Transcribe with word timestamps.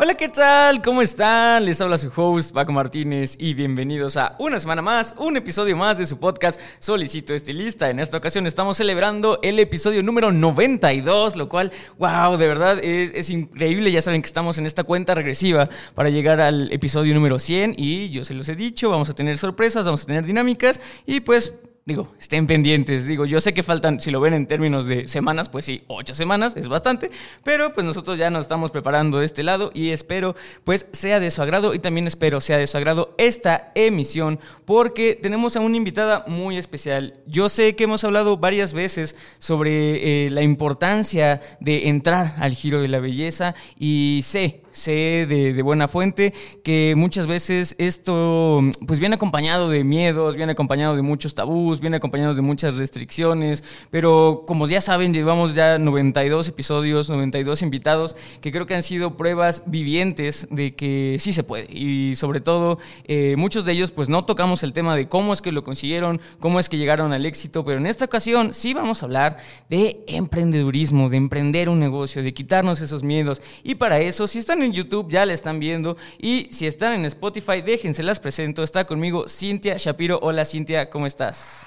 Hola, 0.00 0.14
¿qué 0.14 0.28
tal? 0.28 0.80
¿Cómo 0.80 1.02
están? 1.02 1.64
Les 1.64 1.80
habla 1.80 1.98
su 1.98 2.12
host 2.14 2.52
Paco 2.52 2.70
Martínez 2.70 3.34
y 3.36 3.54
bienvenidos 3.54 4.16
a 4.16 4.36
una 4.38 4.60
semana 4.60 4.80
más, 4.80 5.12
un 5.18 5.36
episodio 5.36 5.76
más 5.76 5.98
de 5.98 6.06
su 6.06 6.20
podcast 6.20 6.60
Solicito 6.78 7.34
Estilista. 7.34 7.90
En 7.90 7.98
esta 7.98 8.16
ocasión 8.16 8.46
estamos 8.46 8.76
celebrando 8.76 9.40
el 9.42 9.58
episodio 9.58 10.04
número 10.04 10.30
92, 10.30 11.34
lo 11.34 11.48
cual, 11.48 11.72
wow, 11.98 12.36
de 12.36 12.46
verdad 12.46 12.78
es, 12.80 13.28
increíble. 13.28 13.90
Ya 13.90 14.00
saben 14.00 14.22
que 14.22 14.28
estamos 14.28 14.56
en 14.58 14.66
esta 14.66 14.84
cuenta 14.84 15.16
regresiva 15.16 15.68
para 15.96 16.10
llegar 16.10 16.40
al 16.40 16.70
episodio 16.70 17.12
número 17.12 17.40
100 17.40 17.74
y 17.76 18.10
yo 18.10 18.22
se 18.22 18.34
los 18.34 18.48
he 18.48 18.54
dicho, 18.54 18.90
vamos 18.90 19.10
a 19.10 19.14
tener 19.16 19.36
sorpresas, 19.36 19.84
vamos 19.84 20.04
a 20.04 20.06
tener 20.06 20.24
dinámicas 20.24 20.78
y 21.06 21.18
pues 21.22 21.54
Digo, 21.88 22.12
estén 22.20 22.46
pendientes. 22.46 23.06
Digo, 23.06 23.24
yo 23.24 23.40
sé 23.40 23.54
que 23.54 23.62
faltan, 23.62 23.98
si 23.98 24.10
lo 24.10 24.20
ven 24.20 24.34
en 24.34 24.46
términos 24.46 24.86
de 24.86 25.08
semanas, 25.08 25.48
pues 25.48 25.64
sí, 25.64 25.84
ocho 25.86 26.12
semanas 26.12 26.52
es 26.54 26.68
bastante. 26.68 27.10
Pero 27.44 27.72
pues 27.72 27.86
nosotros 27.86 28.18
ya 28.18 28.28
nos 28.28 28.42
estamos 28.42 28.70
preparando 28.70 29.20
de 29.20 29.24
este 29.24 29.42
lado 29.42 29.70
y 29.72 29.88
espero 29.88 30.36
pues 30.64 30.84
sea 30.92 31.18
de 31.18 31.30
su 31.30 31.40
agrado 31.40 31.72
y 31.72 31.78
también 31.78 32.06
espero 32.06 32.42
sea 32.42 32.58
de 32.58 32.66
su 32.66 32.76
agrado 32.76 33.14
esta 33.16 33.72
emisión 33.74 34.38
porque 34.66 35.18
tenemos 35.22 35.56
a 35.56 35.60
una 35.60 35.78
invitada 35.78 36.26
muy 36.26 36.58
especial. 36.58 37.14
Yo 37.24 37.48
sé 37.48 37.74
que 37.74 37.84
hemos 37.84 38.04
hablado 38.04 38.36
varias 38.36 38.74
veces 38.74 39.16
sobre 39.38 40.26
eh, 40.26 40.28
la 40.28 40.42
importancia 40.42 41.40
de 41.58 41.88
entrar 41.88 42.34
al 42.36 42.52
giro 42.52 42.82
de 42.82 42.88
la 42.88 43.00
belleza 43.00 43.54
y 43.78 44.20
sé 44.24 44.60
sé 44.78 45.26
de, 45.28 45.52
de, 45.52 45.62
buena 45.62 45.88
fuente 45.88 46.32
que 46.62 46.94
muchas 46.96 47.26
veces 47.26 47.74
esto 47.78 48.60
pues 48.86 49.00
viene 49.00 49.16
acompañado 49.16 49.68
de 49.68 49.84
miedos, 49.84 50.36
viene 50.36 50.52
acompañado 50.52 50.96
de 50.96 51.02
muchos 51.02 51.34
tabús, 51.34 51.80
viene 51.80 51.96
acompañado 51.96 52.34
de 52.34 52.42
muchas 52.42 52.76
restricciones, 52.76 53.64
pero 53.90 54.44
como 54.46 54.66
ya 54.68 54.80
saben, 54.80 55.12
llevamos 55.12 55.54
ya 55.54 55.78
92 55.78 56.48
episodios, 56.48 57.10
92 57.10 57.62
invitados, 57.62 58.16
que 58.40 58.52
creo 58.52 58.66
que 58.66 58.74
han 58.74 58.82
sido 58.82 59.16
pruebas 59.16 59.64
vivientes 59.66 60.48
de 60.50 60.74
que 60.74 61.16
sí 61.20 61.32
se 61.32 61.42
puede. 61.42 61.68
Y 61.70 62.14
sobre 62.14 62.40
todo 62.40 62.78
eh, 63.04 63.34
muchos 63.36 63.64
de 63.64 63.72
ellos 63.72 63.90
pues 63.90 64.08
no 64.08 64.24
tocamos 64.24 64.62
el 64.62 64.72
tema 64.72 64.96
de 64.96 65.08
cómo 65.08 65.32
es 65.32 65.42
que 65.42 65.52
lo 65.52 65.64
consiguieron, 65.64 66.20
cómo 66.40 66.60
es 66.60 66.68
que 66.68 66.78
llegaron 66.78 67.12
al 67.12 67.26
éxito, 67.26 67.64
pero 67.64 67.78
en 67.78 67.86
esta 67.86 68.04
ocasión 68.04 68.54
sí 68.54 68.74
vamos 68.74 69.02
a 69.02 69.06
hablar 69.06 69.38
de 69.68 70.04
emprendedurismo, 70.06 71.08
de 71.08 71.16
emprender 71.16 71.68
un 71.68 71.80
negocio, 71.80 72.22
de 72.22 72.34
quitarnos 72.34 72.80
esos 72.80 73.02
miedos. 73.02 73.42
Y 73.62 73.74
para 73.74 74.00
eso 74.00 74.26
si 74.26 74.38
están 74.38 74.62
en 74.62 74.67
YouTube 74.72 75.10
ya 75.10 75.26
la 75.26 75.34
están 75.34 75.58
viendo 75.60 75.96
y 76.18 76.48
si 76.50 76.66
están 76.66 76.94
en 76.94 77.04
Spotify 77.06 77.62
déjense 77.62 78.02
las 78.02 78.20
presento, 78.20 78.62
está 78.62 78.84
conmigo 78.84 79.28
Cintia 79.28 79.76
Shapiro, 79.76 80.18
hola 80.22 80.44
Cintia, 80.44 80.90
¿cómo 80.90 81.06
estás? 81.06 81.66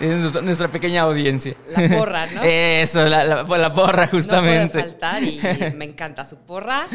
es 0.00 0.42
nuestra 0.42 0.70
pequeña 0.70 1.02
audiencia. 1.02 1.54
La 1.68 1.88
porra, 1.88 2.26
¿no? 2.26 2.42
Eso, 2.44 3.04
la, 3.06 3.24
la, 3.24 3.42
la 3.44 3.74
porra, 3.74 4.06
justamente. 4.06 4.78
No 4.78 4.84
puede 4.84 4.92
faltar 4.92 5.22
y 5.22 5.40
me 5.76 5.84
encanta 5.84 6.24
su 6.24 6.38
porra. 6.38 6.86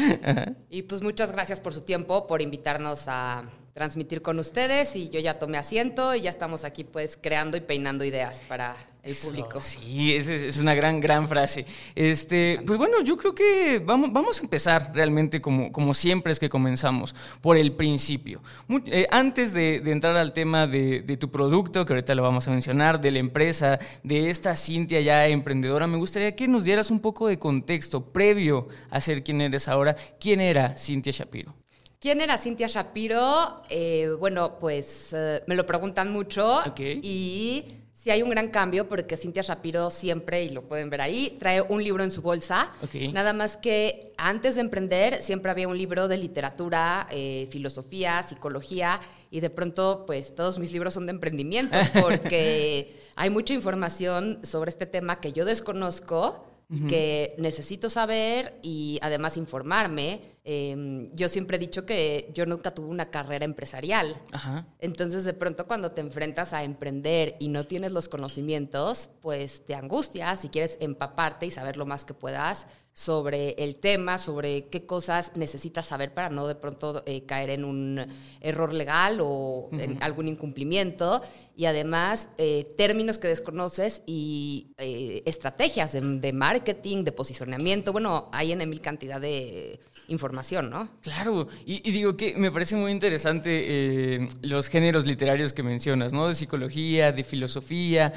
Y 0.70 0.82
pues 0.82 1.02
muchas 1.02 1.32
gracias 1.32 1.60
por 1.60 1.72
su 1.74 1.82
tiempo, 1.82 2.26
por 2.26 2.42
invitarnos 2.42 3.04
a 3.06 3.42
transmitir 3.72 4.22
con 4.22 4.38
ustedes. 4.38 4.96
Y 4.96 5.08
yo 5.10 5.20
ya 5.20 5.38
tomé 5.38 5.58
asiento 5.58 6.14
y 6.14 6.22
ya 6.22 6.30
estamos 6.30 6.64
aquí, 6.64 6.84
pues, 6.84 7.18
creando 7.20 7.56
y 7.56 7.60
peinando 7.60 8.04
ideas 8.04 8.42
para 8.48 8.76
el 9.04 9.14
público. 9.14 9.60
sí, 9.60 10.14
es, 10.14 10.28
es, 10.28 10.56
una 10.56 10.74
gran, 10.74 11.00
gran 11.00 11.28
frase. 11.28 11.66
Este, 11.94 12.60
pues 12.66 12.78
bueno, 12.78 13.02
yo 13.02 13.16
creo 13.16 13.34
que 13.34 13.82
vamos, 13.84 14.12
vamos 14.12 14.40
a 14.40 14.42
empezar 14.42 14.92
realmente 14.94 15.40
como, 15.40 15.70
como 15.70 15.92
siempre 15.92 16.32
es 16.32 16.38
que 16.38 16.48
comenzamos, 16.48 17.14
por 17.40 17.56
el 17.56 17.72
principio. 17.72 18.42
Muy, 18.66 18.82
eh, 18.86 19.06
antes 19.10 19.52
de, 19.52 19.80
de, 19.80 19.92
entrar 19.92 20.16
al 20.16 20.32
tema 20.32 20.66
de, 20.66 21.02
de, 21.02 21.16
tu 21.16 21.30
producto, 21.30 21.84
que 21.84 21.92
ahorita 21.92 22.14
lo 22.14 22.22
vamos 22.22 22.48
a 22.48 22.50
mencionar, 22.50 23.00
de 23.00 23.10
la 23.10 23.18
empresa, 23.18 23.78
de 24.02 24.30
esta 24.30 24.56
Cintia 24.56 25.00
ya 25.00 25.26
emprendedora, 25.28 25.86
me 25.86 25.98
gustaría 25.98 26.34
que 26.34 26.48
nos 26.48 26.64
dieras 26.64 26.90
un 26.90 27.00
poco 27.00 27.28
de 27.28 27.38
contexto 27.38 28.12
previo 28.12 28.68
a 28.90 29.00
ser 29.00 29.22
quien 29.22 29.40
eres 29.40 29.68
ahora. 29.68 29.96
¿Quién 30.18 30.40
era 30.40 30.76
Cintia 30.76 31.12
Shapiro? 31.12 31.54
¿Quién 32.00 32.20
era 32.20 32.36
Cintia 32.36 32.66
Shapiro? 32.66 33.62
Eh, 33.70 34.10
bueno, 34.18 34.58
pues 34.58 35.08
uh, 35.12 35.42
me 35.46 35.54
lo 35.54 35.64
preguntan 35.64 36.12
mucho 36.12 36.60
okay. 36.60 37.00
y 37.02 37.64
sí 38.04 38.10
hay 38.10 38.22
un 38.22 38.28
gran 38.28 38.48
cambio 38.48 38.86
porque 38.86 39.16
Cintia 39.16 39.42
Shapiro 39.42 39.88
siempre, 39.88 40.44
y 40.44 40.50
lo 40.50 40.68
pueden 40.68 40.90
ver 40.90 41.00
ahí, 41.00 41.38
trae 41.40 41.62
un 41.62 41.82
libro 41.82 42.04
en 42.04 42.10
su 42.10 42.20
bolsa. 42.20 42.70
Okay. 42.82 43.10
Nada 43.10 43.32
más 43.32 43.56
que 43.56 44.12
antes 44.18 44.56
de 44.56 44.60
emprender 44.60 45.22
siempre 45.22 45.50
había 45.50 45.68
un 45.68 45.78
libro 45.78 46.06
de 46.06 46.18
literatura, 46.18 47.06
eh, 47.10 47.48
filosofía, 47.50 48.22
psicología 48.22 49.00
y 49.30 49.40
de 49.40 49.48
pronto 49.48 50.04
pues 50.06 50.34
todos 50.34 50.58
mis 50.58 50.70
libros 50.70 50.92
son 50.92 51.06
de 51.06 51.12
emprendimiento 51.12 51.78
porque 52.02 52.94
hay 53.16 53.30
mucha 53.30 53.54
información 53.54 54.40
sobre 54.42 54.68
este 54.68 54.84
tema 54.84 55.18
que 55.20 55.32
yo 55.32 55.46
desconozco. 55.46 56.44
Uh 56.74 56.84
-huh. 56.84 56.88
que 56.88 57.34
necesito 57.38 57.88
saber 57.88 58.58
y 58.62 58.98
además 59.02 59.36
informarme. 59.36 60.20
Eh, 60.44 61.08
yo 61.14 61.28
siempre 61.28 61.56
he 61.56 61.60
dicho 61.60 61.86
que 61.86 62.30
yo 62.34 62.44
nunca 62.46 62.74
tuve 62.74 62.88
una 62.88 63.10
carrera 63.10 63.44
empresarial. 63.44 64.14
Ajá. 64.32 64.66
Entonces, 64.78 65.24
de 65.24 65.32
pronto, 65.32 65.66
cuando 65.66 65.92
te 65.92 66.00
enfrentas 66.00 66.52
a 66.52 66.64
emprender 66.64 67.36
y 67.38 67.48
no 67.48 67.64
tienes 67.64 67.92
los 67.92 68.08
conocimientos, 68.08 69.10
pues 69.22 69.64
te 69.64 69.74
angustias 69.74 70.44
y 70.44 70.48
quieres 70.48 70.76
empaparte 70.80 71.46
y 71.46 71.50
saber 71.50 71.76
lo 71.76 71.86
más 71.86 72.04
que 72.04 72.14
puedas 72.14 72.66
sobre 72.94 73.56
el 73.58 73.74
tema, 73.74 74.18
sobre 74.18 74.66
qué 74.68 74.86
cosas 74.86 75.32
necesitas 75.34 75.84
saber 75.86 76.14
para 76.14 76.30
no 76.30 76.46
de 76.46 76.54
pronto 76.54 77.02
eh, 77.06 77.24
caer 77.26 77.50
en 77.50 77.64
un 77.64 78.06
error 78.40 78.72
legal 78.72 79.20
o 79.20 79.26
uh 79.26 79.68
-huh. 79.72 79.82
en 79.82 80.02
algún 80.02 80.28
incumplimiento. 80.28 81.20
Y 81.56 81.66
además, 81.66 82.28
eh, 82.38 82.72
términos 82.76 83.18
que 83.18 83.28
desconoces 83.28 84.02
y 84.06 84.68
eh, 84.78 85.22
estrategias 85.26 85.92
de, 85.92 86.00
de, 86.00 86.32
marketing, 86.32 87.04
de 87.04 87.12
posicionamiento. 87.12 87.92
Bueno, 87.92 88.28
hay 88.32 88.52
en 88.52 88.68
mil 88.68 88.80
cantidad 88.80 89.20
de 89.20 89.80
información, 90.08 90.70
¿no? 90.70 90.88
Claro, 91.00 91.48
y, 91.64 91.88
y 91.88 91.92
digo 91.92 92.16
que 92.16 92.34
me 92.36 92.50
parece 92.50 92.74
muy 92.76 92.90
interesante 92.92 94.28
los 94.42 94.68
géneros 94.68 95.06
literarios 95.06 95.52
que 95.52 95.62
mencionas, 95.62 96.12
¿no? 96.12 96.28
De 96.28 96.34
psicología, 96.34 97.12
de 97.12 97.22
filosofía. 97.22 98.12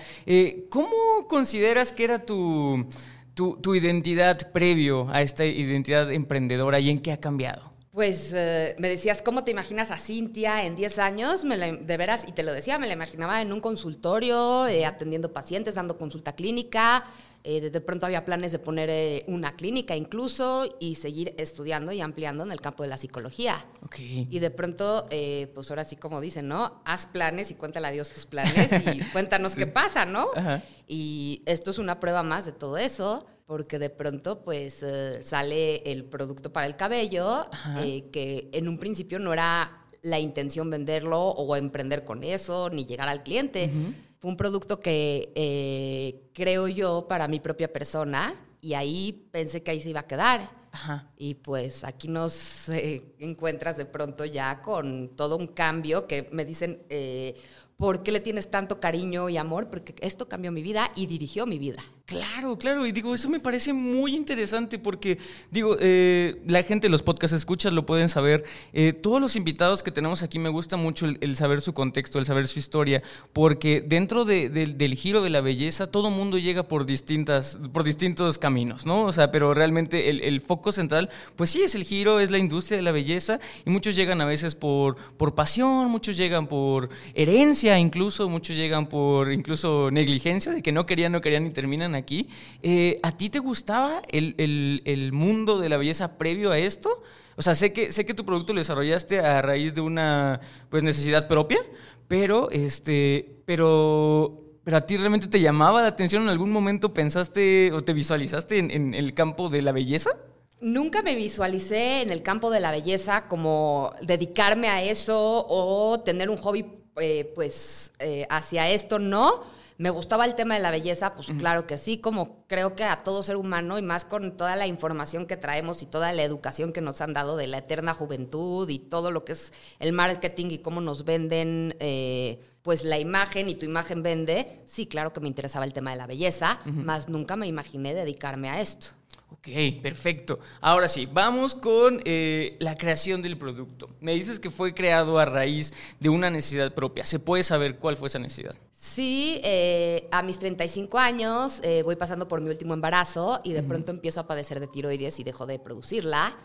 ¿Cómo 0.69 1.27
consideras 1.27 1.91
que 1.91 2.03
era 2.05 2.25
tu, 2.25 2.87
tu, 3.37 3.55
tu, 3.61 3.75
identidad 3.75 4.51
previo 4.51 5.07
a 5.11 5.21
esta 5.21 5.45
identidad 5.45 6.11
emprendedora 6.11 6.79
y 6.79 6.89
en 6.89 6.99
qué 6.99 7.11
ha 7.11 7.19
cambiado? 7.19 7.71
Pues 7.91 8.33
eh, 8.35 8.75
me 8.79 8.89
decías, 8.89 9.21
¿cómo 9.21 9.43
te 9.43 9.51
imaginas 9.51 9.91
a 9.91 9.97
Cintia 9.97 10.65
en 10.65 10.75
10 10.75 10.97
años? 10.97 11.45
Me 11.45 11.55
la, 11.55 11.71
de 11.71 11.97
veras, 11.97 12.25
y 12.27 12.31
te 12.31 12.41
lo 12.41 12.51
decía, 12.51 12.79
me 12.79 12.87
la 12.87 12.93
imaginaba 12.93 13.39
en 13.43 13.53
un 13.53 13.61
consultorio, 13.61 14.65
eh, 14.65 14.87
atendiendo 14.87 15.33
pacientes, 15.33 15.75
dando 15.75 15.99
consulta 15.99 16.33
clínica, 16.33 17.05
eh, 17.43 17.69
de 17.69 17.81
pronto 17.81 18.07
había 18.07 18.25
planes 18.25 18.51
de 18.51 18.59
poner 18.59 18.89
eh, 18.89 19.23
una 19.27 19.55
clínica 19.55 19.95
incluso 19.95 20.75
y 20.79 20.95
seguir 20.95 21.35
estudiando 21.37 21.91
y 21.91 22.01
ampliando 22.01 22.43
en 22.43 22.51
el 22.51 22.59
campo 22.59 22.81
de 22.81 22.89
la 22.89 22.97
psicología. 22.97 23.67
Okay. 23.85 24.27
Y 24.31 24.39
de 24.39 24.49
pronto, 24.49 25.07
pues 25.53 25.69
ahora 25.69 25.83
sí 25.83 25.95
como 25.95 26.21
dicen, 26.21 26.47
¿no? 26.47 26.81
Haz 26.85 27.05
planes 27.05 27.51
y 27.51 27.53
cuéntale 27.53 27.85
a 27.85 27.91
Dios 27.91 28.09
tus 28.09 28.25
planes 28.25 28.69
y 28.71 28.99
cuéntanos 29.13 29.51
sí. 29.51 29.59
qué 29.59 29.67
pasa, 29.67 30.05
¿no? 30.05 30.29
Ajá. 30.35 30.63
Y 30.87 31.43
esto 31.45 31.71
es 31.71 31.77
una 31.77 31.99
prueba 31.99 32.23
más 32.23 32.45
de 32.45 32.53
todo 32.53 32.77
eso 32.77 33.25
porque 33.47 33.79
de 33.79 33.89
pronto 33.89 34.43
pues 34.43 34.83
uh, 34.83 35.23
sale 35.23 35.77
el 35.91 36.03
producto 36.03 36.53
para 36.53 36.67
el 36.67 36.75
cabello 36.75 37.47
eh, 37.79 38.09
que 38.11 38.49
en 38.51 38.67
un 38.67 38.77
principio 38.77 39.17
no 39.17 39.33
era 39.33 39.85
la 40.03 40.19
intención 40.19 40.69
venderlo 40.69 41.29
o 41.29 41.55
emprender 41.55 42.05
con 42.05 42.23
eso 42.23 42.69
ni 42.69 42.85
llegar 42.85 43.09
al 43.09 43.23
cliente. 43.23 43.71
Uh 43.73 43.77
-huh. 43.77 43.93
Fue 44.19 44.31
un 44.31 44.37
producto 44.37 44.79
que 44.79 45.31
eh, 45.35 46.29
creo 46.33 46.67
yo 46.67 47.07
para 47.07 47.27
mi 47.27 47.39
propia 47.39 47.71
persona 47.71 48.35
y 48.61 48.73
ahí 48.73 49.27
pensé 49.31 49.63
que 49.63 49.71
ahí 49.71 49.79
se 49.79 49.89
iba 49.89 50.01
a 50.01 50.07
quedar. 50.07 50.49
Ajá. 50.71 51.11
Y 51.17 51.35
pues 51.35 51.83
aquí 51.83 52.07
nos 52.07 52.69
eh, 52.69 53.15
encuentras 53.19 53.77
de 53.77 53.85
pronto 53.85 54.25
ya 54.25 54.61
con 54.61 55.15
todo 55.15 55.37
un 55.37 55.47
cambio 55.47 56.07
que 56.07 56.29
me 56.31 56.45
dicen, 56.45 56.83
eh, 56.89 57.35
¿por 57.77 58.03
qué 58.03 58.11
le 58.11 58.19
tienes 58.19 58.49
tanto 58.49 58.79
cariño 58.79 59.29
y 59.29 59.37
amor? 59.37 59.69
Porque 59.69 59.95
esto 60.01 60.27
cambió 60.27 60.51
mi 60.51 60.61
vida 60.61 60.91
y 60.95 61.05
dirigió 61.05 61.45
mi 61.45 61.59
vida. 61.59 61.83
Claro, 62.07 62.57
claro, 62.57 62.87
y 62.87 62.93
digo, 62.93 63.13
eso 63.13 63.27
me 63.27 63.41
parece 63.41 63.73
muy 63.73 64.15
interesante 64.15 64.79
porque, 64.79 65.17
digo, 65.51 65.75
eh, 65.77 66.41
la 66.47 66.63
gente, 66.63 66.87
los 66.87 67.03
podcasts 67.03 67.35
escuchas 67.35 67.73
lo 67.73 67.85
pueden 67.85 68.07
saber. 68.07 68.45
Eh, 68.71 68.93
todos 68.93 69.19
los 69.19 69.35
invitados 69.35 69.83
que 69.83 69.91
tenemos 69.91 70.23
aquí 70.23 70.39
me 70.39 70.47
gusta 70.47 70.77
mucho 70.77 71.05
el, 71.05 71.35
saber 71.35 71.59
su 71.59 71.73
contexto, 71.73 72.17
el 72.17 72.25
saber 72.25 72.47
su 72.47 72.59
historia, 72.59 73.03
porque 73.33 73.83
dentro 73.85 74.23
de, 74.23 74.47
del 74.47 74.95
giro 74.95 75.21
de 75.21 75.29
la 75.29 75.41
belleza, 75.41 75.87
todo 75.87 76.09
mundo 76.09 76.37
llega 76.37 76.63
por 76.63 76.85
distintas, 76.85 77.59
por 77.73 77.83
distintos 77.83 78.37
caminos, 78.37 78.85
¿no? 78.85 79.03
O 79.03 79.11
sea, 79.11 79.29
pero 79.29 79.53
realmente 79.53 80.09
el, 80.09 80.21
el, 80.21 80.39
foco 80.39 80.71
central, 80.71 81.09
pues 81.35 81.49
sí, 81.49 81.61
es 81.61 81.75
el 81.75 81.83
giro, 81.83 82.21
es 82.21 82.31
la 82.31 82.37
industria 82.37 82.77
de 82.77 82.83
la 82.83 82.93
belleza, 82.93 83.41
y 83.65 83.69
muchos 83.69 83.97
llegan 83.97 84.21
a 84.21 84.25
veces 84.25 84.55
por, 84.55 84.95
por 85.17 85.35
pasión, 85.35 85.89
muchos 85.89 86.15
llegan 86.15 86.47
por 86.47 86.87
herencia, 87.13 87.77
incluso, 87.77 88.29
muchos 88.29 88.55
llegan 88.55 88.87
por 88.87 89.33
incluso 89.33 89.91
negligencia, 89.91 90.53
de 90.53 90.63
que 90.63 90.71
no 90.71 90.85
querían, 90.85 91.11
no 91.11 91.19
querían 91.19 91.45
y 91.45 91.49
terminan 91.49 91.96
aquí. 91.97 92.29
Eh, 92.61 92.99
¿A 93.03 93.11
ti 93.11 93.29
te 93.29 93.39
gustaba 93.39 94.01
el, 94.09 95.09
mundo 95.13 95.59
de 95.59 95.69
la 95.69 95.77
belleza 95.77 96.17
previo 96.17 96.51
a 96.51 96.57
esto? 96.57 96.89
O 97.35 97.41
sea, 97.41 97.53
sé 97.55 97.73
que, 97.73 97.91
sé 97.91 98.05
que 98.05 98.13
tu 98.13 98.25
producto 98.25 98.53
lo 98.53 98.59
desarrollaste 98.59 99.19
a 99.19 99.41
raíz 99.41 99.73
de 99.73 99.81
una 99.81 100.39
pues, 100.69 100.83
necesidad 100.83 101.27
propia, 101.27 101.59
pero, 102.07 102.49
este, 102.49 103.41
pero, 103.45 104.43
pero 104.63 104.77
a 104.77 104.81
ti 104.81 104.97
realmente 104.97 105.27
te 105.27 105.39
llamaba 105.39 105.81
la 105.81 105.89
atención 105.89 106.23
en 106.23 106.29
algún 106.29 106.51
momento, 106.51 106.93
pensaste 106.93 107.71
o 107.73 107.83
te 107.83 107.93
visualizaste 107.93 108.57
en, 108.57 108.93
el 108.93 109.13
campo 109.13 109.49
de 109.49 109.61
la 109.61 109.71
belleza? 109.71 110.11
Nunca 110.59 111.03
me 111.03 111.13
visualicé 111.13 112.01
en 112.01 112.09
el 112.09 112.23
campo 112.23 112.49
de 112.49 112.59
la 112.59 112.71
belleza 112.71 113.27
como 113.27 113.93
dedicarme 114.01 114.69
a 114.69 114.81
eso 114.81 115.45
o 115.47 115.99
tener 115.99 116.31
un 116.31 116.37
hobby 116.37 116.65
eh, 116.99 117.31
pues 117.35 117.91
eh, 117.99 118.25
hacia 118.31 118.67
esto, 118.71 118.97
no 118.97 119.56
¿Me 119.77 119.91
gustaba 119.91 120.25
el 120.25 120.33
tema 120.33 120.55
de 120.55 120.61
la 120.61 120.71
belleza? 120.71 121.13
Pues 121.13 121.27
claro 121.37 121.67
que 121.67 121.77
sí, 121.77 121.99
como 121.99 122.45
creo 122.47 122.75
que 122.75 122.83
a 122.83 122.97
todo 122.97 123.21
ser 123.21 123.35
humano 123.35 123.77
y 123.77 123.83
más 123.83 124.05
con 124.05 124.35
toda 124.35 124.55
la 124.55 124.65
información 124.65 125.27
que 125.27 125.37
traemos 125.37 125.83
y 125.83 125.85
toda 125.85 126.13
la 126.13 126.23
educación 126.23 126.73
que 126.73 126.81
nos 126.81 126.99
han 127.01 127.13
dado 127.13 127.37
de 127.37 127.45
la 127.45 127.59
eterna 127.59 127.93
juventud 127.93 128.67
y 128.69 128.79
todo 128.79 129.11
lo 129.11 129.23
que 129.23 129.33
es 129.33 129.53
el 129.79 129.93
marketing 129.93 130.47
y 130.49 130.57
cómo 130.59 130.81
nos 130.81 131.05
venden 131.05 131.75
eh, 131.79 132.39
pues 132.63 132.83
la 132.83 132.97
imagen 132.97 133.49
y 133.49 133.55
tu 133.55 133.65
imagen 133.65 134.01
vende. 134.01 134.61
Sí, 134.65 134.87
claro 134.87 135.13
que 135.13 135.19
me 135.19 135.27
interesaba 135.27 135.63
el 135.63 135.73
tema 135.73 135.91
de 135.91 135.97
la 135.97 136.07
belleza, 136.07 136.59
más 136.65 137.07
nunca 137.07 137.35
me 137.35 137.45
imaginé 137.45 137.93
dedicarme 137.93 138.49
a 138.49 138.59
esto. 138.59 138.87
Ok, 139.29 139.49
perfecto. 139.81 140.39
Ahora 140.61 140.87
sí, 140.87 141.05
vamos 141.05 141.53
con 141.53 142.01
eh, 142.05 142.55
la 142.59 142.75
creación 142.75 143.21
del 143.21 143.37
producto. 143.37 143.89
Me 143.99 144.13
dices 144.13 144.39
que 144.39 144.49
fue 144.49 144.73
creado 144.73 145.19
a 145.19 145.25
raíz 145.25 145.73
de 145.99 146.07
una 146.07 146.29
necesidad 146.29 146.73
propia. 146.73 147.03
¿Se 147.03 147.19
puede 147.19 147.43
saber 147.43 147.77
cuál 147.77 147.97
fue 147.97 148.07
esa 148.07 148.19
necesidad? 148.19 148.55
Sí, 148.71 149.41
eh, 149.43 150.07
a 150.11 150.23
mis 150.23 150.39
35 150.39 150.97
años 150.97 151.59
eh, 151.63 151.83
voy 151.83 151.97
pasando 151.97 152.27
por 152.27 152.39
mi 152.39 152.49
último 152.49 152.73
embarazo 152.73 153.41
y 153.43 153.51
de 153.51 153.63
pronto 153.63 153.91
empiezo 153.91 154.21
a 154.21 154.27
padecer 154.27 154.61
de 154.61 154.67
tiroides 154.67 155.19
y 155.19 155.23
dejo 155.25 155.45
de 155.45 155.59
producirla. 155.59 156.37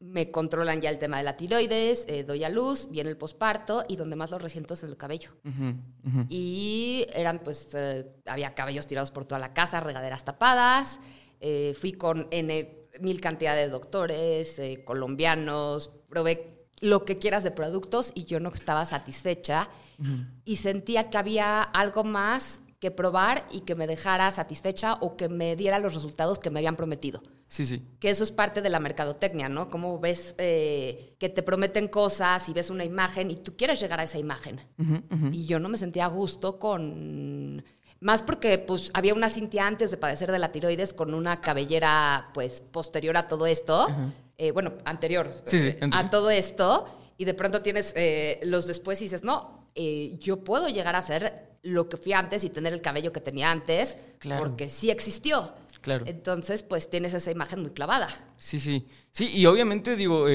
me 0.00 0.30
controlan 0.32 0.80
ya 0.80 0.90
el 0.90 0.98
tema 0.98 1.18
de 1.18 1.22
la 1.22 1.36
tiroides, 1.36 2.06
doy 2.26 2.42
a 2.42 2.48
luz, 2.48 2.88
viene 2.90 3.10
el 3.10 3.16
posparto 3.16 3.84
y 3.88 3.96
donde 3.96 4.16
más 4.16 4.30
lo 4.30 4.38
resiento 4.38 4.74
es 4.74 4.82
en 4.82 4.88
el 4.88 4.96
cabello. 4.96 5.30
Y 6.28 7.06
eran 7.12 7.40
pues, 7.40 7.68
había 8.24 8.54
cabellos 8.54 8.86
tirados 8.86 9.12
por 9.12 9.26
toda 9.26 9.38
la 9.38 9.54
casa, 9.54 9.78
regaderas 9.80 10.24
tapadas. 10.24 10.98
Eh, 11.40 11.74
fui 11.78 11.92
con 11.92 12.28
N, 12.30 12.88
mil 13.00 13.20
cantidad 13.20 13.54
de 13.54 13.68
doctores, 13.68 14.58
eh, 14.58 14.82
colombianos, 14.84 15.90
probé 16.08 16.68
lo 16.80 17.04
que 17.04 17.16
quieras 17.16 17.44
de 17.44 17.50
productos 17.50 18.12
y 18.14 18.24
yo 18.24 18.40
no 18.40 18.50
estaba 18.50 18.84
satisfecha 18.84 19.68
y 20.44 20.56
sentía 20.56 21.08
que 21.08 21.16
había 21.16 21.62
algo 21.62 22.04
más 22.04 22.60
que 22.80 22.90
probar 22.90 23.46
y 23.50 23.62
que 23.62 23.74
me 23.74 23.86
dejara 23.86 24.30
satisfecha 24.30 24.94
o 25.00 25.16
que 25.16 25.30
me 25.30 25.56
diera 25.56 25.78
los 25.78 25.94
resultados 25.94 26.38
que 26.38 26.50
me 26.50 26.58
habían 26.58 26.76
prometido. 26.76 27.22
Sí, 27.48 27.64
sí. 27.64 27.82
Que 28.00 28.10
eso 28.10 28.24
es 28.24 28.32
parte 28.32 28.60
de 28.60 28.68
la 28.68 28.80
mercadotecnia, 28.80 29.48
¿no? 29.48 29.70
Como 29.70 29.98
ves 29.98 30.34
eh, 30.38 31.14
que 31.18 31.28
te 31.28 31.42
prometen 31.42 31.88
cosas 31.88 32.48
y 32.48 32.52
ves 32.52 32.70
una 32.70 32.84
imagen 32.84 33.30
y 33.30 33.36
tú 33.36 33.56
quieres 33.56 33.80
llegar 33.80 34.00
a 34.00 34.02
esa 34.02 34.18
imagen. 34.18 34.60
Y 35.32 35.46
yo 35.46 35.58
no 35.58 35.68
me 35.68 35.78
sentía 35.78 36.06
a 36.06 36.08
gusto 36.08 36.58
con 36.58 37.64
más 38.00 38.22
porque 38.22 38.58
pues 38.58 38.90
había 38.94 39.14
una 39.14 39.28
Cintia 39.28 39.66
antes 39.66 39.90
de 39.90 39.96
padecer 39.96 40.30
de 40.30 40.38
la 40.38 40.52
tiroides 40.52 40.92
con 40.92 41.14
una 41.14 41.40
cabellera 41.40 42.30
pues 42.34 42.60
posterior 42.60 43.16
a 43.16 43.28
todo 43.28 43.46
esto. 43.46 43.88
Eh, 44.38 44.50
bueno, 44.52 44.74
anterior 44.84 45.30
eh, 45.50 45.78
a 45.92 46.10
todo 46.10 46.30
esto. 46.30 46.86
Y 47.18 47.24
de 47.24 47.34
pronto 47.34 47.62
tienes 47.62 47.92
eh, 47.96 48.40
los 48.42 48.66
después 48.66 49.00
y 49.00 49.04
dices, 49.04 49.24
no, 49.24 49.70
yo 50.20 50.44
puedo 50.44 50.68
llegar 50.68 50.94
a 50.96 51.02
ser 51.02 51.56
lo 51.62 51.88
que 51.88 51.96
fui 51.96 52.12
antes 52.12 52.44
y 52.44 52.50
tener 52.50 52.72
el 52.72 52.80
cabello 52.80 53.12
que 53.12 53.20
tenía 53.20 53.50
antes. 53.50 53.96
Porque 54.38 54.68
sí 54.68 54.90
existió. 54.90 55.54
Claro. 55.80 56.04
Entonces, 56.06 56.62
pues 56.62 56.90
tienes 56.90 57.14
esa 57.14 57.30
imagen 57.30 57.60
muy 57.62 57.70
clavada. 57.70 58.08
Sí, 58.36 58.58
sí. 58.58 58.86
Sí, 59.16 59.30
y 59.32 59.46
obviamente, 59.46 59.96
digo, 59.96 60.26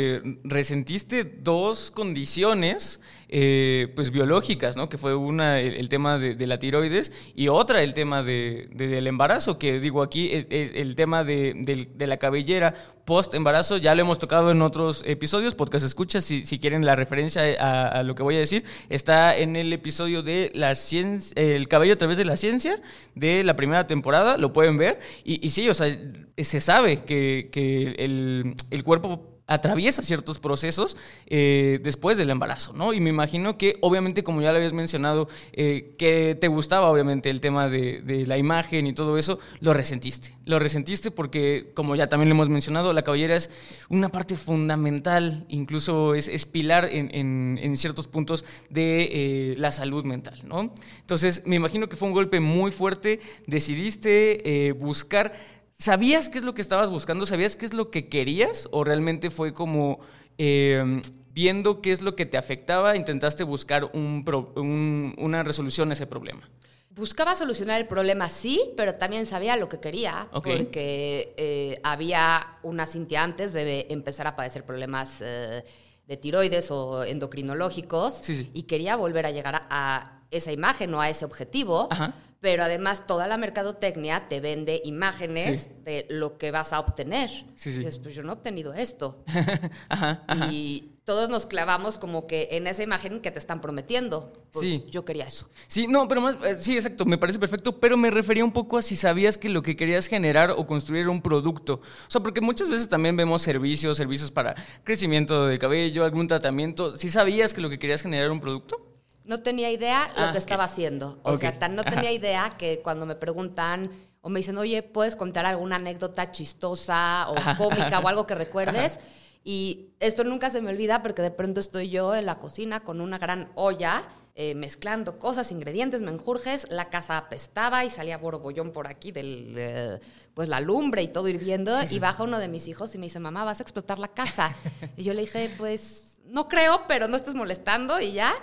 resentiste 0.44 1.24
dos 1.24 1.92
condiciones 1.92 3.00
eh, 3.30 3.94
pues 3.96 4.10
biológicas, 4.10 4.76
¿no? 4.76 4.90
Que 4.90 4.98
fue 4.98 5.14
una 5.14 5.60
el, 5.60 5.88
tema 5.88 6.18
de, 6.18 6.48
la 6.48 6.58
tiroides 6.58 7.12
y 7.36 7.48
otra 7.50 7.84
el 7.84 7.94
tema 7.94 8.24
de, 8.24 8.70
del 8.72 9.06
embarazo, 9.06 9.60
que 9.60 9.80
digo 9.80 10.02
aquí 10.02 10.32
el, 10.32 10.48
e, 10.50 10.72
el 10.82 10.96
tema 10.96 11.24
de, 11.24 11.88
la 11.96 12.18
cabellera 12.18 12.74
post 13.06 13.36
embarazo 13.36 13.78
ya 13.78 13.94
lo 13.94 14.02
hemos 14.02 14.18
tocado 14.18 14.50
en 14.50 14.64
otros 14.64 15.04
episodios, 15.06 15.54
podcast 15.54 15.86
escucha 15.86 16.20
si, 16.20 16.44
si 16.44 16.58
quieren 16.58 16.84
la 16.84 16.96
referencia 16.96 17.44
a, 17.60 18.02
lo 18.02 18.16
que 18.16 18.24
voy 18.24 18.36
a 18.36 18.40
decir, 18.40 18.64
está 18.90 19.38
en 19.38 19.56
el 19.58 19.72
episodio 19.74 20.24
de 20.24 20.50
la 20.56 20.74
ciencia, 20.74 21.40
el 21.40 21.68
cabello 21.68 21.94
a 21.94 21.98
través 21.98 22.18
de 22.18 22.26
la 22.26 22.36
ciencia 22.36 22.82
de 23.14 23.44
la 23.44 23.56
primera 23.56 23.86
temporada, 23.86 24.40
lo 24.40 24.54
pueden 24.54 24.78
ver 24.78 25.00
y, 25.24 25.46
y 25.46 25.52
sí, 25.52 25.70
o 25.70 25.76
sea, 25.76 25.96
se 26.38 26.60
sabe 26.60 27.04
que, 27.04 27.50
que 27.52 27.96
el, 28.00 28.56
el 28.70 28.84
cuerpo 28.84 29.32
atraviesa 29.52 30.02
ciertos 30.02 30.40
procesos 30.40 30.96
eh, 31.28 31.80
después 31.84 32.18
del 32.18 32.30
embarazo, 32.30 32.72
¿no? 32.72 32.94
Y 32.94 33.02
me 33.02 33.10
imagino 33.10 33.58
que, 33.58 33.78
obviamente, 33.82 34.24
como 34.24 34.42
ya 34.42 34.52
lo 34.52 34.58
habías 34.58 34.72
mencionado, 34.72 35.28
eh, 35.52 35.94
que 35.98 36.38
te 36.40 36.48
gustaba, 36.48 36.90
obviamente, 36.90 37.30
el 37.30 37.42
tema 37.42 37.68
de, 37.68 38.02
la 38.28 38.38
imagen 38.38 38.88
y 38.88 38.94
todo 38.94 39.18
eso, 39.18 39.40
lo 39.60 39.74
resentiste. 39.74 40.36
Lo 40.46 40.58
resentiste 40.58 41.12
porque, 41.12 41.72
como 41.74 41.98
ya 41.98 42.08
también 42.08 42.30
lo 42.30 42.36
hemos 42.36 42.48
mencionado, 42.48 42.94
la 42.94 43.02
cabellera 43.02 43.36
es 43.36 43.50
una 43.90 44.10
parte 44.10 44.38
fundamental, 44.38 45.46
incluso 45.50 46.16
es, 46.16 46.46
pilar 46.46 46.90
en, 46.92 47.76
ciertos 47.76 48.08
puntos 48.08 48.46
de 48.70 49.10
eh, 49.12 49.56
la 49.58 49.72
salud 49.72 50.06
mental, 50.06 50.40
¿no? 50.46 50.74
Entonces, 51.00 51.44
me 51.46 51.58
imagino 51.58 51.90
que 51.90 51.98
fue 51.98 52.08
un 52.08 52.14
golpe 52.14 52.40
muy 52.40 52.72
fuerte, 52.72 53.20
decidiste 53.48 54.74
buscar 54.80 55.34
¿Sabías 55.82 56.30
qué 56.30 56.38
es 56.38 56.44
lo 56.44 56.54
que 56.54 56.62
estabas 56.62 56.92
buscando? 56.92 57.26
¿Sabías 57.26 57.56
qué 57.56 57.66
es 57.66 57.74
lo 57.74 57.90
que 57.90 58.08
querías? 58.08 58.70
¿O 58.72 58.84
realmente 58.84 59.32
fue 59.32 59.52
como 59.52 60.00
em, 60.38 61.02
viendo 61.34 61.82
qué 61.82 61.92
es 61.92 62.04
lo 62.04 62.16
que 62.16 62.28
te 62.28 62.38
afectaba, 62.38 62.96
intentaste 62.96 63.44
buscar 63.44 63.90
una 63.96 65.42
resolución 65.42 65.90
a 65.90 65.94
ese 65.94 66.06
problema? 66.06 66.48
Buscaba 66.92 67.34
solucionar 67.34 67.82
el 67.82 67.88
problema, 67.88 68.30
sí, 68.30 68.62
pero 68.78 68.94
también 68.94 69.26
sabía 69.26 69.56
lo 69.56 69.70
que 69.70 69.80
quería, 69.80 70.28
porque 70.32 71.34
eh, 71.38 71.80
había 71.82 72.60
una 72.62 72.86
cintia 72.86 73.24
antes 73.24 73.52
de 73.52 73.88
empezar 73.90 74.28
a 74.28 74.36
padecer 74.36 74.64
problemas 74.64 75.16
eh, 75.22 75.64
de 76.08 76.18
tiroides 76.18 76.70
o 76.70 77.04
endocrinológicos 77.04 78.22
y 78.30 78.64
quería 78.64 78.98
volver 78.98 79.26
a 79.26 79.32
llegar 79.32 79.66
a, 79.72 80.20
esa 80.30 80.52
imagen 80.52 80.94
o 80.94 81.02
a 81.02 81.10
ese 81.10 81.26
objetivo. 81.26 81.88
Ajá 81.90 82.14
pero 82.42 82.64
además 82.64 83.06
toda 83.06 83.28
la 83.28 83.38
mercadotecnia 83.38 84.28
te 84.28 84.40
vende 84.40 84.82
imágenes 84.84 85.70
de 85.86 86.08
lo 86.10 86.40
que 86.40 86.50
vas 86.50 86.74
a 86.74 86.80
obtener. 86.80 87.30
Sí, 87.56 87.72
sí. 87.72 87.78
Dices, 87.78 88.00
pues 88.00 88.16
yo 88.16 88.24
no 88.24 88.32
he 88.32 88.36
obtenido 88.36 88.74
esto. 88.74 89.24
ajá, 89.90 90.24
Y 90.52 90.92
todos 91.04 91.30
nos 91.30 91.46
clavamos 91.46 92.00
como 92.00 92.26
que 92.26 92.50
en 92.52 92.66
esa 92.66 92.82
imagen 92.82 93.22
que 93.22 93.30
te 93.30 93.38
están 93.38 93.62
prometiendo. 93.62 94.34
Pues 94.52 94.66
sí. 94.66 94.86
yo 94.90 95.06
quería 95.06 95.28
eso. 95.28 95.50
Sí, 95.68 95.86
no, 95.86 96.08
pero 96.08 96.20
más, 96.22 96.36
eh, 96.44 96.56
sí, 96.60 96.76
exacto, 96.76 97.06
me 97.06 97.20
parece 97.20 97.38
perfecto, 97.38 97.80
pero 97.80 97.96
me 97.96 98.10
refería 98.10 98.44
un 98.44 98.52
poco 98.52 98.80
a 98.80 98.82
si 98.82 98.96
sabías 98.96 99.38
que 99.38 99.48
lo 99.48 99.62
que 99.62 99.76
querías 99.76 100.08
generar 100.08 100.50
o 100.52 100.66
construir 100.66 101.04
era 101.04 101.12
un 101.12 101.22
producto. 101.22 101.76
O 101.76 102.12
sea, 102.12 102.22
porque 102.22 102.42
muchas 102.42 102.72
veces 102.72 102.90
también 102.90 103.16
vemos 103.16 103.44
servicios, 103.44 103.98
servicios 103.98 104.32
para 104.32 104.56
crecimiento 104.84 105.46
del 105.46 105.60
cabello, 105.60 106.06
algún 106.06 106.26
tratamiento. 106.26 106.98
¿Sí 106.98 107.12
sabías 107.12 107.54
que 107.54 107.62
lo 107.62 107.70
que 107.70 107.78
querías 107.78 108.02
generar 108.02 108.26
era 108.26 108.34
un 108.34 108.42
producto? 108.42 108.91
No 109.24 109.42
tenía 109.42 109.72
idea 109.72 110.12
lo 110.18 110.26
ah, 110.26 110.32
que 110.32 110.38
estaba 110.38 110.64
haciendo. 110.64 111.20
O 111.24 111.36
sea, 111.38 111.60
tan 111.60 111.76
no 111.76 111.84
tenía 111.84 112.12
idea 112.12 112.56
que 112.58 112.82
cuando 112.82 113.06
me 113.06 113.16
preguntan 113.16 113.90
o 114.22 114.30
me 114.30 114.40
dicen, 114.40 114.58
oye, 114.58 114.84
¿puedes 114.84 115.16
contar 115.16 115.46
alguna 115.46 115.78
anécdota 115.78 116.32
chistosa 116.32 117.28
o 117.30 117.36
cómica 117.58 118.00
o 118.00 118.08
algo 118.08 118.26
que 118.28 118.36
recuerdes? 118.46 119.00
Y 119.44 119.90
esto 120.00 120.24
nunca 120.24 120.50
se 120.50 120.62
me 120.62 120.70
olvida 120.70 121.02
porque 121.02 121.22
de 121.22 121.32
pronto 121.32 121.60
estoy 121.60 121.90
yo 121.90 122.14
en 122.16 122.26
la 122.26 122.40
cocina 122.40 122.82
con 122.82 123.02
una 123.02 123.18
gran 123.18 123.52
olla 123.56 124.04
eh, 124.34 124.56
mezclando 124.56 125.20
cosas, 125.20 125.52
ingredientes, 125.52 126.02
menjurjes, 126.02 126.66
la 126.70 126.90
casa 126.90 127.18
apestaba 127.18 127.84
y 127.84 127.90
salía 127.90 128.18
borbollón 128.18 128.72
por 128.72 128.88
aquí 128.88 129.12
del, 129.12 129.56
eh, 129.58 130.00
pues 130.34 130.48
la 130.48 130.62
lumbre 130.62 131.04
y 131.04 131.10
todo 131.10 131.28
hirviendo, 131.28 131.76
y 131.90 132.00
baja 132.00 132.24
uno 132.24 132.40
de 132.40 132.48
mis 132.48 132.70
hijos 132.70 132.96
y 132.96 132.98
me 132.98 133.08
dice, 133.08 133.20
mamá, 133.20 133.44
vas 133.44 133.60
a 133.60 133.64
explotar 133.64 134.00
la 134.00 134.08
casa. 134.08 134.56
y 134.96 135.04
yo 135.04 135.14
le 135.14 135.22
dije, 135.22 135.52
pues 135.58 136.11
no 136.32 136.48
creo, 136.48 136.82
pero 136.88 137.08
no 137.08 137.16
estés 137.16 137.36
molestando 137.36 138.00
y 138.00 138.14
ya. 138.14 138.34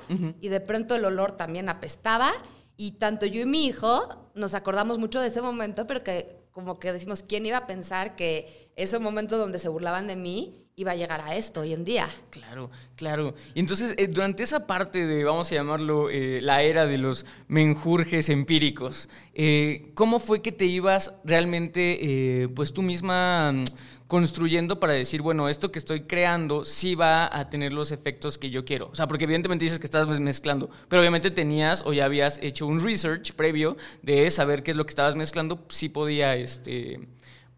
Y 0.40 0.49
de 0.49 0.61
pronto 0.61 0.95
el 0.95 1.04
olor 1.04 1.33
también 1.33 1.68
apestaba. 1.68 2.33
Y 2.76 2.92
tanto 2.92 3.26
yo 3.26 3.40
y 3.40 3.47
mi 3.47 3.66
hijo 3.66 4.30
nos 4.35 4.54
acordamos 4.54 4.99
mucho 4.99 5.21
de 5.21 5.28
ese 5.28 5.42
momento, 5.42 5.87
pero 5.87 6.04
que 6.04 6.37
como 6.52 6.78
que 6.78 6.92
decimos, 6.92 7.23
¿quién 7.23 7.47
iba 7.47 7.57
a 7.57 7.66
pensar 7.66 8.14
que 8.16 8.68
ese 8.76 8.99
momento 8.99 9.38
donde 9.38 9.59
se 9.59 9.68
burlaban 9.68 10.07
de 10.07 10.16
mí 10.16 10.68
iba 10.78 10.92
a 10.92 10.95
llegar 10.95 11.21
a 11.21 11.35
esto 11.35 11.62
hoy 11.62 11.73
en 11.73 11.85
día. 11.85 12.09
Claro, 12.30 12.71
claro. 12.95 13.35
Y 13.52 13.61
entonces, 13.61 13.95
eh, 13.97 14.07
durante 14.07 14.45
esa 14.45 14.66
parte 14.66 15.07
de, 15.07 15.25
vamos 15.25 15.50
a 15.50 15.57
llamarlo, 15.57 16.09
eh, 16.09 16.38
la 16.40 16.62
era 16.62 16.87
de 16.87 16.99
los 16.99 17.26
menjurjes 17.49 18.28
empíricos, 18.28 19.09
eh, 19.35 19.90
¿cómo 19.95 20.21
fue 20.21 20.40
que 20.40 20.52
te 20.52 20.66
ibas 20.66 21.12
realmente, 21.25 22.49
pues 22.54 22.73
tú 22.73 22.83
misma 22.83 23.52
construyendo 24.09 24.81
para 24.81 24.95
decir, 24.95 25.23
bueno, 25.23 25.49
esto 25.49 25.71
que 25.71 25.79
estoy 25.79 26.03
creando 26.03 26.65
sí 26.65 26.95
va 26.95 27.29
a 27.31 27.50
tener 27.50 27.73
los 27.73 27.93
efectos 27.93 28.38
que 28.38 28.50
yo 28.50 28.65
quiero? 28.65 28.88
O 28.91 28.95
sea, 28.95 29.07
porque 29.07 29.25
evidentemente 29.25 29.65
dices 29.65 29.79
que 29.79 29.87
estás 29.87 30.09
mezclando, 30.19 30.71
pero 30.88 31.00
obviamente 31.00 31.31
tenías 31.31 31.85
o 31.87 31.93
ya 31.93 32.07
habías 32.07 32.38
hecho 32.43 32.67
un 32.67 32.83
research 32.83 33.35
previo 33.35 33.77
de 34.03 34.29
saber 34.31 34.62
qué 34.62 34.73
es 34.73 34.77
lo 34.77 34.87
que 34.87 34.91
estabas 34.91 35.15
mezclando, 35.15 35.65
sí 35.69 35.88
podía, 35.91 36.35
este 36.35 37.00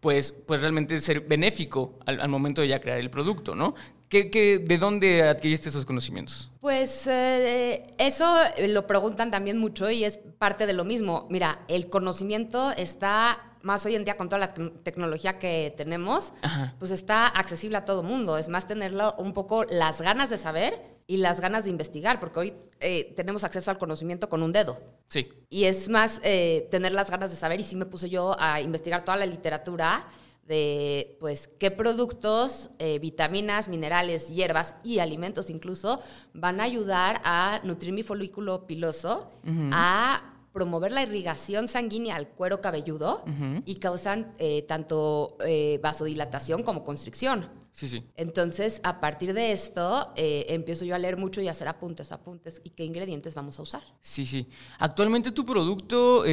pues, 0.01 0.33
pues 0.33 0.61
realmente 0.61 0.99
ser 0.99 1.21
benéfico 1.21 1.99
al, 2.05 2.27
momento 2.27 2.61
de 2.61 2.67
ya 2.67 2.81
crear 2.81 2.97
el 2.97 3.09
producto, 3.09 3.55
¿no? 3.55 3.75
¿Qué, 4.09 4.61
de 4.61 4.77
dónde 4.77 5.23
adquiriste 5.23 5.69
esos 5.69 5.85
conocimientos? 5.85 6.51
Pues 6.59 7.07
eh, 7.07 7.87
eso 7.97 8.35
lo 8.67 8.85
preguntan 8.85 9.31
también 9.31 9.57
mucho 9.57 9.89
y 9.89 10.03
es 10.03 10.17
parte 10.17 10.65
de 10.65 10.73
lo 10.73 10.83
mismo. 10.83 11.27
Mira, 11.29 11.61
el 11.69 11.87
conocimiento 11.87 12.71
está 12.71 13.50
más 13.63 13.85
hoy 13.85 13.95
en 13.95 14.05
día 14.05 14.17
con 14.17 14.29
toda 14.29 14.39
la 14.39 14.53
tecnología 14.53 15.39
que 15.39 15.73
tenemos, 15.77 16.33
pues 16.79 16.91
está 16.91 17.27
accesible 17.27 17.77
a 17.77 17.85
todo 17.85 18.03
mundo. 18.03 18.37
Es 18.37 18.49
más 18.49 18.67
tenerlo 18.67 19.15
un 19.17 19.33
poco 19.33 19.63
las 19.65 20.01
ganas 20.01 20.29
de 20.29 20.37
saber 20.37 20.73
y 21.07 21.17
las 21.17 21.41
ganas 21.41 21.65
de 21.65 21.69
investigar, 21.69 22.19
porque 22.19 22.39
hoy 22.39 22.53
eh, 22.79 23.13
tenemos 23.15 23.43
acceso 23.43 23.69
al 23.71 23.77
conocimiento 23.77 24.29
con 24.29 24.43
un 24.43 24.51
dedo. 24.51 24.79
Sí. 25.09 25.29
Y 25.49 25.65
es 25.65 25.89
más 25.89 26.21
eh, 26.23 26.67
tener 26.71 26.93
las 26.93 27.11
ganas 27.11 27.31
de 27.31 27.35
saber 27.35 27.59
y 27.59 27.63
sí 27.63 27.75
me 27.75 27.85
puse 27.85 28.09
yo 28.09 28.35
a 28.39 28.61
investigar 28.61 29.03
toda 29.03 29.17
la 29.17 29.25
literatura 29.25 30.07
de 30.47 31.17
pues 31.19 31.49
qué 31.59 31.71
productos, 31.71 32.69
eh, 32.79 32.99
vitaminas, 32.99 33.69
minerales, 33.69 34.29
hierbas 34.29 34.75
y 34.83 34.99
alimentos 34.99 35.49
incluso 35.49 36.01
van 36.33 36.59
a 36.59 36.63
ayudar 36.63 37.21
a 37.23 37.61
nutrir 37.63 37.93
mi 37.93 38.03
folículo 38.03 38.65
piloso, 38.65 39.29
a 39.71 40.30
promover 40.53 40.91
la 40.91 41.03
irrigación 41.03 41.67
sanguínea 41.67 42.15
al 42.15 42.27
cuero 42.27 42.61
cabelludo 42.61 43.23
y 43.65 43.75
causan 43.75 44.33
eh, 44.37 44.63
tanto 44.67 45.37
eh, 45.45 45.79
vasodilatación 45.81 46.63
como 46.63 46.83
constricción. 46.83 47.49
Sí, 47.73 47.87
sí. 47.87 48.03
Entonces, 48.17 48.81
a 48.83 48.99
partir 48.99 49.33
de 49.33 49.53
esto, 49.53 50.11
eh, 50.17 50.45
empiezo 50.49 50.83
yo 50.83 50.93
a 50.93 50.99
leer 50.99 51.15
mucho 51.15 51.39
y 51.39 51.47
a 51.47 51.51
hacer 51.51 51.69
apuntes, 51.69 52.11
apuntes 52.11 52.59
y 52.65 52.71
qué 52.71 52.83
ingredientes 52.83 53.33
vamos 53.33 53.59
a 53.59 53.61
usar. 53.61 53.81
Sí, 54.01 54.25
sí. 54.25 54.45
¿Actualmente 54.77 55.31
tu 55.31 55.45
producto 55.45 56.23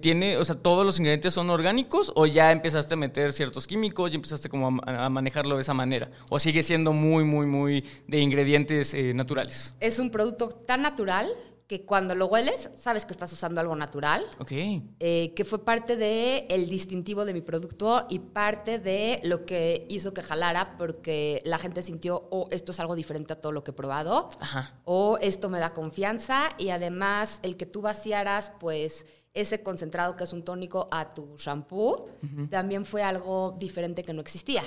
tiene, 0.00 0.38
o 0.38 0.44
sea, 0.44 0.54
todos 0.54 0.86
los 0.86 0.98
ingredientes 0.98 1.34
son 1.34 1.50
orgánicos 1.50 2.12
o 2.16 2.24
ya 2.24 2.50
empezaste 2.50 2.94
a 2.94 2.96
meter 2.96 3.34
ciertos 3.34 3.66
químicos, 3.66 4.10
y 4.12 4.14
empezaste 4.14 4.48
como 4.48 4.68
a, 4.68 5.10
manejarlo 5.10 5.56
de 5.56 5.60
esa 5.60 5.74
manera? 5.74 6.10
¿O 6.30 6.38
sigue 6.38 6.62
siendo 6.62 6.94
muy, 6.94 7.24
muy, 7.24 7.44
muy 7.44 7.84
de 8.08 8.20
ingredientes 8.20 8.96
naturales? 9.14 9.76
Es 9.80 9.98
un 9.98 10.10
producto 10.10 10.48
tan 10.48 10.80
natural 10.80 11.28
que 11.66 11.84
cuando 11.84 12.14
lo 12.14 12.26
hueles 12.26 12.70
sabes 12.76 13.06
que 13.06 13.12
estás 13.12 13.32
usando 13.32 13.60
algo 13.60 13.74
natural. 13.74 14.24
Ok. 14.38 14.52
Eh, 15.00 15.32
que 15.34 15.44
fue 15.44 15.64
parte 15.64 15.96
de 15.96 16.46
el 16.48 16.68
distintivo 16.68 17.24
de 17.24 17.34
mi 17.34 17.40
producto 17.40 18.06
y 18.08 18.20
parte 18.20 18.78
de 18.78 19.20
lo 19.24 19.44
que 19.44 19.86
hizo 19.88 20.14
que 20.14 20.22
jalara 20.22 20.76
porque 20.78 21.42
la 21.44 21.58
gente 21.58 21.82
sintió, 21.82 22.28
oh, 22.30 22.48
esto 22.50 22.72
es 22.72 22.80
algo 22.80 22.94
diferente 22.94 23.32
a 23.32 23.40
todo 23.40 23.52
lo 23.52 23.64
que 23.64 23.72
he 23.72 23.74
probado. 23.74 24.28
Ajá. 24.40 24.74
O 24.84 25.18
esto 25.20 25.48
me 25.48 25.58
da 25.58 25.74
confianza 25.74 26.50
y 26.58 26.70
además 26.70 27.40
el 27.42 27.56
que 27.56 27.66
tú 27.66 27.82
vaciaras, 27.82 28.52
pues 28.60 29.06
ese 29.34 29.62
concentrado 29.62 30.16
que 30.16 30.24
es 30.24 30.32
un 30.32 30.44
tónico 30.44 30.88
a 30.90 31.10
tu 31.10 31.36
shampoo, 31.36 32.08
también 32.50 32.86
fue 32.86 33.02
algo 33.02 33.54
diferente 33.58 34.02
que 34.02 34.14
no 34.14 34.22
existía. 34.22 34.62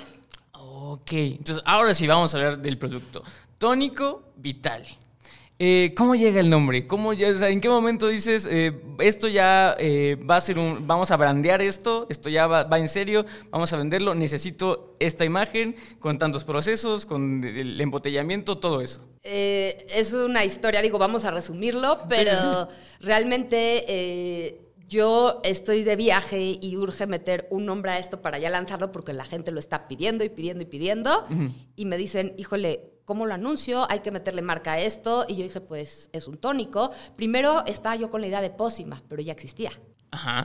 Ok, 0.52 1.12
entonces 1.12 1.62
ahora 1.66 1.92
sí 1.92 2.06
vamos 2.06 2.32
a 2.32 2.38
hablar 2.38 2.58
del 2.58 2.78
producto. 2.78 3.24
Tónico 3.58 4.32
Vitale. 4.36 5.09
Eh, 5.62 5.92
¿Cómo 5.94 6.14
llega 6.14 6.40
el 6.40 6.48
nombre? 6.48 6.86
¿Cómo 6.86 7.12
ya, 7.12 7.28
¿En 7.28 7.60
qué 7.60 7.68
momento 7.68 8.08
dices, 8.08 8.48
eh, 8.50 8.80
esto 8.98 9.28
ya 9.28 9.76
eh, 9.78 10.16
va 10.18 10.36
a 10.36 10.40
ser 10.40 10.58
un, 10.58 10.86
vamos 10.86 11.10
a 11.10 11.18
brandear 11.18 11.60
esto, 11.60 12.06
esto 12.08 12.30
ya 12.30 12.46
va, 12.46 12.78
en 12.78 12.88
serio, 12.88 13.26
vamos 13.50 13.70
a 13.74 13.76
venderlo, 13.76 14.14
necesito 14.14 14.96
esta 15.00 15.26
imagen 15.26 15.76
con 15.98 16.16
tantos 16.16 16.44
procesos, 16.44 17.04
con 17.04 17.44
el 17.44 17.78
embotellamiento, 17.78 18.56
todo 18.56 18.80
eso? 18.80 19.06
es 19.22 20.14
una 20.14 20.46
historia, 20.46 20.80
digo, 20.80 20.96
vamos 20.96 21.26
a 21.26 21.30
resumirlo, 21.30 21.98
pero 22.08 22.68
realmente 23.00 24.69
yo 24.90 25.40
estoy 25.44 25.84
de 25.84 25.94
viaje 25.94 26.58
y 26.60 26.76
urge 26.76 27.06
meter 27.06 27.46
un 27.50 27.64
nombre 27.64 27.92
a 27.92 27.98
esto 27.98 28.20
para 28.20 28.38
ya 28.38 28.50
lanzarlo 28.50 28.90
porque 28.90 29.12
la 29.12 29.24
gente 29.24 29.52
lo 29.52 29.60
está 29.60 29.86
pidiendo 29.86 30.24
y 30.24 30.28
pidiendo 30.30 30.64
y 30.64 30.66
pidiendo. 30.66 31.10
Y 31.76 31.84
me 31.84 31.96
dicen, 31.96 32.34
híjole, 32.36 32.90
¿cómo 33.04 33.24
lo 33.24 33.34
anuncio? 33.34 33.86
Hay 33.88 34.00
que 34.00 34.10
meterle 34.10 34.42
marca 34.42 34.72
a 34.72 34.80
esto. 34.80 35.26
Y 35.28 35.36
yo 35.36 35.44
dije, 35.44 35.60
pues 35.60 36.10
es 36.12 36.26
un 36.26 36.38
tónico. 36.38 36.90
Primero 37.14 37.64
estaba 37.66 37.94
yo 37.94 38.10
con 38.10 38.20
la 38.20 38.26
idea 38.26 38.40
de 38.40 38.50
pócima, 38.50 39.00
pero 39.08 39.22
ya 39.22 39.32
existía. 39.32 39.70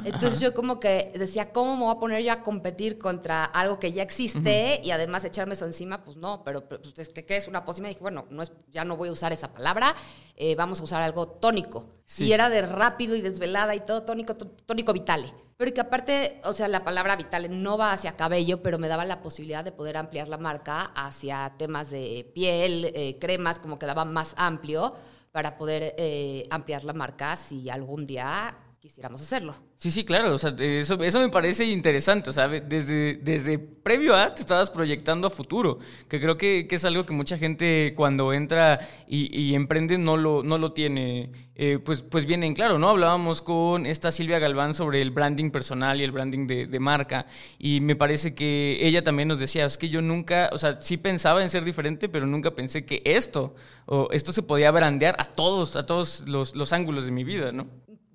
Entonces 0.04 0.40
yo 0.40 0.54
como 0.54 0.80
que 0.80 1.12
decía, 1.16 1.52
¿cómo 1.52 1.76
me 1.76 1.84
voy 1.84 1.96
a 1.96 2.00
poner 2.00 2.24
yo 2.24 2.32
a 2.32 2.44
competir 2.44 2.98
contra 2.98 3.46
algo 3.46 3.80
que 3.80 3.92
ya 3.92 4.04
existe 4.04 4.80
y 4.84 4.92
además 4.92 5.26
echarme 5.26 5.54
eso 5.54 5.66
encima? 5.66 6.04
Pues 6.04 6.18
no, 6.18 6.44
pero 6.44 6.68
pues, 6.68 6.82
es 6.98 7.10
que 7.10 7.26
¿qué 7.26 7.38
es 7.38 7.48
una 7.48 7.66
pócima? 7.66 7.88
Y 7.88 7.92
dije, 7.92 8.02
bueno, 8.02 8.26
no 8.30 8.44
es, 8.44 8.52
ya 8.72 8.86
no 8.86 8.96
voy 8.96 9.10
a 9.10 9.12
usar 9.12 9.34
esa 9.34 9.54
palabra, 9.54 9.96
eh, 10.36 10.56
vamos 10.56 10.80
a 10.82 10.84
usar 10.84 11.02
algo 11.02 11.28
tónico. 11.28 11.90
Y 12.18 12.32
era 12.32 12.50
de 12.50 12.62
rápido 12.62 13.16
y 13.16 13.22
desvelada 13.22 13.76
y 13.76 13.80
todo 13.80 14.04
tónico, 14.04 14.36
tónico 14.36 14.94
vitale. 14.94 15.34
Pero 15.58 15.74
que 15.74 15.82
aparte, 15.82 16.42
o 16.44 16.54
sea, 16.54 16.68
la 16.68 16.84
palabra 16.84 17.16
vitale 17.16 17.48
no 17.48 17.78
va 17.78 17.94
hacia 17.94 18.18
cabello, 18.18 18.62
pero 18.62 18.78
me 18.78 18.90
daba 18.90 19.06
la 19.06 19.22
posibilidad 19.22 19.64
de 19.64 19.72
poder 19.72 19.96
ampliar 19.98 20.28
la 20.28 20.38
marca 20.38 20.92
hacia 20.96 21.54
temas 21.58 21.90
de 21.90 22.30
piel, 22.36 22.92
eh, 22.94 23.18
cremas, 23.20 23.60
como 23.60 23.80
quedaba 23.80 24.04
más 24.04 24.34
amplio 24.38 24.94
para 25.32 25.58
poder 25.58 25.96
eh, 25.98 26.46
ampliar 26.50 26.84
la 26.84 26.94
marca 26.94 27.36
si 27.36 27.70
algún 27.70 28.06
día 28.06 28.58
quisiéramos 28.86 29.20
hacerlo. 29.20 29.56
Sí, 29.78 29.90
sí, 29.90 30.06
claro, 30.06 30.36
o 30.36 30.38
sea, 30.38 30.56
eso, 30.60 31.04
eso 31.04 31.20
me 31.20 31.30
parece 31.30 31.66
interesante, 31.66 32.30
o 32.30 32.34
sea, 32.34 32.48
desde, 32.48 33.16
desde 33.16 33.58
previo 33.58 34.16
a 34.16 34.36
te 34.36 34.42
estabas 34.42 34.70
proyectando 34.70 35.26
a 35.26 35.32
futuro, 35.32 35.80
que 36.08 36.22
creo 36.22 36.38
que, 36.38 36.68
es 36.70 36.86
algo 36.86 37.04
que 37.04 37.12
mucha 37.12 37.40
gente 37.40 37.94
cuando 37.96 38.32
entra 38.32 38.80
y, 39.08 39.56
emprende 39.56 39.98
no 39.98 40.18
lo, 40.18 40.44
no 40.44 40.60
lo 40.60 40.74
tiene, 40.74 41.32
eh, 41.56 41.80
pues, 41.84 42.04
pues 42.04 42.28
bien 42.28 42.44
en 42.44 42.54
claro, 42.54 42.78
¿no? 42.78 42.90
Hablábamos 42.90 43.42
con 43.42 43.88
esta 43.88 44.12
Silvia 44.12 44.38
Galván 44.38 44.76
sobre 44.76 45.02
el 45.02 45.10
branding 45.10 45.50
personal 45.50 46.00
y 46.00 46.04
el 46.04 46.12
branding 46.12 46.46
de, 46.46 46.80
marca, 46.80 47.26
y 47.58 47.82
me 47.82 47.96
parece 47.96 48.36
que 48.36 48.78
ella 48.82 49.04
también 49.04 49.30
nos 49.30 49.40
decía, 49.40 49.66
es 49.66 49.80
que 49.80 49.90
yo 49.90 50.04
nunca, 50.04 50.52
o 50.54 50.60
sea, 50.60 50.80
sí 50.80 50.98
pensaba 50.98 51.42
en 51.42 51.50
ser 51.50 51.64
diferente, 51.64 52.08
pero 52.08 52.28
nunca 52.28 52.52
pensé 52.52 52.86
que 52.86 53.02
esto, 53.04 53.56
o 53.88 54.10
esto 54.12 54.32
se 54.32 54.44
podía 54.44 54.70
brandear 54.70 55.16
a 55.18 55.26
todos, 55.26 55.76
a 55.76 55.88
todos 55.88 56.24
los, 56.28 56.56
los 56.56 56.72
ángulos 56.72 57.06
de 57.06 57.12
mi 57.12 57.24
vida, 57.24 57.52
¿no? 57.52 57.66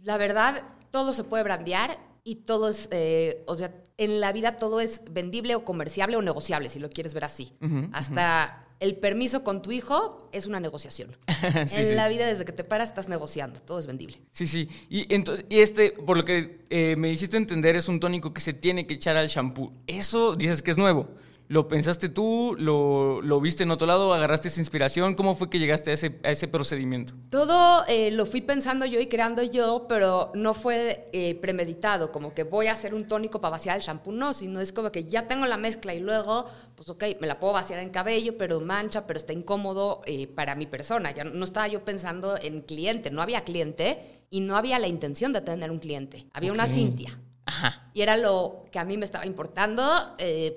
La 0.02 0.16
verdad, 0.16 0.62
todo 0.90 1.12
se 1.12 1.24
puede 1.24 1.42
brandear 1.42 1.98
y 2.24 2.36
todo 2.36 2.68
es, 2.68 2.88
eh, 2.90 3.42
o 3.46 3.56
sea, 3.56 3.74
en 3.96 4.20
la 4.20 4.32
vida 4.32 4.56
todo 4.56 4.80
es 4.80 5.02
vendible 5.10 5.54
o 5.54 5.64
comerciable 5.64 6.16
o 6.16 6.22
negociable, 6.22 6.68
si 6.68 6.78
lo 6.78 6.90
quieres 6.90 7.14
ver 7.14 7.24
así. 7.24 7.52
Hasta 7.92 8.66
el 8.80 8.96
permiso 8.96 9.44
con 9.44 9.60
tu 9.60 9.72
hijo 9.72 10.28
es 10.32 10.46
una 10.46 10.58
negociación. 10.58 11.16
en 11.76 11.96
la 11.96 12.08
vida, 12.08 12.26
desde 12.26 12.46
que 12.46 12.52
te 12.52 12.64
paras, 12.64 12.88
estás 12.88 13.08
negociando, 13.08 13.60
todo 13.60 13.78
es 13.78 13.86
vendible. 13.86 14.22
Sí, 14.30 14.46
sí. 14.46 14.68
Y, 14.88 15.12
entonces, 15.14 15.44
y 15.50 15.60
este, 15.60 15.90
por 15.90 16.16
lo 16.16 16.24
que 16.24 16.64
eh, 16.70 16.96
me 16.96 17.10
hiciste 17.10 17.36
entender, 17.36 17.76
es 17.76 17.88
un 17.88 18.00
tónico 18.00 18.32
que 18.32 18.40
se 18.40 18.54
tiene 18.54 18.86
que 18.86 18.94
echar 18.94 19.16
al 19.16 19.28
shampoo. 19.28 19.72
Eso 19.86 20.34
dices 20.34 20.62
que 20.62 20.70
es 20.70 20.78
nuevo. 20.78 21.08
¿Lo 21.50 21.66
pensaste 21.66 22.08
tú? 22.08 22.54
¿Lo, 22.60 23.40
viste 23.40 23.64
en 23.64 23.72
otro 23.72 23.84
lado? 23.84 24.14
¿Agarraste 24.14 24.46
esa 24.46 24.60
inspiración? 24.60 25.16
¿Cómo 25.16 25.34
fue 25.34 25.50
que 25.50 25.58
llegaste 25.58 25.90
a 25.90 25.94
ese, 25.94 26.20
a 26.22 26.30
ese 26.30 26.46
procedimiento? 26.46 27.12
Todo 27.28 27.84
eh, 27.88 28.12
lo 28.12 28.24
fui 28.24 28.40
pensando 28.40 28.86
yo 28.86 29.00
y 29.00 29.08
creando 29.08 29.42
yo, 29.42 29.86
pero 29.88 30.30
no 30.36 30.54
fue 30.54 31.08
eh, 31.12 31.34
premeditado, 31.40 32.12
como 32.12 32.34
que 32.34 32.44
voy 32.44 32.68
a 32.68 32.72
hacer 32.72 32.94
un 32.94 33.08
tónico 33.08 33.40
para 33.40 33.50
vaciar 33.50 33.76
el 33.76 33.82
shampoo, 33.82 34.12
no, 34.12 34.32
sino 34.32 34.60
es 34.60 34.72
como 34.72 34.92
que 34.92 35.06
ya 35.06 35.26
tengo 35.26 35.44
la 35.44 35.56
mezcla 35.56 35.92
y 35.92 35.98
luego, 35.98 36.46
pues 36.76 36.88
ok, 36.88 37.02
me 37.20 37.26
la 37.26 37.40
puedo 37.40 37.52
vaciar 37.52 37.80
en 37.80 37.90
cabello, 37.90 38.38
pero 38.38 38.60
mancha, 38.60 39.04
pero 39.08 39.18
está 39.18 39.32
incómodo 39.32 40.02
eh, 40.06 40.28
para 40.28 40.54
mi 40.54 40.66
persona. 40.66 41.12
Ya 41.12 41.24
no 41.24 41.44
estaba 41.44 41.66
yo 41.66 41.84
pensando 41.84 42.38
en 42.40 42.60
cliente, 42.60 43.10
no 43.10 43.22
había 43.22 43.42
cliente 43.42 44.22
y 44.30 44.40
no 44.40 44.54
había 44.54 44.78
la 44.78 44.86
intención 44.86 45.32
de 45.32 45.40
tener 45.40 45.72
un 45.72 45.80
cliente. 45.80 46.28
Había 46.32 46.52
una 46.52 46.68
Cintia. 46.68 47.18
Ajá. 47.44 47.90
Y 47.92 48.02
era 48.02 48.16
lo 48.16 48.66
que 48.70 48.78
a 48.78 48.84
mí 48.84 48.96
me 48.96 49.04
estaba 49.04 49.26
importando, 49.26 49.82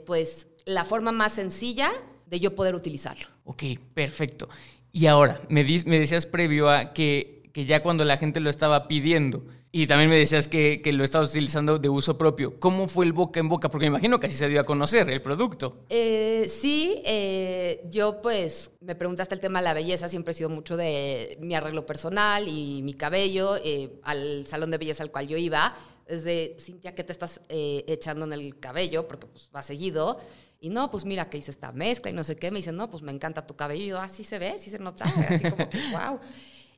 pues 0.05 0.49
la 0.65 0.85
forma 0.85 1.11
más 1.11 1.33
sencilla 1.33 1.91
de 2.25 2.39
yo 2.39 2.55
poder 2.55 2.75
utilizarlo. 2.75 3.27
Ok, 3.45 3.63
perfecto. 3.93 4.49
Y 4.91 5.07
ahora, 5.07 5.41
me, 5.49 5.63
me 5.63 5.99
decías 5.99 6.25
previo 6.25 6.69
a 6.69 6.93
que 6.93 7.33
que 7.53 7.65
ya 7.65 7.83
cuando 7.83 8.03
la 8.03 8.17
gente 8.17 8.39
lo 8.41 8.49
estaba 8.49 8.87
pidiendo. 8.87 9.43
Y 9.71 9.87
también 9.87 10.09
me 10.09 10.17
decías 10.17 10.47
que, 10.47 10.81
que, 10.83 10.91
lo 10.91 11.03
estabas 11.03 11.31
utilizando 11.31 11.79
de 11.79 11.89
uso 11.89 12.15
propio. 12.15 12.59
¿Cómo 12.59 12.87
fue 12.87 13.05
el 13.05 13.13
boca 13.13 13.39
en 13.39 13.49
boca? 13.49 13.69
Porque 13.69 13.85
me 13.85 13.95
imagino 13.95 14.19
que 14.19 14.27
así 14.27 14.35
se 14.35 14.47
dio 14.47 14.59
a 14.59 14.65
conocer 14.65 15.09
el 15.09 15.21
producto. 15.21 15.85
Eh, 15.89 16.45
sí, 16.47 17.01
eh, 17.05 17.83
yo 17.89 18.21
pues 18.21 18.71
me 18.81 18.93
preguntaste 18.93 19.33
el 19.33 19.41
tema 19.41 19.59
de 19.59 19.65
la 19.65 19.73
belleza, 19.73 20.09
siempre 20.09 20.31
he 20.31 20.35
sido 20.35 20.49
mucho 20.49 20.77
de 20.77 21.37
mi 21.41 21.55
arreglo 21.55 21.87
personal 21.87 22.47
y 22.47 22.81
mi 22.83 22.93
cabello, 22.93 23.55
eh, 23.63 23.99
al 24.03 24.45
salón 24.45 24.69
de 24.69 24.77
belleza 24.77 25.01
al 25.01 25.11
cual 25.11 25.27
yo 25.27 25.37
iba, 25.37 25.75
es 26.05 26.23
de, 26.23 26.57
Cintia, 26.59 26.93
¿qué 26.93 27.03
te 27.03 27.11
estás 27.11 27.41
eh, 27.49 27.83
echando 27.87 28.25
en 28.25 28.33
el 28.33 28.59
cabello? 28.59 29.07
Porque 29.07 29.27
pues 29.27 29.49
va 29.55 29.61
seguido. 29.61 30.19
Y 30.63 30.69
no, 30.69 30.89
pues 30.89 31.03
mira 31.03 31.25
que 31.25 31.37
hice 31.37 31.51
esta 31.51 31.73
mezcla 31.73 32.09
y 32.09 32.13
no 32.13 32.23
sé 32.23 32.37
qué. 32.37 32.49
Me 32.49 32.59
dicen, 32.59 32.77
no, 32.77 32.89
pues 32.89 33.03
me 33.03 33.11
encanta 33.11 33.45
tu 33.45 33.57
cabello. 33.57 33.83
Y 33.83 33.87
yo, 33.87 33.99
así 33.99 34.23
ah, 34.23 34.29
se 34.29 34.39
ve, 34.39 34.55
sí 34.57 34.69
se 34.69 34.79
nota. 34.79 35.03
Así 35.03 35.43
como 35.49 35.67
que, 35.69 35.77
wow. 35.91 36.21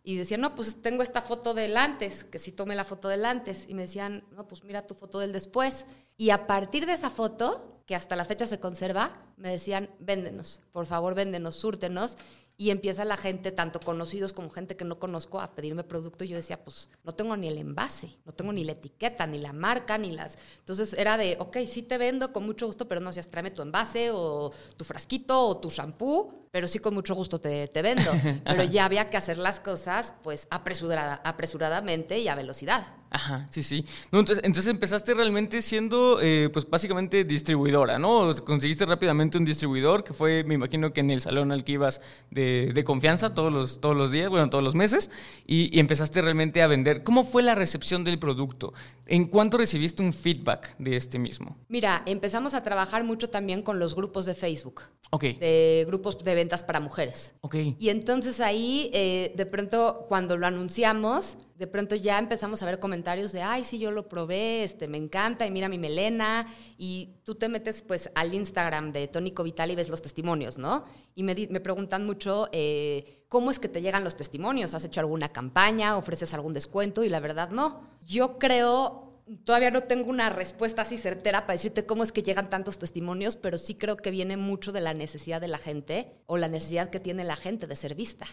Y 0.03 0.15
decían, 0.15 0.41
no, 0.41 0.55
pues 0.55 0.81
tengo 0.81 1.03
esta 1.03 1.21
foto 1.21 1.53
del 1.53 1.77
antes, 1.77 2.23
que 2.23 2.39
sí 2.39 2.51
tomé 2.51 2.75
la 2.75 2.83
foto 2.83 3.09
del 3.09 3.23
antes. 3.25 3.65
Y 3.69 3.75
me 3.75 3.83
decían, 3.83 4.23
no, 4.31 4.47
pues 4.47 4.63
mira 4.63 4.87
tu 4.87 4.95
foto 4.95 5.19
del 5.19 5.31
después. 5.31 5.85
Y 6.17 6.31
a 6.31 6.47
partir 6.47 6.87
de 6.87 6.93
esa 6.93 7.11
foto, 7.11 7.83
que 7.85 7.95
hasta 7.95 8.15
la 8.15 8.25
fecha 8.25 8.47
se 8.47 8.59
conserva, 8.59 9.21
me 9.37 9.51
decían, 9.51 9.91
véndenos, 9.99 10.61
por 10.71 10.87
favor, 10.87 11.13
véndenos, 11.13 11.55
súrtenos 11.55 12.17
y 12.57 12.69
empieza 12.69 13.03
la 13.03 13.17
gente, 13.17 13.51
tanto 13.51 13.79
conocidos 13.79 14.31
como 14.31 14.49
gente 14.49 14.75
que 14.75 14.85
no 14.85 14.97
conozco, 14.97 15.41
a 15.41 15.55
pedirme 15.55 15.83
producto. 15.83 16.23
Y 16.23 16.29
yo 16.29 16.37
decía, 16.37 16.63
pues 16.63 16.89
no 17.03 17.13
tengo 17.13 17.35
ni 17.35 17.47
el 17.47 17.57
envase, 17.57 18.17
no 18.25 18.33
tengo 18.33 18.53
ni 18.53 18.63
la 18.63 18.71
etiqueta, 18.71 19.27
ni 19.27 19.39
la 19.39 19.51
marca, 19.51 19.97
ni 19.97 20.11
las. 20.11 20.37
Entonces 20.59 20.93
era 20.93 21.17
de, 21.17 21.35
ok, 21.39 21.57
sí 21.67 21.81
te 21.81 21.97
vendo 21.97 22.31
con 22.31 22.45
mucho 22.45 22.65
gusto, 22.65 22.87
pero 22.87 23.01
no 23.01 23.11
seas, 23.11 23.29
tráeme 23.29 23.51
tu 23.51 23.61
envase 23.61 24.11
o 24.11 24.53
tu 24.77 24.85
frasquito 24.85 25.47
o 25.47 25.57
tu 25.57 25.69
shampoo, 25.69 26.44
pero 26.55 26.69
sí 26.69 26.79
con 26.79 26.93
mucho 26.93 27.15
gusto 27.15 27.37
te, 27.41 27.67
te 27.67 27.81
vendo. 27.81 28.09
pero 28.45 28.63
ya 28.63 28.85
había 28.85 29.09
que 29.09 29.17
hacer 29.17 29.37
las 29.37 29.59
cosas, 29.59 30.13
pues 30.23 30.47
apresurada, 30.49 31.15
apresuradamente 31.25 32.19
y 32.19 32.29
a 32.29 32.35
velocidad. 32.35 32.87
Ajá, 33.15 33.45
sí, 33.49 33.63
sí. 33.63 33.85
entonces, 34.05 34.39
entonces, 34.43 34.67
empezaste 34.67 35.13
realmente 35.13 35.61
siendo, 35.61 36.19
eh, 36.21 36.49
pues 36.51 36.69
básicamente 36.69 37.23
distribuidora, 37.23 37.97
¿no? 37.97 38.35
Conseguiste 38.43 38.85
rápidamente 38.85 39.37
un 39.37 39.45
distribuidor 39.45 40.03
que 40.03 40.11
fue, 40.11 40.43
me 40.43 40.55
imagino 40.55 40.91
que 40.91 40.99
en 40.99 41.11
el 41.11 41.21
salón 41.21 41.53
al 41.53 41.63
que 41.63 41.73
ibas 41.73 42.01
de, 42.29 42.83
confianza 42.85 43.33
todos 43.33 43.53
los, 43.53 43.79
todos 43.79 43.95
los 43.95 44.11
días, 44.11 44.29
bueno, 44.29 44.49
todos 44.49 44.63
los 44.63 44.75
meses, 44.75 45.11
y, 45.47 45.79
empezaste 45.79 46.21
realmente 46.21 46.61
a 46.61 46.67
vender. 46.67 47.03
¿Cómo 47.03 47.23
fue 47.23 47.41
la 47.41 47.55
recepción 47.55 48.03
del 48.03 48.19
producto? 48.19 48.73
¿En 49.05 49.25
cuánto 49.25 49.57
recibiste 49.57 50.03
un 50.03 50.11
feedback 50.11 50.75
de 50.77 50.97
este 50.97 51.17
mismo? 51.17 51.57
Mira, 51.69 52.03
empezamos 52.05 52.53
a 52.53 52.63
trabajar 52.63 53.05
mucho 53.05 53.29
también 53.29 53.61
con 53.61 53.79
los 53.79 53.95
grupos 53.95 54.25
de 54.25 54.33
Facebook. 54.33 54.81
Ok. 55.11 55.23
De 55.39 55.85
grupos 55.87 56.21
de 56.21 56.35
ventas 56.45 56.63
para 56.63 56.79
mujeres. 56.79 57.33
Ok. 57.41 57.55
Y 57.79 57.89
entonces 57.89 58.39
ahí, 58.39 58.91
eh, 58.93 59.33
de 59.35 59.45
pronto, 59.47 60.05
cuando 60.07 60.37
lo 60.37 60.45
anunciamos, 60.45 61.37
de 61.57 61.65
pronto 61.65 61.95
ya 61.95 62.19
empezamos 62.19 62.61
a 62.61 62.65
ver 62.67 62.79
comentarios 62.79 63.31
de, 63.31 63.41
ay, 63.41 63.63
sí, 63.63 63.79
yo 63.79 63.89
lo 63.89 64.07
probé, 64.07 64.63
este, 64.63 64.87
me 64.87 64.97
encanta, 64.97 65.45
y 65.45 65.51
mira 65.51 65.69
mi 65.69 65.79
melena, 65.79 66.45
y 66.77 67.15
tú 67.23 67.35
te 67.35 67.49
metes 67.49 67.81
pues 67.81 68.11
al 68.13 68.33
Instagram 68.33 68.91
de 68.91 69.07
Tónico 69.07 69.43
Vital 69.43 69.71
y 69.71 69.75
ves 69.75 69.89
los 69.89 70.01
testimonios, 70.01 70.57
¿no? 70.57 70.85
Y 71.15 71.23
me, 71.23 71.33
me 71.49 71.59
preguntan 71.59 72.05
mucho, 72.05 72.49
eh, 72.51 73.25
¿cómo 73.27 73.49
es 73.49 73.59
que 73.59 73.69
te 73.69 73.81
llegan 73.81 74.03
los 74.03 74.15
testimonios? 74.15 74.73
¿Has 74.73 74.85
hecho 74.85 74.99
alguna 74.99 75.29
campaña? 75.29 75.97
¿Ofreces 75.97 76.33
algún 76.33 76.53
descuento? 76.53 77.03
Y 77.03 77.09
la 77.09 77.19
verdad, 77.19 77.49
no. 77.49 77.81
Yo 78.05 78.37
creo 78.37 79.04
todavía 79.43 79.71
no 79.71 79.83
tengo 79.83 80.09
una 80.09 80.29
respuesta 80.29 80.83
así 80.83 80.97
certera 80.97 81.41
para 81.41 81.53
decirte 81.53 81.85
cómo 81.85 82.03
es 82.03 82.11
que 82.11 82.21
llegan 82.21 82.49
tantos 82.49 82.77
testimonios, 82.77 83.35
pero 83.35 83.57
sí 83.57 83.75
creo 83.75 83.97
que 83.97 84.11
viene 84.11 84.37
mucho 84.37 84.71
de 84.71 84.81
la 84.81 84.93
necesidad 84.93 85.41
de 85.41 85.47
la 85.47 85.57
gente 85.57 86.15
o 86.27 86.37
la 86.37 86.47
necesidad 86.47 86.89
que 86.89 86.99
tiene 86.99 87.23
la 87.23 87.35
gente 87.35 87.67
de 87.67 87.75
ser 87.75 87.95
vista. 87.95 88.27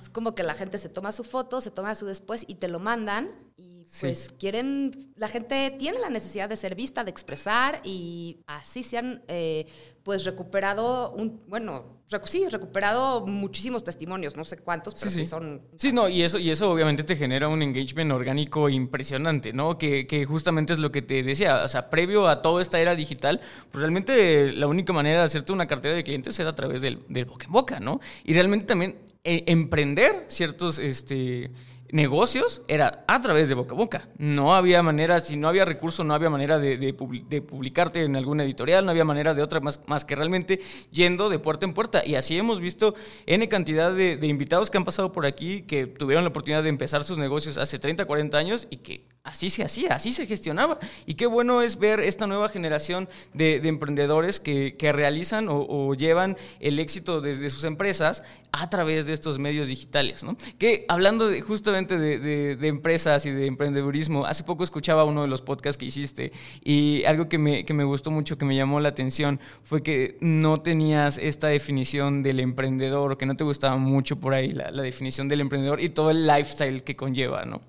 Es 0.00 0.08
como 0.08 0.34
que 0.34 0.42
la 0.42 0.54
gente 0.54 0.78
se 0.78 0.88
toma 0.88 1.12
su 1.12 1.24
foto, 1.24 1.60
se 1.60 1.70
toma 1.70 1.94
su 1.94 2.06
después 2.06 2.44
y 2.48 2.56
te 2.56 2.68
lo 2.68 2.80
mandan 2.80 3.30
y 3.56 3.84
pues 4.00 4.34
quieren, 4.38 5.12
la 5.16 5.28
gente 5.28 5.74
tiene 5.78 5.98
la 5.98 6.10
necesidad 6.10 6.48
de 6.48 6.56
ser 6.56 6.74
vista, 6.74 7.04
de 7.04 7.10
expresar 7.10 7.80
y 7.84 8.40
así 8.46 8.82
se 8.82 8.98
han 8.98 9.22
eh, 9.28 9.66
pues 10.02 10.24
recuperado 10.24 11.12
un, 11.12 11.42
bueno, 11.46 11.97
sí, 12.24 12.48
recuperado 12.48 13.26
muchísimos 13.26 13.84
testimonios, 13.84 14.36
no 14.36 14.44
sé 14.44 14.56
cuántos, 14.58 14.94
pero 14.94 15.10
sí, 15.10 15.26
son... 15.26 15.62
Sí, 15.76 15.92
no, 15.92 16.08
y 16.08 16.22
eso, 16.22 16.38
y 16.38 16.50
eso 16.50 16.70
obviamente 16.70 17.04
te 17.04 17.16
genera 17.16 17.48
un 17.48 17.62
engagement 17.62 18.12
orgánico 18.12 18.68
impresionante, 18.68 19.52
¿no? 19.52 19.76
Que, 19.76 20.06
que, 20.06 20.24
justamente 20.24 20.72
es 20.72 20.78
lo 20.78 20.90
que 20.90 21.02
te 21.02 21.22
decía, 21.22 21.62
o 21.64 21.68
sea, 21.68 21.90
previo 21.90 22.28
a 22.28 22.40
toda 22.40 22.62
esta 22.62 22.80
era 22.80 22.94
digital, 22.94 23.40
pues 23.70 23.82
realmente 23.82 24.52
la 24.52 24.66
única 24.66 24.92
manera 24.92 25.18
de 25.18 25.24
hacerte 25.24 25.52
una 25.52 25.66
cartera 25.66 25.94
de 25.94 26.04
clientes 26.04 26.38
era 26.38 26.50
a 26.50 26.54
través 26.54 26.80
del, 26.80 27.04
del 27.08 27.26
boca 27.26 27.46
en 27.46 27.52
boca, 27.52 27.80
¿no? 27.80 28.00
Y 28.24 28.32
realmente 28.32 28.66
también 28.66 28.96
eh, 29.24 29.44
emprender 29.46 30.24
ciertos... 30.28 30.78
Este, 30.78 31.50
negocios 31.90 32.62
era 32.68 33.04
a 33.06 33.20
través 33.20 33.48
de 33.48 33.54
boca 33.54 33.74
a 33.74 33.78
boca. 33.78 34.08
No 34.18 34.54
había 34.54 34.82
manera, 34.82 35.20
si 35.20 35.36
no 35.36 35.48
había 35.48 35.64
recurso, 35.64 36.04
no 36.04 36.14
había 36.14 36.30
manera 36.30 36.58
de, 36.58 36.92
publicarte 36.92 38.04
en 38.04 38.16
alguna 38.16 38.44
editorial, 38.44 38.84
no 38.84 38.90
había 38.90 39.04
manera 39.04 39.34
de 39.34 39.42
otra 39.42 39.60
más, 39.60 39.80
más, 39.86 40.04
que 40.04 40.16
realmente 40.16 40.60
yendo 40.90 41.28
de 41.28 41.38
puerta 41.38 41.66
en 41.66 41.74
puerta. 41.74 42.02
Y 42.04 42.14
así 42.14 42.36
hemos 42.36 42.60
visto 42.60 42.94
N 43.26 43.48
cantidad 43.48 43.92
de, 43.92 44.18
invitados 44.26 44.70
que 44.70 44.78
han 44.78 44.84
pasado 44.84 45.12
por 45.12 45.26
aquí, 45.26 45.62
que 45.62 45.86
tuvieron 45.86 46.24
la 46.24 46.30
oportunidad 46.30 46.62
de 46.62 46.68
empezar 46.68 47.04
sus 47.04 47.18
negocios 47.18 47.56
hace 47.56 47.78
30, 47.78 48.04
40 48.04 48.38
años 48.38 48.66
y 48.70 48.78
que 48.78 49.06
así 49.28 49.50
se 49.50 49.62
hacía, 49.62 49.90
así 49.90 50.12
se 50.12 50.26
gestionaba. 50.26 50.78
Y 51.06 51.14
qué 51.14 51.26
bueno 51.26 51.62
es 51.62 51.78
ver 51.78 52.00
esta 52.00 52.26
nueva 52.26 52.48
generación 52.48 53.08
de, 53.34 53.56
emprendedores 53.68 54.40
que, 54.40 54.74
realizan 54.92 55.48
o, 55.50 55.94
llevan 55.94 56.36
el 56.60 56.78
éxito 56.78 57.20
desde 57.20 57.50
sus 57.50 57.64
empresas 57.64 58.22
a 58.52 58.70
través 58.70 59.06
de 59.06 59.12
estos 59.12 59.38
medios 59.38 59.68
digitales. 59.68 60.24
¿no? 60.24 60.36
Que 60.58 60.86
hablando 60.88 61.28
de, 61.28 61.42
justamente 61.42 61.98
de, 61.98 62.68
empresas 62.68 63.26
y 63.26 63.30
de 63.30 63.46
emprendedurismo, 63.46 64.26
hace 64.26 64.44
poco 64.44 64.64
escuchaba 64.64 65.04
uno 65.04 65.22
de 65.22 65.28
los 65.28 65.42
podcasts 65.42 65.78
que 65.78 65.86
hiciste 65.86 66.32
y 66.64 67.04
algo 67.04 67.28
que 67.28 67.38
me, 67.38 67.64
que 67.64 67.74
me 67.74 67.84
gustó 67.84 68.10
mucho, 68.10 68.38
que 68.38 68.44
me 68.44 68.56
llamó 68.56 68.80
la 68.80 68.88
atención, 68.88 69.40
fue 69.62 69.82
que 69.82 70.16
no 70.20 70.58
tenías 70.58 71.18
esta 71.18 71.48
definición 71.48 72.22
del 72.22 72.40
emprendedor, 72.40 73.18
que 73.18 73.26
no 73.26 73.36
te 73.36 73.44
gustaba 73.44 73.76
mucho 73.76 74.16
por 74.16 74.34
ahí 74.34 74.48
la, 74.48 74.70
la 74.70 74.82
definición 74.82 75.28
del 75.28 75.40
emprendedor 75.40 75.80
y 75.80 75.90
todo 75.90 76.10
el 76.10 76.26
lifestyle 76.26 76.82
que 76.82 76.96
conlleva. 76.96 77.44
¿no? 77.44 77.60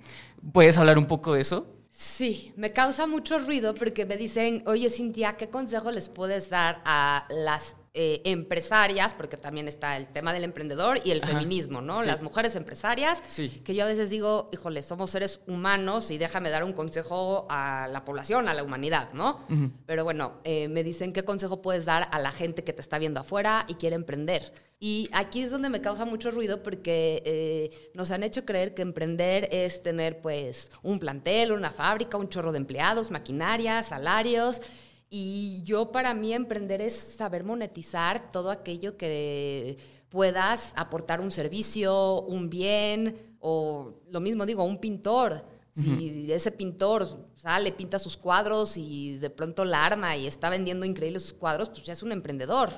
¿Puedes 0.53 0.77
hablar 0.77 0.97
un 0.97 1.07
poco 1.07 1.33
de 1.33 1.41
eso? 1.41 1.67
Sí, 1.91 2.53
me 2.55 2.71
causa 2.71 3.07
mucho 3.07 3.39
ruido 3.39 3.73
porque 3.73 4.05
me 4.05 4.15
dicen, 4.15 4.63
oye 4.67 4.89
Cintia, 4.89 5.35
¿qué 5.37 5.49
consejo 5.49 5.91
les 5.91 6.07
puedes 6.09 6.49
dar 6.49 6.81
a 6.85 7.25
las 7.29 7.75
eh, 7.95 8.21
empresarias, 8.25 9.15
porque 9.15 9.35
también 9.35 9.67
está 9.67 9.97
el 9.97 10.07
tema 10.07 10.31
del 10.31 10.43
emprendedor 10.43 11.01
y 11.03 11.09
el 11.09 11.21
feminismo, 11.23 11.81
¿no? 11.81 12.03
Las 12.03 12.21
mujeres 12.21 12.55
empresarias, 12.55 13.19
que 13.35 13.73
yo 13.73 13.83
a 13.83 13.87
veces 13.87 14.11
digo, 14.11 14.45
híjole, 14.53 14.83
somos 14.83 15.09
seres 15.09 15.41
humanos 15.47 16.11
y 16.11 16.19
déjame 16.19 16.51
dar 16.51 16.63
un 16.63 16.73
consejo 16.73 17.47
a 17.49 17.87
la 17.91 18.05
población, 18.05 18.47
a 18.47 18.53
la 18.53 18.63
humanidad, 18.63 19.11
¿no? 19.13 19.39
Pero 19.87 20.03
bueno, 20.03 20.39
eh, 20.43 20.67
me 20.67 20.83
dicen, 20.83 21.13
¿qué 21.13 21.25
consejo 21.25 21.63
puedes 21.63 21.85
dar 21.85 22.07
a 22.11 22.19
la 22.19 22.31
gente 22.31 22.63
que 22.63 22.73
te 22.73 22.81
está 22.81 22.99
viendo 22.99 23.21
afuera 23.21 23.65
y 23.67 23.73
quiere 23.73 23.95
emprender? 23.95 24.53
Y 24.81 25.09
aquí 25.11 25.41
es 25.41 25.51
donde 25.51 25.69
me 25.69 25.81
causa 25.81 26.05
mucho 26.05 26.31
ruido 26.31 26.63
porque 26.63 27.21
eh, 27.25 27.91
nos 27.93 28.11
han 28.11 28.23
hecho 28.23 28.45
creer 28.45 28.73
que 28.73 28.81
emprender 28.81 29.49
es 29.51 29.83
tener 29.83 30.21
pues 30.21 30.71
un 30.81 30.99
plantel, 30.99 31.51
una 31.51 31.69
fábrica, 31.69 32.15
un 32.17 32.29
chorro 32.29 32.53
de 32.53 32.59
empleados, 32.59 33.11
maquinaria, 33.11 33.83
salarios. 33.83 34.61
Y 35.09 35.63
yo 35.63 35.91
para 35.91 36.13
mí 36.13 36.33
emprender 36.33 36.79
es 36.79 36.93
saber 36.93 37.43
monetizar 37.43 38.31
todo 38.31 38.51
aquello 38.51 38.95
que 38.95 39.77
puedas 40.07 40.71
aportar 40.75 41.19
un 41.19 41.31
servicio, 41.31 42.21
un 42.21 42.49
bien, 42.49 43.35
o 43.39 44.01
lo 44.09 44.21
mismo 44.21 44.45
digo, 44.45 44.63
un 44.63 44.79
pintor. 44.79 45.45
Si 45.71 46.31
ese 46.31 46.51
pintor 46.51 47.29
sale, 47.35 47.71
pinta 47.71 47.99
sus 47.99 48.17
cuadros 48.17 48.75
y 48.75 49.17
de 49.17 49.29
pronto 49.29 49.63
la 49.63 49.85
arma 49.85 50.17
y 50.17 50.27
está 50.27 50.49
vendiendo 50.49 50.85
increíbles 50.85 51.23
sus 51.23 51.33
cuadros, 51.33 51.69
pues 51.69 51.83
ya 51.83 51.93
es 51.93 52.03
un 52.03 52.11
emprendedor. 52.11 52.69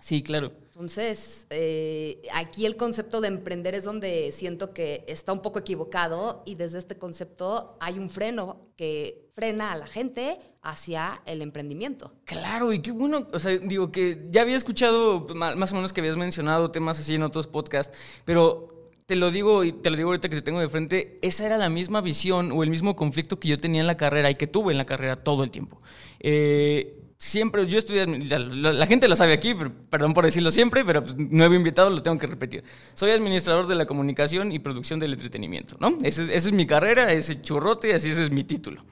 Sí, 0.00 0.22
claro. 0.22 0.52
Entonces, 0.80 1.46
eh, 1.50 2.22
aquí 2.32 2.64
el 2.64 2.78
concepto 2.78 3.20
de 3.20 3.28
emprender 3.28 3.74
es 3.74 3.84
donde 3.84 4.32
siento 4.32 4.72
que 4.72 5.04
está 5.06 5.30
un 5.30 5.42
poco 5.42 5.58
equivocado 5.58 6.42
y 6.46 6.54
desde 6.54 6.78
este 6.78 6.96
concepto 6.96 7.76
hay 7.80 7.98
un 7.98 8.08
freno 8.08 8.70
que 8.78 9.28
frena 9.34 9.72
a 9.72 9.76
la 9.76 9.86
gente 9.86 10.38
hacia 10.62 11.20
el 11.26 11.42
emprendimiento. 11.42 12.14
Claro, 12.24 12.72
y 12.72 12.80
qué 12.80 12.92
bueno, 12.92 13.28
o 13.30 13.38
sea, 13.38 13.58
digo 13.58 13.92
que 13.92 14.26
ya 14.30 14.40
había 14.40 14.56
escuchado 14.56 15.26
más 15.34 15.70
o 15.70 15.74
menos 15.74 15.92
que 15.92 16.00
habías 16.00 16.16
mencionado 16.16 16.70
temas 16.70 16.98
así 16.98 17.14
en 17.14 17.24
otros 17.24 17.46
podcasts, 17.46 17.94
pero 18.24 18.88
te 19.04 19.16
lo 19.16 19.30
digo 19.30 19.64
y 19.64 19.72
te 19.72 19.90
lo 19.90 19.98
digo 19.98 20.08
ahorita 20.08 20.30
que 20.30 20.36
te 20.36 20.42
tengo 20.42 20.60
de 20.60 20.70
frente, 20.70 21.18
esa 21.20 21.44
era 21.44 21.58
la 21.58 21.68
misma 21.68 22.00
visión 22.00 22.52
o 22.52 22.62
el 22.62 22.70
mismo 22.70 22.96
conflicto 22.96 23.38
que 23.38 23.48
yo 23.48 23.58
tenía 23.58 23.82
en 23.82 23.86
la 23.86 23.98
carrera 23.98 24.30
y 24.30 24.34
que 24.34 24.46
tuve 24.46 24.72
en 24.72 24.78
la 24.78 24.86
carrera 24.86 25.16
todo 25.16 25.44
el 25.44 25.50
tiempo. 25.50 25.82
Eh, 26.20 26.99
siempre, 27.20 27.66
yo 27.66 27.78
estudié, 27.78 28.06
la, 28.06 28.86
gente 28.86 29.06
lo 29.06 29.14
sabe 29.14 29.34
aquí, 29.34 29.54
perdón 29.90 30.14
por 30.14 30.24
decirlo 30.24 30.50
siempre, 30.50 30.84
pero 30.84 31.02
pues, 31.02 31.16
nuevo 31.16 31.54
invitado 31.54 31.90
lo 31.90 32.02
tengo 32.02 32.18
que 32.18 32.26
repetir. 32.26 32.64
Soy 32.94 33.10
administrador 33.10 33.66
de 33.66 33.74
la 33.74 33.86
comunicación 33.86 34.50
y 34.50 34.58
producción 34.58 34.98
del 34.98 35.12
entretenimiento, 35.12 35.76
¿no? 35.78 35.98
Esa 36.02 36.22
es, 36.22 36.50
mi 36.50 36.66
carrera, 36.66 37.12
ese 37.12 37.40
churrote, 37.40 37.94
así 37.94 38.08
ese 38.08 38.24
es 38.24 38.30
mi 38.32 38.42
título. 38.42 38.82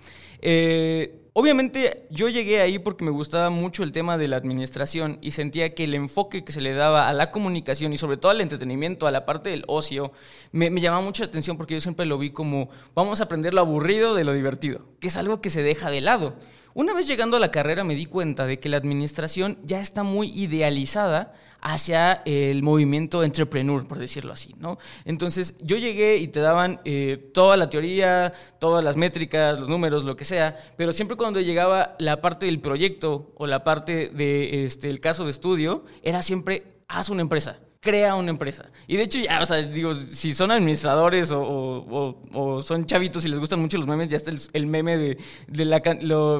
Eh, 0.40 1.24
Obviamente 1.40 2.04
yo 2.10 2.28
llegué 2.28 2.60
ahí 2.62 2.80
porque 2.80 3.04
me 3.04 3.12
gustaba 3.12 3.48
mucho 3.48 3.84
el 3.84 3.92
tema 3.92 4.18
de 4.18 4.26
la 4.26 4.36
administración 4.36 5.18
y 5.20 5.30
sentía 5.30 5.72
que 5.72 5.84
el 5.84 5.94
enfoque 5.94 6.42
que 6.42 6.50
se 6.50 6.60
le 6.60 6.72
daba 6.72 7.08
a 7.08 7.12
la 7.12 7.30
comunicación 7.30 7.92
y 7.92 7.96
sobre 7.96 8.16
todo 8.16 8.32
al 8.32 8.40
entretenimiento, 8.40 9.06
a 9.06 9.12
la 9.12 9.24
parte 9.24 9.50
del 9.50 9.62
ocio, 9.68 10.10
me, 10.50 10.68
me 10.68 10.80
llamaba 10.80 11.04
mucho 11.04 11.22
la 11.22 11.28
atención 11.28 11.56
porque 11.56 11.74
yo 11.74 11.80
siempre 11.80 12.06
lo 12.06 12.18
vi 12.18 12.30
como 12.30 12.70
vamos 12.92 13.20
a 13.20 13.24
aprender 13.24 13.54
lo 13.54 13.60
aburrido 13.60 14.16
de 14.16 14.24
lo 14.24 14.32
divertido, 14.32 14.80
que 14.98 15.06
es 15.06 15.16
algo 15.16 15.40
que 15.40 15.48
se 15.48 15.62
deja 15.62 15.92
de 15.92 16.00
lado. 16.00 16.34
Una 16.78 16.94
vez 16.94 17.08
llegando 17.08 17.36
a 17.36 17.40
la 17.40 17.50
carrera 17.50 17.82
me 17.82 17.96
di 17.96 18.06
cuenta 18.06 18.46
de 18.46 18.60
que 18.60 18.68
la 18.68 18.76
administración 18.76 19.58
ya 19.64 19.80
está 19.80 20.04
muy 20.04 20.28
idealizada 20.28 21.32
hacia 21.60 22.22
el 22.24 22.62
movimiento 22.62 23.24
entrepreneur, 23.24 23.84
por 23.84 23.98
decirlo 23.98 24.32
así, 24.32 24.54
¿no? 24.60 24.78
Entonces 25.04 25.56
yo 25.58 25.76
llegué 25.76 26.18
y 26.18 26.28
te 26.28 26.38
daban 26.38 26.80
eh, 26.84 27.32
toda 27.34 27.56
la 27.56 27.68
teoría, 27.68 28.32
todas 28.60 28.84
las 28.84 28.96
métricas, 28.96 29.58
los 29.58 29.68
números, 29.68 30.04
lo 30.04 30.14
que 30.14 30.24
sea, 30.24 30.56
pero 30.76 30.92
siempre 30.92 31.16
cuando 31.16 31.40
llegaba 31.40 31.96
la 31.98 32.20
parte 32.20 32.46
del 32.46 32.60
proyecto 32.60 33.32
o 33.34 33.48
la 33.48 33.64
parte 33.64 34.10
del 34.10 34.66
este, 34.66 35.00
caso 35.00 35.24
de 35.24 35.30
estudio, 35.32 35.84
era 36.04 36.22
siempre, 36.22 36.62
haz 36.86 37.10
una 37.10 37.22
empresa 37.22 37.58
crea 37.88 38.16
una 38.16 38.28
empresa. 38.28 38.66
Y 38.86 38.98
de 38.98 39.04
hecho, 39.04 39.18
ya, 39.18 39.40
o 39.40 39.46
sea, 39.46 39.56
digo, 39.62 39.94
si 39.94 40.34
son 40.34 40.50
administradores 40.50 41.32
o, 41.34 42.60
son 42.62 42.84
chavitos 42.84 43.24
y 43.24 43.28
les 43.28 43.38
gustan 43.38 43.60
mucho 43.60 43.78
los 43.78 43.86
memes, 43.86 44.08
ya 44.08 44.18
está 44.18 44.30
el, 44.52 44.66
meme 44.66 44.98
de, 44.98 45.64
la, 45.64 45.80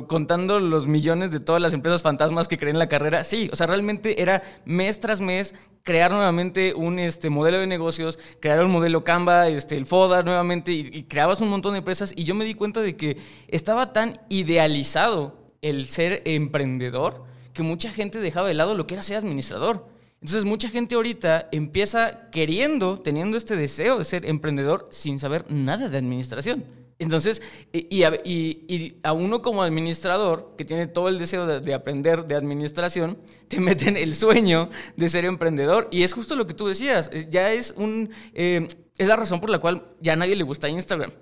contando 0.06 0.61
los 0.61 0.87
millones 0.87 1.30
de 1.30 1.40
todas 1.40 1.62
las 1.62 1.72
empresas 1.72 2.02
fantasmas 2.02 2.48
que 2.48 2.58
creen 2.58 2.78
la 2.78 2.87
carrera. 2.87 3.24
Sí, 3.24 3.48
o 3.50 3.56
sea, 3.56 3.66
realmente 3.66 4.20
era 4.20 4.42
mes 4.66 5.00
tras 5.00 5.22
mes 5.22 5.54
crear 5.84 6.11
nuevamente 6.11 6.74
un 6.74 6.98
este, 6.98 7.30
modelo 7.30 7.58
de 7.58 7.66
negocios, 7.66 8.18
crear 8.40 8.62
un 8.62 8.70
modelo 8.70 9.02
Canva, 9.02 9.48
este, 9.48 9.78
el 9.78 9.87
FODA 9.87 10.22
nuevamente, 10.22 10.72
y, 10.72 10.90
y 10.92 11.04
creabas 11.04 11.40
un 11.40 11.48
montón 11.48 11.72
de 11.72 11.78
empresas. 11.78 12.12
Y 12.14 12.24
yo 12.24 12.34
me 12.34 12.44
di 12.44 12.52
cuenta 12.52 12.82
de 12.82 12.94
que 12.94 13.16
estaba 13.48 13.94
tan 13.94 14.20
idealizado 14.28 15.54
el 15.62 15.87
ser 15.87 16.20
emprendedor 16.26 17.24
que 17.54 17.62
mucha 17.62 17.90
gente 17.90 18.20
dejaba 18.20 18.48
de 18.48 18.54
lado 18.54 18.74
lo 18.74 18.87
que 18.87 18.96
era 18.96 19.02
ser 19.02 19.16
administrador. 19.16 19.96
Entonces 20.20 20.44
mucha 20.44 20.68
gente 20.68 20.96
ahorita 20.96 21.48
empieza 21.52 22.28
queriendo, 22.31 22.98
teniendo 22.98 23.37
este 23.37 23.57
deseo 23.57 23.98
de 23.98 24.04
ser 24.04 24.26
emprendedor 24.26 24.88
sin 24.90 25.18
saber 25.18 25.44
nada 25.48 25.88
de 25.88 25.98
administración. 25.98 26.64
Entonces, 27.00 27.42
y, 27.72 28.02
a, 28.02 29.12
uno 29.12 29.40
como 29.40 29.62
administrador, 29.62 30.54
que 30.59 30.64
tiene 30.64 30.88
todo 30.88 31.09
el 31.09 31.18
deseo 31.18 31.46
de, 31.46 31.74
aprender 31.74 32.26
de 32.26 32.35
administración, 32.35 33.18
te 33.46 33.61
meten 33.61 33.96
el 33.96 34.14
sueño 34.14 34.68
de 34.96 35.09
ser 35.09 35.24
emprendedor. 35.24 35.88
Y 35.92 36.02
es 36.02 36.12
justo 36.12 36.35
lo 36.35 36.46
que 36.46 36.54
tú 36.54 36.66
decías, 36.66 37.11
ya 37.31 37.52
es 37.52 37.72
un... 37.76 38.11
Eh, 38.35 38.66
es 38.96 39.07
la 39.07 39.14
razón 39.14 39.40
por 39.40 39.50
la 39.50 39.61
cual 39.61 39.87
ya 40.00 40.14
a 40.14 40.16
nadie 40.16 40.35
le 40.35 40.42
gusta 40.42 40.68
Instagram. 40.68 41.12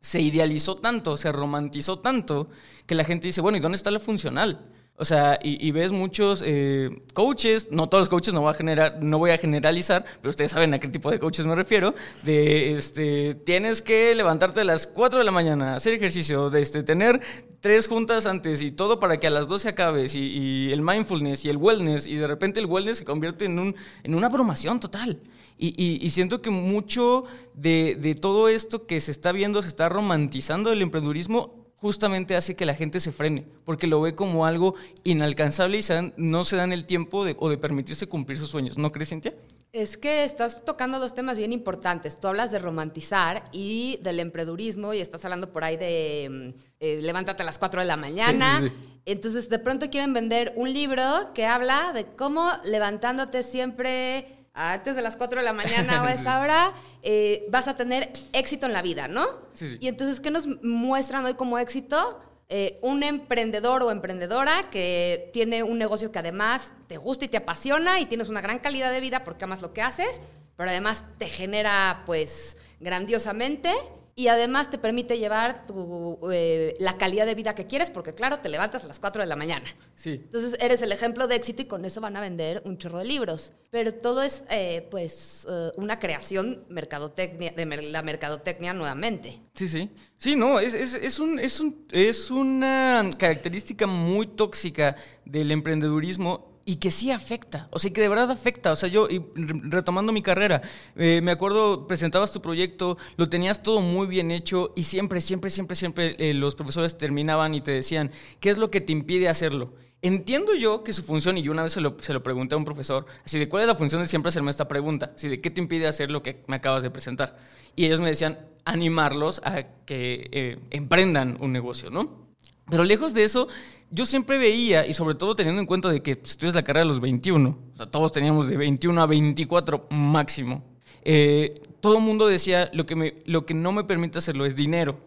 Se 0.00 0.20
idealizó 0.20 0.76
tanto, 0.76 1.16
se 1.16 1.32
romantizó 1.32 1.98
tanto, 1.98 2.48
que 2.86 2.94
la 2.94 3.04
gente 3.04 3.26
dice, 3.26 3.40
bueno, 3.40 3.58
¿y 3.58 3.60
dónde 3.60 3.74
está 3.74 3.90
lo 3.90 3.98
funcional? 3.98 4.60
O 4.96 5.04
sea, 5.04 5.40
y, 5.42 5.72
ves 5.72 5.90
muchos 5.90 6.40
eh, 6.46 7.02
coaches, 7.14 7.66
no 7.72 7.88
todos 7.88 8.02
los 8.02 8.08
coaches, 8.08 8.32
no 8.32 8.42
voy, 8.42 8.52
a 8.52 8.54
generar, 8.54 9.02
no 9.02 9.18
voy 9.18 9.32
a 9.32 9.38
generalizar, 9.38 10.04
pero 10.20 10.30
ustedes 10.30 10.52
saben 10.52 10.72
a 10.72 10.78
qué 10.78 10.86
tipo 10.86 11.10
de 11.10 11.18
coaches 11.18 11.44
me 11.46 11.56
refiero, 11.56 11.96
de, 12.22 12.74
este, 12.74 13.34
tienes 13.34 13.82
que 13.82 14.14
levantarte 14.14 14.60
a 14.60 14.64
las 14.64 14.86
4 14.86 15.18
de 15.18 15.24
la 15.24 15.32
mañana, 15.32 15.74
hacer 15.74 15.94
ejercicio, 15.94 16.48
de 16.48 16.62
este, 16.62 16.84
tener 16.84 17.20
tres 17.58 17.88
juntas 17.88 18.26
antes 18.26 18.62
y 18.62 18.70
todo 18.70 19.00
para 19.00 19.18
que 19.18 19.26
a 19.26 19.30
las 19.30 19.48
12 19.48 19.70
acabes, 19.70 20.14
y, 20.14 20.70
el 20.70 20.80
mindfulness 20.80 21.44
y 21.44 21.48
el 21.48 21.56
wellness, 21.56 22.06
y 22.06 22.14
de 22.14 22.28
repente 22.28 22.60
el 22.60 22.66
wellness 22.66 22.98
se 22.98 23.04
convierte 23.04 23.46
en, 23.46 23.58
un, 23.58 23.74
en 24.04 24.14
una 24.14 24.28
abrumación 24.28 24.78
total. 24.78 25.20
Y, 25.58 26.08
siento 26.10 26.40
que 26.40 26.50
mucho 26.50 27.24
de, 27.54 27.96
de 28.00 28.14
todo 28.14 28.48
esto 28.48 28.86
que 28.86 29.00
se 29.00 29.10
está 29.10 29.32
viendo, 29.32 29.60
se 29.60 29.68
está 29.68 29.88
romantizando 29.88 30.70
el 30.70 30.82
emprendurismo 30.82 31.63
justamente 31.84 32.34
hace 32.34 32.54
que 32.54 32.64
la 32.64 32.74
gente 32.74 32.98
se 32.98 33.12
frene, 33.12 33.44
porque 33.66 33.86
lo 33.86 34.00
ve 34.00 34.14
como 34.14 34.46
algo 34.46 34.74
inalcanzable 35.02 35.78
y 35.78 35.82
no 36.16 36.42
se 36.44 36.56
dan 36.56 36.72
el 36.72 36.86
tiempo 36.86 37.26
de, 37.26 37.36
o 37.38 37.50
de 37.50 37.58
permitirse 37.58 38.06
cumplir 38.06 38.38
sus 38.38 38.48
sueños. 38.48 38.78
¿No 38.78 38.88
crees, 38.88 39.10
Cintia? 39.10 39.34
Es 39.70 39.98
que 39.98 40.24
estás 40.24 40.64
tocando 40.64 40.98
dos 40.98 41.14
temas 41.14 41.36
bien 41.36 41.52
importantes. 41.52 42.18
Tú 42.18 42.28
hablas 42.28 42.50
de 42.52 42.58
romantizar 42.58 43.44
y 43.52 43.98
del 44.02 44.18
emprendurismo 44.20 44.94
y 44.94 45.00
estás 45.00 45.26
hablando 45.26 45.52
por 45.52 45.62
ahí 45.62 45.76
de 45.76 46.54
mm, 46.56 46.60
eh, 46.80 47.00
levántate 47.02 47.42
a 47.42 47.44
las 47.44 47.58
4 47.58 47.82
de 47.82 47.86
la 47.86 47.98
mañana. 47.98 48.62
Entonces, 49.04 49.50
de 49.50 49.58
pronto 49.58 49.90
quieren 49.90 50.14
vender 50.14 50.54
un 50.56 50.72
libro 50.72 51.34
que 51.34 51.44
habla 51.44 51.92
de 51.92 52.06
cómo 52.16 52.50
levantándote 52.64 53.42
siempre 53.42 54.43
antes 54.54 54.94
de 54.94 55.02
las 55.02 55.16
4 55.16 55.40
de 55.40 55.44
la 55.44 55.52
mañana 55.52 56.02
o 56.02 56.06
a 56.06 56.12
esa 56.12 56.38
hora, 56.40 56.72
eh, 57.02 57.44
vas 57.50 57.66
a 57.66 57.76
tener 57.76 58.12
éxito 58.32 58.66
en 58.66 58.72
la 58.72 58.82
vida, 58.82 59.08
¿no? 59.08 59.26
Sí, 59.52 59.76
Y 59.80 59.88
entonces, 59.88 60.20
¿qué 60.20 60.30
nos 60.30 60.46
muestran 60.62 61.24
hoy 61.26 61.34
como 61.34 61.58
éxito? 61.58 62.20
Eh, 62.48 62.78
un 62.82 63.02
emprendedor 63.02 63.82
o 63.82 63.90
emprendedora 63.90 64.68
que 64.70 65.30
tiene 65.32 65.62
un 65.62 65.78
negocio 65.78 66.12
que 66.12 66.20
además 66.20 66.72
te 66.86 66.98
gusta 66.98 67.24
y 67.24 67.28
te 67.28 67.38
apasiona 67.38 67.98
y 68.00 68.06
tienes 68.06 68.28
una 68.28 68.40
gran 68.42 68.60
calidad 68.60 68.92
de 68.92 69.00
vida 69.00 69.24
porque 69.24 69.44
amas 69.44 69.60
lo 69.60 69.72
que 69.72 69.82
haces, 69.82 70.20
pero 70.56 70.70
además 70.70 71.02
te 71.18 71.28
genera 71.28 72.02
pues 72.06 72.56
grandiosamente 72.80 73.72
y 74.16 74.28
además 74.28 74.70
te 74.70 74.78
permite 74.78 75.18
llevar 75.18 75.66
tu, 75.66 76.18
eh, 76.32 76.76
la 76.78 76.96
calidad 76.96 77.26
de 77.26 77.34
vida 77.34 77.54
que 77.54 77.66
quieres, 77.66 77.90
porque 77.90 78.12
claro, 78.12 78.38
te 78.38 78.48
levantas 78.48 78.84
a 78.84 78.86
las 78.86 79.00
4 79.00 79.22
de 79.22 79.26
la 79.26 79.34
mañana. 79.34 79.64
Sí. 79.94 80.12
Entonces 80.12 80.56
eres 80.60 80.82
el 80.82 80.92
ejemplo 80.92 81.26
de 81.26 81.34
éxito 81.34 81.62
y 81.62 81.64
con 81.64 81.84
eso 81.84 82.00
van 82.00 82.16
a 82.16 82.20
vender 82.20 82.62
un 82.64 82.78
chorro 82.78 82.98
de 82.98 83.06
libros. 83.06 83.52
Pero 83.70 83.92
todo 83.92 84.22
es 84.22 84.42
eh, 84.50 84.86
pues 84.90 85.46
eh, 85.50 85.72
una 85.76 85.98
creación 85.98 86.64
mercadotecnia, 86.68 87.52
de 87.52 87.66
la 87.90 88.02
mercadotecnia 88.02 88.72
nuevamente. 88.72 89.40
Sí, 89.54 89.66
sí. 89.66 89.90
Sí, 90.16 90.36
no, 90.36 90.60
es, 90.60 90.74
es, 90.74 90.94
es, 90.94 91.18
un, 91.18 91.40
es, 91.40 91.58
un, 91.58 91.86
es 91.90 92.30
una 92.30 93.10
característica 93.18 93.86
muy 93.86 94.28
tóxica 94.28 94.94
del 95.24 95.50
emprendedurismo 95.50 96.53
y 96.64 96.76
que 96.76 96.90
sí 96.90 97.10
afecta, 97.10 97.68
o 97.70 97.78
sea, 97.78 97.92
que 97.92 98.00
de 98.00 98.08
verdad 98.08 98.30
afecta. 98.30 98.72
O 98.72 98.76
sea, 98.76 98.88
yo, 98.88 99.08
y 99.08 99.22
retomando 99.34 100.12
mi 100.12 100.22
carrera, 100.22 100.62
eh, 100.96 101.20
me 101.22 101.30
acuerdo, 101.30 101.86
presentabas 101.86 102.32
tu 102.32 102.40
proyecto, 102.40 102.96
lo 103.16 103.28
tenías 103.28 103.62
todo 103.62 103.80
muy 103.80 104.06
bien 104.06 104.30
hecho 104.30 104.72
y 104.74 104.84
siempre, 104.84 105.20
siempre, 105.20 105.50
siempre, 105.50 105.76
siempre 105.76 106.16
eh, 106.18 106.34
los 106.34 106.54
profesores 106.54 106.96
terminaban 106.96 107.54
y 107.54 107.60
te 107.60 107.72
decían, 107.72 108.10
¿qué 108.40 108.50
es 108.50 108.58
lo 108.58 108.70
que 108.70 108.80
te 108.80 108.92
impide 108.92 109.28
hacerlo? 109.28 109.74
Entiendo 110.00 110.54
yo 110.54 110.84
que 110.84 110.92
su 110.92 111.02
función, 111.02 111.38
y 111.38 111.42
yo 111.42 111.52
una 111.52 111.62
vez 111.62 111.72
se 111.72 111.80
lo, 111.80 111.96
se 111.98 112.12
lo 112.12 112.22
pregunté 112.22 112.54
a 112.54 112.58
un 112.58 112.64
profesor, 112.64 113.06
así 113.24 113.38
de 113.38 113.48
cuál 113.48 113.62
es 113.62 113.68
la 113.68 113.74
función 113.74 114.02
de 114.02 114.08
siempre 114.08 114.28
hacerme 114.28 114.50
esta 114.50 114.68
pregunta, 114.68 115.12
así 115.16 115.28
de 115.28 115.40
qué 115.40 115.50
te 115.50 115.62
impide 115.62 115.86
hacer 115.86 116.10
lo 116.10 116.22
que 116.22 116.42
me 116.46 116.56
acabas 116.56 116.82
de 116.82 116.90
presentar. 116.90 117.38
Y 117.74 117.86
ellos 117.86 118.00
me 118.00 118.08
decían, 118.08 118.38
animarlos 118.66 119.40
a 119.44 119.62
que 119.86 120.28
eh, 120.32 120.58
emprendan 120.70 121.38
un 121.40 121.52
negocio, 121.52 121.90
¿no? 121.90 122.24
Pero 122.70 122.84
lejos 122.84 123.12
de 123.14 123.24
eso, 123.24 123.48
yo 123.90 124.06
siempre 124.06 124.38
veía, 124.38 124.86
y 124.86 124.94
sobre 124.94 125.14
todo 125.14 125.36
teniendo 125.36 125.60
en 125.60 125.66
cuenta 125.66 125.90
de 125.90 126.02
que 126.02 126.12
estudias 126.12 126.54
la 126.54 126.62
carrera 126.62 126.84
a 126.84 126.88
los 126.88 127.00
21, 127.00 127.48
o 127.48 127.76
sea, 127.76 127.86
todos 127.86 128.12
teníamos 128.12 128.48
de 128.48 128.56
21 128.56 129.02
a 129.02 129.06
24 129.06 129.86
máximo, 129.90 130.64
eh, 131.04 131.60
todo 131.80 132.00
mundo 132.00 132.26
decía, 132.26 132.70
lo 132.72 132.86
que, 132.86 132.96
me, 132.96 133.14
lo 133.26 133.44
que 133.44 133.54
no 133.54 133.72
me 133.72 133.84
permite 133.84 134.18
hacerlo 134.18 134.46
es 134.46 134.56
dinero. 134.56 134.98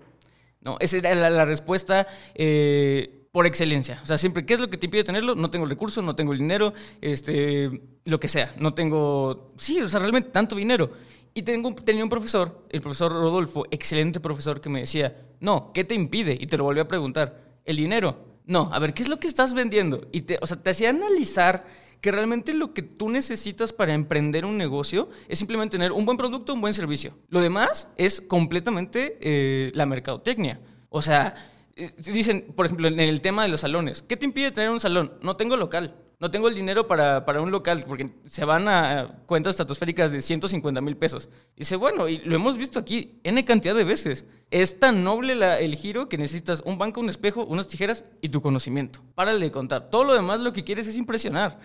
¿no? 0.61 0.77
Esa 0.79 0.97
era 0.97 1.15
la, 1.15 1.45
respuesta 1.45 2.07
eh, 2.35 3.25
por 3.31 3.45
excelencia. 3.45 3.99
O 4.03 4.05
sea, 4.05 4.17
siempre, 4.17 4.45
¿qué 4.45 4.53
es 4.53 4.59
lo 4.59 4.69
que 4.69 4.77
te 4.77 4.85
impide 4.85 5.03
tenerlo? 5.03 5.33
No 5.35 5.49
tengo 5.49 5.65
el 5.65 5.71
recurso, 5.71 6.01
no 6.01 6.15
tengo 6.15 6.33
el 6.33 6.39
dinero, 6.39 6.73
este, 7.01 7.81
lo 8.05 8.19
que 8.19 8.27
sea. 8.27 8.53
No 8.59 8.73
tengo, 8.73 9.53
sí, 9.57 9.81
o 9.81 9.89
sea, 9.89 9.99
realmente 9.99 10.29
tanto 10.29 10.55
dinero. 10.55 10.91
Y 11.33 11.41
tengo, 11.41 11.73
tenía 11.75 12.03
un 12.03 12.09
profesor, 12.09 12.65
el 12.69 12.81
profesor 12.81 13.11
Rodolfo, 13.11 13.65
excelente 13.71 14.19
profesor, 14.19 14.61
que 14.61 14.69
me 14.69 14.81
decía, 14.81 15.15
no, 15.39 15.71
¿qué 15.73 15.83
te 15.83 15.95
impide? 15.95 16.37
Y 16.39 16.47
te 16.47 16.57
lo 16.57 16.63
volví 16.63 16.79
a 16.79 16.87
preguntar 16.87 17.46
el 17.67 17.77
dinero. 17.77 18.25
No, 18.45 18.69
a 18.73 18.79
ver, 18.79 18.93
¿qué 18.93 19.03
es 19.03 19.09
lo 19.09 19.19
que 19.19 19.27
estás 19.27 19.53
vendiendo? 19.53 20.07
Y 20.11 20.21
te, 20.21 20.39
o 20.41 20.47
sea, 20.47 20.57
te 20.57 20.71
hacía 20.71 20.89
analizar 20.89 21.65
que 22.01 22.11
realmente 22.11 22.53
lo 22.53 22.73
que 22.73 22.81
tú 22.81 23.09
necesitas 23.09 23.73
para 23.73 23.93
emprender 23.93 24.45
un 24.45 24.57
negocio 24.57 25.09
es 25.27 25.37
simplemente 25.37 25.77
tener 25.77 25.91
un 25.91 26.05
buen 26.05 26.17
producto, 26.17 26.53
un 26.53 26.61
buen 26.61 26.73
servicio. 26.73 27.17
Lo 27.29 27.41
demás 27.41 27.89
es 27.97 28.21
completamente 28.21 29.17
eh, 29.21 29.71
la 29.75 29.85
mercadotecnia. 29.85 30.59
O 30.89 31.01
sea, 31.01 31.35
eh, 31.75 31.93
dicen, 31.97 32.53
por 32.55 32.65
ejemplo, 32.65 32.87
en 32.87 32.99
el 32.99 33.21
tema 33.21 33.43
de 33.43 33.49
los 33.49 33.61
salones, 33.61 34.01
¿qué 34.01 34.15
te 34.15 34.25
impide 34.25 34.51
tener 34.51 34.69
un 34.69 34.79
salón? 34.79 35.13
No 35.21 35.35
tengo 35.35 35.57
local 35.57 35.95
no 36.19 36.31
tengo 36.31 36.47
el 36.47 36.55
dinero 36.55 36.87
para, 36.87 37.25
para, 37.25 37.41
un 37.41 37.51
local, 37.51 37.83
porque 37.87 38.09
se 38.25 38.43
van 38.43 38.67
a 38.67 39.19
cuentas 39.27 39.51
estratosféricas 39.51 40.11
de 40.11 40.21
150 40.21 40.81
mil 40.81 40.97
pesos. 40.97 41.29
Y 41.55 41.59
dice, 41.59 41.75
bueno, 41.75 42.07
y 42.07 42.17
lo 42.19 42.35
hemos 42.35 42.57
visto 42.57 42.79
aquí 42.79 43.19
N 43.23 43.45
cantidad 43.45 43.75
de 43.75 43.83
veces. 43.83 44.25
Es 44.49 44.79
tan 44.79 45.03
noble 45.03 45.33
el 45.33 45.75
giro 45.75 46.09
que 46.09 46.17
necesitas 46.17 46.63
un 46.65 46.79
banco, 46.79 47.01
un 47.01 47.09
espejo, 47.09 47.45
unas 47.45 47.67
tijeras 47.67 48.03
y 48.19 48.29
tu 48.29 48.41
conocimiento. 48.41 48.99
Párale 49.13 49.39
de 49.39 49.51
contar. 49.51 49.91
Todo 49.91 50.05
lo 50.05 50.13
demás 50.13 50.39
lo 50.39 50.53
que 50.53 50.63
quieres 50.63 50.87
es 50.87 50.95
impresionar. 50.95 51.59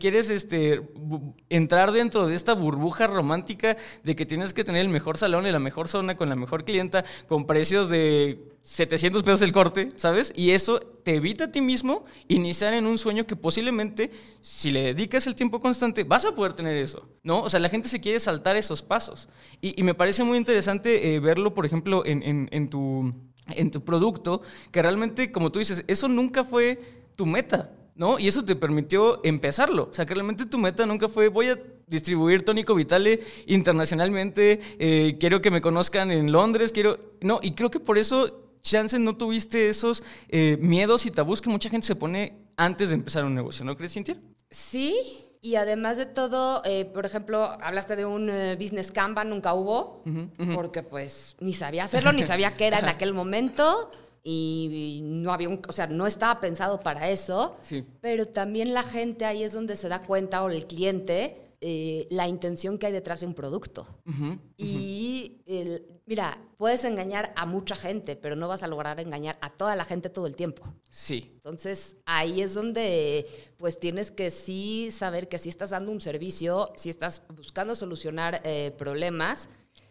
quieres 0.00 0.30
este, 0.30 0.88
entrar 1.50 1.92
dentro 1.92 2.26
de 2.26 2.34
esta 2.34 2.54
burbuja 2.54 3.08
romántica 3.08 3.76
de 4.04 4.16
que 4.16 4.24
tienes 4.24 4.54
que 4.54 4.64
tener 4.64 4.80
el 4.82 4.88
mejor 4.88 5.18
salón 5.18 5.46
y 5.46 5.52
la 5.52 5.58
mejor 5.58 5.86
zona 5.86 6.16
con 6.16 6.30
la 6.30 6.36
mejor 6.36 6.64
clienta, 6.64 7.04
con 7.26 7.46
precios 7.46 7.90
de 7.90 8.56
700 8.68 9.22
pesos 9.22 9.40
el 9.40 9.50
corte, 9.50 9.88
¿sabes? 9.96 10.30
Y 10.36 10.50
eso 10.50 10.78
te 10.78 11.14
evita 11.14 11.44
a 11.44 11.50
ti 11.50 11.62
mismo 11.62 12.04
iniciar 12.28 12.74
en 12.74 12.84
un 12.84 12.98
sueño 12.98 13.26
que 13.26 13.34
posiblemente, 13.34 14.10
si 14.42 14.70
le 14.70 14.82
dedicas 14.82 15.26
el 15.26 15.34
tiempo 15.34 15.58
constante, 15.58 16.04
vas 16.04 16.26
a 16.26 16.34
poder 16.34 16.52
tener 16.52 16.76
eso, 16.76 17.08
¿no? 17.22 17.40
O 17.40 17.48
sea, 17.48 17.60
la 17.60 17.70
gente 17.70 17.88
se 17.88 17.98
quiere 17.98 18.20
saltar 18.20 18.56
esos 18.56 18.82
pasos. 18.82 19.30
Y, 19.62 19.82
me 19.82 19.94
parece 19.94 20.22
muy 20.22 20.36
interesante 20.36 21.14
eh, 21.14 21.18
verlo, 21.18 21.54
por 21.54 21.64
ejemplo, 21.64 22.02
en, 22.04 22.68
tu 22.68 23.14
en 23.46 23.70
tu 23.70 23.82
producto, 23.82 24.42
que 24.70 24.82
realmente, 24.82 25.32
como 25.32 25.50
tú 25.50 25.60
dices, 25.60 25.82
eso 25.86 26.06
nunca 26.06 26.44
fue 26.44 26.78
tu 27.16 27.24
meta, 27.24 27.72
¿no? 27.94 28.18
Y 28.18 28.28
eso 28.28 28.44
te 28.44 28.54
permitió 28.54 29.24
empezarlo. 29.24 29.88
O 29.90 29.94
sea, 29.94 30.04
que 30.04 30.12
realmente 30.12 30.44
tu 30.44 30.58
meta 30.58 30.84
nunca 30.84 31.08
fue, 31.08 31.28
voy 31.28 31.48
a 31.48 31.58
distribuir 31.86 32.44
tónico 32.44 32.74
vitale 32.74 33.20
internacionalmente, 33.46 34.60
eh, 34.78 35.16
quiero 35.18 35.40
que 35.40 35.50
me 35.50 35.62
conozcan 35.62 36.10
en 36.10 36.32
Londres, 36.32 36.70
quiero... 36.70 36.98
No, 37.22 37.40
y 37.42 37.52
creo 37.52 37.70
que 37.70 37.80
por 37.80 37.96
eso, 37.96 38.47
chance, 38.70 38.98
no 38.98 39.16
tuviste 39.16 39.68
esos 39.68 40.02
eh, 40.28 40.56
miedos 40.60 41.06
y 41.06 41.10
tabús 41.10 41.40
que 41.40 41.50
mucha 41.50 41.68
gente 41.70 41.86
se 41.86 41.96
pone 41.96 42.36
antes 42.56 42.88
de 42.90 42.94
empezar 42.96 43.24
un 43.24 43.34
negocio, 43.34 43.64
¿no 43.64 43.76
crees, 43.76 43.92
Cintia? 43.92 44.16
Sí, 44.50 44.96
y 45.40 45.54
además 45.54 45.96
de 45.96 46.06
todo, 46.06 46.62
eh, 46.64 46.84
por 46.84 47.06
ejemplo, 47.06 47.42
hablaste 47.44 47.94
de 47.96 48.04
un 48.06 48.30
business 48.58 48.90
Canva, 48.90 49.24
nunca 49.24 49.54
hubo, 49.54 50.02
porque 50.54 50.82
pues 50.82 51.36
ni 51.40 51.52
sabía 51.52 51.84
hacerlo, 51.84 52.12
ni 52.12 52.22
sabía 52.22 52.54
qué 52.54 52.66
era 52.66 52.78
en 52.80 52.86
aquel 52.88 53.14
momento 53.14 53.90
y 54.24 55.00
no 55.04 55.32
había 55.32 55.48
un, 55.48 55.62
o 55.68 55.72
sea, 55.72 55.86
no 55.86 56.06
estaba 56.06 56.40
pensado 56.40 56.80
para 56.80 57.08
eso, 57.08 57.56
Sí. 57.60 57.84
pero 58.00 58.26
también 58.26 58.74
la 58.74 58.82
gente 58.82 59.24
ahí 59.24 59.42
es 59.44 59.52
donde 59.52 59.76
se 59.76 59.88
da 59.88 60.02
cuenta 60.02 60.42
o 60.42 60.50
el 60.50 60.66
cliente 60.66 61.40
eh, 61.60 62.06
la 62.10 62.28
intención 62.28 62.78
que 62.78 62.86
hay 62.86 62.92
detrás 62.92 63.20
de 63.20 63.26
un 63.26 63.34
producto. 63.34 63.86
Y 64.56 65.42
el- 65.46 65.86
mira, 66.06 66.38
puedes 66.56 66.84
engañar 66.84 67.32
a 67.36 67.46
mucha 67.46 67.76
gente, 67.76 68.16
pero 68.16 68.36
no 68.36 68.48
vas 68.48 68.62
a 68.62 68.66
lograr 68.66 68.98
engañar 69.00 69.38
a 69.40 69.50
toda 69.56 69.76
la 69.76 69.84
gente 69.84 70.08
todo 70.10 70.26
el 70.26 70.36
tiempo. 70.36 70.62
Sí. 70.90 71.32
Entonces 71.36 71.96
ahí 72.06 72.40
es 72.42 72.54
donde 72.54 73.26
pues 73.56 73.78
tienes 73.78 74.10
que 74.10 74.30
sí 74.30 74.90
saber 74.90 75.28
que 75.28 75.38
si 75.38 75.48
estás 75.48 75.70
dando 75.70 75.92
un 75.92 76.00
servicio, 76.00 76.72
si 76.76 76.90
estás 76.90 77.22
buscando 77.34 77.74
solucionar 77.74 78.40
eh, 78.44 78.72
problemas 78.76 79.48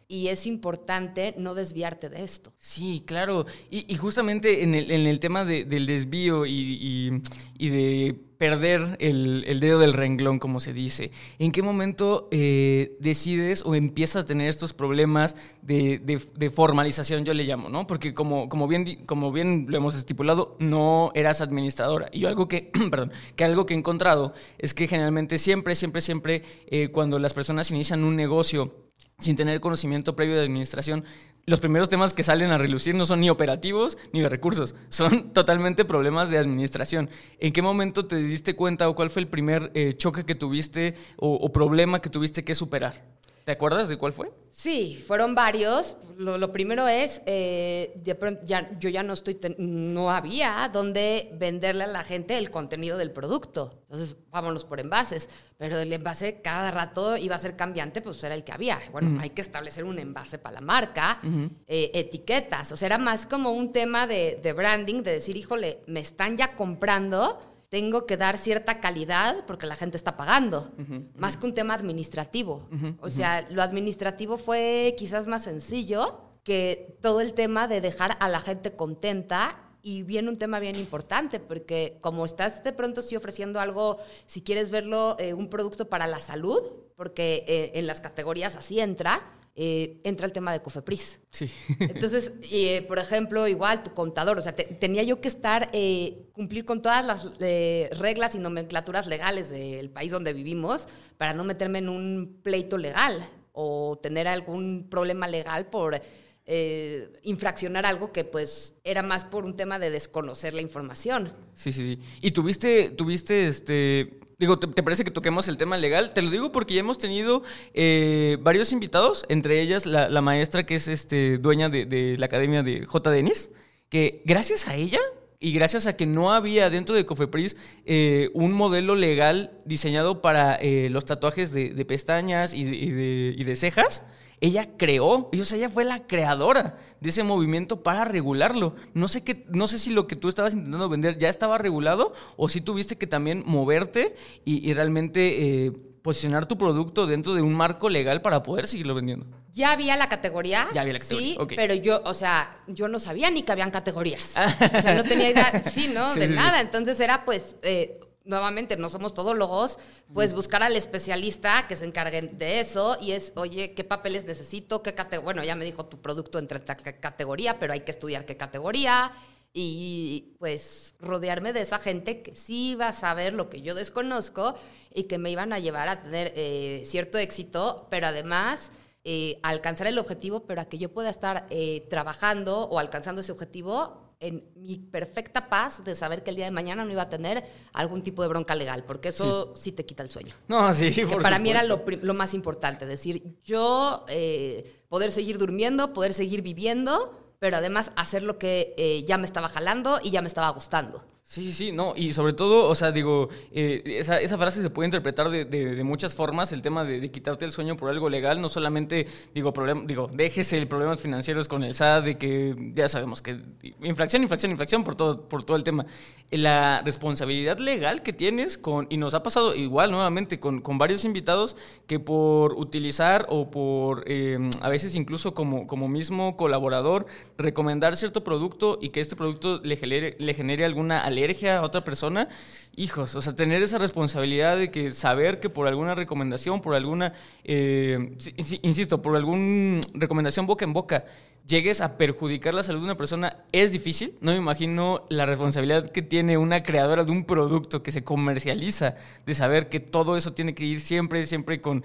y 0.10 0.30
es 0.30 0.48
importante 0.48 1.34
no 1.38 1.54
desviarte 1.54 2.10
de 2.10 2.24
esto. 2.24 2.54
Sí, 2.58 3.04
claro. 3.06 3.46
Y, 3.70 3.94
justamente 3.98 4.64
en 4.64 4.74
el, 4.74 4.90
en 4.92 5.06
el 5.06 5.20
tema 5.20 5.44
de- 5.44 5.66
del 5.66 5.86
desvío 5.86 6.46
y, 6.46 7.22
y- 7.60 7.70
de 7.70 8.16
perder 8.38 8.96
el, 9.00 9.44
el 9.48 9.60
dedo 9.60 9.80
del 9.80 9.94
renglón, 9.94 10.38
como 10.40 10.60
se 10.60 10.72
dice, 10.72 11.12
¿en 11.40 11.52
qué 11.52 11.64
momento 11.64 12.28
eh, 12.32 12.96
decides 13.00 13.64
o 13.66 13.74
empiezas 13.76 14.24
a 14.24 14.26
tener 14.28 14.48
estos 14.48 14.74
problemas 14.74 15.36
de, 15.64 15.98
de- 16.00 16.50
formalización, 16.52 17.26
yo 17.26 17.34
le 17.34 17.44
llamo, 17.44 17.68
¿no? 17.68 17.86
Porque 17.88 18.14
como, 18.14 18.48
como, 18.48 18.68
bien, 18.68 19.04
como 19.06 19.32
bien 19.32 19.66
lo 19.68 19.76
hemos 19.78 19.96
estipulado, 19.96 20.56
no 20.60 21.12
eras 21.16 21.42
administradora. 21.42 22.10
Y 22.14 22.20
yo 22.20 22.28
algo 22.30 22.48
que, 22.48 22.72
perdón, 22.92 23.12
que 23.36 23.44
algo 23.44 23.66
que 23.66 23.74
he 23.74 23.78
encontrado 23.78 24.34
es 24.60 24.74
que 24.74 24.88
generalmente 24.88 25.38
siempre, 25.40 25.76
siempre, 25.76 26.02
siempre, 26.02 26.44
eh, 26.68 26.90
cuando 26.90 27.20
las 27.20 27.34
personas 27.34 27.72
inician 27.72 28.04
un 28.04 28.16
negocio, 28.16 28.87
sin 29.20 29.36
tener 29.36 29.60
conocimiento 29.60 30.16
previo 30.16 30.36
de 30.36 30.44
administración, 30.44 31.04
los 31.48 31.60
primeros 31.60 31.90
temas 31.90 32.14
que 32.14 32.22
salen 32.22 32.52
a 32.52 32.58
relucir 32.60 32.94
no 32.94 33.06
son 33.08 33.20
ni 33.20 33.32
operativos 33.32 33.98
ni 34.14 34.20
de 34.20 34.30
recursos, 34.30 34.76
son 34.90 35.30
totalmente 35.34 35.86
problemas 35.86 36.30
de 36.30 36.38
administración. 36.38 37.10
¿En 37.40 37.52
qué 37.52 37.64
momento 37.64 38.06
te 38.06 38.18
diste 38.18 38.56
cuenta 38.56 38.88
o 38.88 38.96
cuál 38.96 39.10
fue 39.10 39.24
el 39.24 39.28
primer 39.28 39.72
eh, 39.74 39.94
choque 39.98 40.24
que 40.24 40.36
tuviste 40.36 40.94
o, 41.18 41.34
o 41.34 41.52
problema 41.52 42.00
que 42.00 42.10
tuviste 42.10 42.44
que 42.44 42.54
superar? 42.54 43.17
¿Te 43.48 43.54
acuerdas 43.54 43.88
de 43.88 43.98
cuál 43.98 44.12
fue? 44.12 44.30
Sí, 44.52 45.02
fueron 45.08 45.34
varios. 45.34 45.96
Lo, 46.18 46.38
lo 46.38 46.52
primero 46.52 46.86
es, 46.90 47.22
eh, 47.26 47.94
de 47.96 48.14
pronto 48.14 48.42
ya, 48.46 48.78
yo 48.78 48.90
ya 48.90 49.04
no 49.04 49.14
estoy, 49.14 49.36
ten- 49.36 49.56
no 49.58 50.12
había 50.12 50.70
donde 50.74 51.32
venderle 51.40 51.86
a 51.86 51.88
la 51.88 52.04
gente 52.04 52.38
el 52.38 52.52
contenido 52.52 52.98
del 52.98 53.12
producto. 53.12 53.84
Entonces, 53.84 54.18
vámonos 54.32 54.66
por 54.66 54.82
envases. 54.82 55.30
Pero 55.58 55.80
el 55.80 55.94
envase 55.94 56.42
cada 56.42 56.72
rato 56.72 57.16
iba 57.16 57.36
a 57.36 57.40
ser 57.40 57.56
cambiante, 57.56 58.02
pues 58.02 58.22
era 58.22 58.36
el 58.36 58.44
que 58.44 58.52
había. 58.52 58.82
Bueno, 58.92 59.18
hay 59.22 59.30
que 59.30 59.40
establecer 59.42 59.86
un 59.86 59.98
envase 59.98 60.40
para 60.40 60.56
la 60.56 60.62
marca, 60.62 61.22
eh, 61.68 61.92
etiquetas. 61.94 62.74
O 62.74 62.76
sea, 62.76 62.88
era 62.88 62.98
más 62.98 63.26
como 63.26 63.52
un 63.52 63.72
tema 63.72 64.08
de, 64.08 64.42
de 64.44 64.52
branding, 64.52 65.04
de 65.04 65.14
decir, 65.14 65.38
híjole, 65.38 65.80
me 65.88 66.02
están 66.02 66.36
ya 66.36 66.54
comprando 66.58 67.40
tengo 67.70 68.06
que 68.06 68.18
dar 68.18 68.38
cierta 68.38 68.80
calidad 68.80 69.46
porque 69.46 69.66
la 69.66 69.76
gente 69.76 69.98
está 69.98 70.16
pagando, 70.16 70.70
más 71.16 71.38
que 71.38 71.46
un 71.46 71.54
tema 71.54 71.74
administrativo. 71.74 72.68
o 73.02 73.10
sea, 73.10 73.48
lo 73.50 73.62
administrativo 73.62 74.38
fue 74.38 74.96
quizás 74.98 75.28
más 75.28 75.44
sencillo 75.44 76.22
que 76.44 76.98
todo 77.02 77.20
el 77.20 77.34
tema 77.34 77.68
de 77.68 77.82
dejar 77.82 78.16
a 78.22 78.30
la 78.30 78.40
gente 78.40 78.72
contenta. 78.72 79.64
Y 79.84 80.04
viene 80.04 80.28
un 80.28 80.36
tema 80.36 80.60
bien 80.60 80.76
importante, 80.76 81.40
porque 81.40 81.98
como 82.02 82.26
estás 82.26 82.62
de 82.62 82.74
pronto 82.74 83.02
sí 83.02 83.16
ofreciendo 83.16 83.62
algo, 83.62 84.00
si 84.26 84.42
quieres 84.42 84.70
verlo, 84.70 85.16
eh, 85.18 85.34
un 85.34 85.50
producto 85.50 85.88
para 85.88 86.08
la 86.08 86.20
salud, 86.20 86.62
porque 86.98 87.46
eh, 87.48 87.72
en 87.76 87.88
las 87.88 88.02
categorías 88.02 88.58
así 88.58 88.82
entra, 88.82 89.22
eh, 89.60 90.00
entra 90.04 90.28
el 90.28 90.32
tema 90.32 90.52
de 90.54 90.62
Cofepris. 90.62 91.20
Sí. 91.32 91.50
Entonces, 91.80 92.32
eh, 92.52 92.84
por 92.88 93.00
ejemplo, 93.00 93.48
igual 93.48 93.82
tu 93.84 93.92
contador, 93.94 94.38
o 94.38 94.42
sea, 94.42 94.56
te- 94.56 94.66
tenía 94.66 95.02
yo 95.02 95.20
que 95.20 95.28
estar, 95.28 95.70
eh, 95.74 96.28
cumplir 96.32 96.64
con 96.64 96.82
todas 96.82 97.04
las 97.04 97.32
eh, 97.40 97.90
reglas 97.94 98.36
y 98.36 98.40
nomenclaturas 98.40 99.08
legales 99.08 99.50
del 99.50 99.90
país 99.90 100.12
donde 100.12 100.34
vivimos 100.34 100.88
para 101.18 101.34
no 101.34 101.44
meterme 101.44 101.80
en 101.80 101.90
un 101.90 102.40
pleito 102.44 102.78
legal 102.78 103.28
o 103.52 103.98
tener 104.02 104.28
algún 104.28 104.88
problema 104.90 105.28
legal 105.28 105.66
por 105.66 106.00
eh, 106.50 107.12
infraccionar 107.24 107.86
algo 107.86 108.14
que 108.14 108.24
pues 108.24 108.76
era 108.86 109.04
más 109.04 109.26
por 109.26 109.44
un 109.44 109.58
tema 109.58 109.80
de 109.80 109.90
desconocer 109.90 110.54
la 110.54 110.62
información. 110.62 111.34
Sí, 111.56 111.74
sí, 111.74 111.86
sí. 111.86 112.02
¿Y 112.22 112.32
tuviste, 112.32 112.90
tuviste, 112.90 113.48
este, 113.48 114.22
digo, 114.40 114.58
¿te, 114.58 114.82
parece 114.82 115.04
que 115.04 115.12
toquemos 115.12 115.50
el 115.50 115.58
tema 115.58 115.76
legal? 115.76 116.14
Te 116.14 116.22
lo 116.22 116.32
digo 116.32 116.54
porque 116.54 116.74
ya 116.74 116.80
hemos 116.80 116.98
tenido 116.98 117.44
eh, 117.74 118.38
varios 118.40 118.72
invitados, 118.72 119.26
entre 119.28 119.60
ellas 119.60 119.86
la, 119.86 120.08
la 120.08 120.22
maestra 120.22 120.66
que 120.66 120.76
es 120.76 120.88
este, 120.88 121.38
dueña 121.38 121.68
de, 121.68 122.16
la 122.18 122.28
academia 122.28 122.64
de 122.64 122.86
J. 122.86 123.12
Denis, 123.12 123.52
que 123.90 124.22
gracias 124.24 124.70
a 124.70 124.76
ella 124.76 125.02
y 125.42 125.52
gracias 125.52 125.86
a 125.86 125.98
que 125.98 126.06
no 126.06 126.32
había 126.32 126.70
dentro 126.70 126.96
de 126.96 127.06
Cofepris 127.06 127.58
eh, 127.86 128.30
un 128.34 128.54
modelo 128.54 128.96
legal 128.96 129.52
diseñado 129.66 130.22
para 130.22 130.56
eh, 130.56 130.90
los 130.90 131.04
tatuajes 131.04 131.52
de, 131.52 131.86
pestañas 131.86 132.54
y 132.54 132.64
de 132.64 133.56
cejas, 133.58 134.04
ella 134.40 134.70
creó, 134.78 135.30
o 135.32 135.44
sea, 135.44 135.58
ella 135.58 135.70
fue 135.70 135.84
la 135.84 136.06
creadora 136.06 136.78
de 137.00 137.10
ese 137.10 137.24
movimiento 137.24 137.82
para 137.82 138.06
regularlo. 138.06 138.76
No 138.94 139.08
sé 139.08 139.24
qué, 139.24 139.46
no 139.50 139.68
sé 139.68 139.80
si 139.80 139.92
lo 139.92 140.06
que 140.08 140.16
tú 140.16 140.30
estabas 140.30 140.54
intentando 140.54 140.90
vender 140.90 141.18
ya 141.18 141.30
estaba 141.30 141.58
regulado 141.58 142.14
o 142.36 142.48
si 142.50 142.62
tuviste 142.62 142.98
que 142.98 143.08
también 143.08 143.44
moverte 143.46 144.16
y, 144.46 144.70
y 144.70 144.74
realmente 144.74 145.66
eh, 145.66 145.72
posicionar 146.08 146.46
tu 146.46 146.58
producto 146.58 147.08
dentro 147.08 147.34
de 147.34 147.42
un 147.42 147.54
marco 147.54 147.90
legal 147.90 148.22
para 148.22 148.44
poder 148.44 148.68
seguirlo 148.68 148.96
vendiendo. 148.96 149.26
Ya 149.54 149.72
había 149.72 149.98
la 149.98 150.08
categoría. 150.08 150.68
Ya 150.74 150.82
había 150.82 150.94
la 150.94 151.00
categoría, 151.00 151.36
Sí, 151.36 151.56
pero 151.56 151.74
yo, 151.74 152.02
o 152.06 152.14
sea, 152.14 152.62
yo 152.68 152.88
no 152.88 153.00
sabía 153.00 153.32
ni 153.32 153.42
que 153.44 153.52
habían 153.52 153.72
categorías. 153.72 154.36
o 154.78 154.82
sea, 154.82 154.94
no 154.94 155.04
tenía 155.04 155.32
idea, 155.32 155.64
sí, 155.66 155.92
¿no? 155.94 156.14
Sí, 156.14 156.20
de 156.20 156.28
sí. 156.28 156.34
nada. 156.34 156.62
Entonces 156.62 157.00
era, 157.00 157.26
pues, 157.26 157.58
eh, 157.64 158.00
nuevamente, 158.28 158.78
no 158.78 158.90
somos 158.90 159.14
todólogos, 159.14 159.80
pues 160.14 160.34
buscar 160.34 160.62
al 160.64 160.76
especialista 160.76 161.68
que 161.68 161.76
se 161.76 161.86
encargue 161.86 162.22
de 162.22 162.60
eso 162.60 162.98
y 163.02 163.14
es, 163.14 163.34
oye, 163.36 163.74
¿qué 163.74 163.84
papeles 163.84 164.26
necesito? 164.26 164.84
¿Qué? 164.84 164.94
Bueno, 165.24 165.44
ya 165.44 165.56
me 165.56 165.66
dijo 165.66 165.86
tu 165.86 166.02
producto 166.02 166.38
entra 166.40 166.60
en 166.60 166.94
categoría, 167.00 167.60
pero 167.60 167.74
hay 167.74 167.82
que 167.82 167.92
estudiar 167.92 168.26
qué 168.26 168.38
categoría. 168.38 169.12
Y 169.54 170.36
pues 170.38 170.94
rodearme 171.00 171.52
de 171.52 171.62
esa 171.62 171.80
gente 171.80 172.22
que 172.22 172.36
sí 172.36 172.72
iba 172.72 172.90
a 172.90 172.92
saber 172.92 173.34
lo 173.34 173.50
que 173.50 173.62
yo 173.62 173.74
desconozco 173.74 174.54
y 174.94 175.06
que 175.06 175.18
me 175.18 175.32
iban 175.32 175.52
a 175.52 175.58
llevar 175.58 175.88
a 175.88 176.00
tener 176.00 176.32
eh, 176.36 176.84
cierto 176.86 177.18
éxito, 177.18 177.88
pero 177.90 178.08
además 178.08 178.72
eh, 179.04 179.40
alcanzar 179.42 179.88
el 179.88 179.98
objetivo, 179.98 180.46
pero 180.46 180.62
a 180.62 180.66
que 180.66 180.78
yo 180.78 180.94
pueda 180.94 181.10
estar 181.10 181.48
eh, 181.50 181.88
trabajando 181.90 182.64
o 182.66 182.78
alcanzando 182.78 183.22
ese 183.22 183.32
objetivo 183.32 184.07
en 184.20 184.44
mi 184.56 184.78
perfecta 184.78 185.50
paz 185.50 185.84
de 185.84 185.96
saber 185.96 186.24
que 186.24 186.32
el 186.32 186.36
día 186.36 186.46
de 186.46 186.52
mañana 186.52 186.84
no 186.86 186.92
iba 186.92 187.04
a 187.04 187.10
tener 187.10 187.44
algún 187.74 188.02
tipo 188.02 188.22
de 188.22 188.30
bronca 188.30 188.56
legal, 188.56 188.84
porque 188.86 189.10
eso 189.10 189.54
sí, 189.56 189.72
te 189.72 189.86
quita 189.86 190.04
el 190.04 190.10
sueño. 190.10 190.34
No, 190.48 190.74
sí, 190.74 190.92
Que 190.92 191.06
por 191.06 191.22
para 191.22 191.40
mí 191.40 191.50
era 191.50 191.64
lo 191.64 192.14
más 192.14 192.34
importante, 192.34 192.86
decir, 192.86 193.38
yo 193.44 194.06
eh, 194.10 194.84
poder 194.90 195.12
seguir 195.12 195.38
durmiendo, 195.38 195.94
poder 195.94 196.14
seguir 196.14 196.42
viviendo, 196.42 197.36
pero 197.40 197.58
además 197.58 197.92
hacer 197.96 198.24
lo 198.24 198.38
que 198.40 198.74
eh, 198.78 199.04
ya 199.08 199.18
me 199.18 199.26
estaba 199.26 199.50
jalando 199.50 200.00
y 200.04 200.12
ya 200.12 200.22
me 200.22 200.28
estaba 200.28 200.50
gustando. 200.50 201.04
Sí, 201.30 201.52
sí, 201.52 201.74
no, 201.74 201.92
y 201.94 202.14
sobre 202.14 202.32
todo, 202.32 202.70
o 202.70 202.74
sea, 202.74 202.94
digo, 202.94 203.28
eh, 203.52 203.82
esa, 204.00 204.22
esa 204.22 204.38
frase 204.38 204.62
se 204.62 204.70
puede 204.70 204.88
interpretar 204.88 205.30
de, 205.30 205.44
de- 205.44 205.84
muchas 205.84 206.16
formas, 206.16 206.54
el 206.54 206.62
tema 206.62 206.86
de, 206.86 207.12
quitarte 207.12 207.44
el 207.44 207.52
sueño 207.52 207.76
por 207.76 207.90
algo 207.90 208.10
legal, 208.10 208.40
no 208.40 208.48
solamente, 208.48 209.08
digo, 209.36 209.54
problem- 209.54 209.86
digo, 209.88 210.10
déjese 210.14 210.58
el 210.58 210.70
problemas 210.70 211.02
financieros 211.02 211.50
con 211.50 211.66
el 211.66 211.74
SAT, 211.74 212.06
de 212.06 212.18
que 212.18 212.72
ya 212.74 212.88
sabemos 212.88 213.22
que 213.22 213.42
infracción, 213.84 214.24
infracción, 214.24 214.52
infracción 214.54 214.86
por 214.86 214.96
todo, 214.96 215.28
por 215.28 215.44
todo 215.44 215.58
el 215.58 215.66
tema. 215.66 215.86
La 216.32 216.82
responsabilidad 216.86 217.58
legal 217.60 218.04
que 218.04 218.14
tienes 218.14 218.58
con, 218.58 218.88
y 218.90 218.96
nos 218.98 219.14
ha 219.14 219.22
pasado 219.24 219.54
igual 219.56 219.92
nuevamente 219.92 220.40
con, 220.40 220.62
con 220.62 220.78
varios 220.78 221.04
invitados 221.06 221.58
que 221.88 222.00
por 222.00 222.54
utilizar 222.54 223.26
o 223.30 223.50
por, 223.52 224.04
eh, 224.08 224.38
a 224.62 224.70
veces 224.70 224.96
incluso 224.96 225.34
como, 225.34 225.68
como 225.68 225.88
mismo 225.90 226.38
colaborador, 226.38 227.06
recomendar 227.38 227.96
cierto 227.98 228.24
producto 228.24 228.78
y 228.82 228.90
que 228.90 229.00
este 229.02 229.16
producto 229.18 229.60
le 229.64 229.76
genere, 229.78 230.16
le 230.20 230.34
genere 230.34 230.64
alguna 230.66 231.06
alergia 231.18 231.60
a 231.60 231.62
otra 231.64 231.84
persona, 231.84 232.30
hijos, 232.76 233.16
o 233.16 233.22
sea, 233.22 233.36
tener 233.36 233.64
esa 233.64 233.78
responsabilidad 233.78 234.58
de 234.58 234.70
que 234.72 234.92
saber 234.92 235.40
que 235.40 235.50
por 235.50 235.68
alguna 235.68 235.96
recomendación, 235.96 236.62
por 236.62 236.76
alguna, 236.76 237.14
eh, 237.44 238.16
insisto, 238.62 239.02
por 239.02 239.16
alguna 239.16 239.82
recomendación 239.94 240.46
boca 240.46 240.66
en 240.66 240.74
boca, 240.74 241.06
llegues 241.48 241.82
a 241.82 241.98
perjudicar 241.98 242.54
la 242.54 242.64
salud 242.64 242.80
de 242.82 242.86
una 242.86 242.98
persona 242.98 243.38
es 243.52 243.72
difícil. 243.72 244.16
No 244.22 244.32
me 244.32 244.38
imagino 244.38 245.06
la 245.10 245.26
responsabilidad 245.26 245.90
que 245.90 246.02
tiene 246.02 246.38
una 246.38 246.62
creadora 246.62 247.04
de 247.04 247.12
un 247.12 247.24
producto 247.24 247.82
que 247.82 247.92
se 247.92 248.04
comercializa, 248.04 248.96
de 249.26 249.34
saber 249.34 249.70
que 249.70 249.80
todo 249.80 250.18
eso 250.18 250.34
tiene 250.34 250.54
que 250.54 250.66
ir 250.66 250.82
siempre, 250.82 251.26
siempre 251.26 251.62
con 251.62 251.84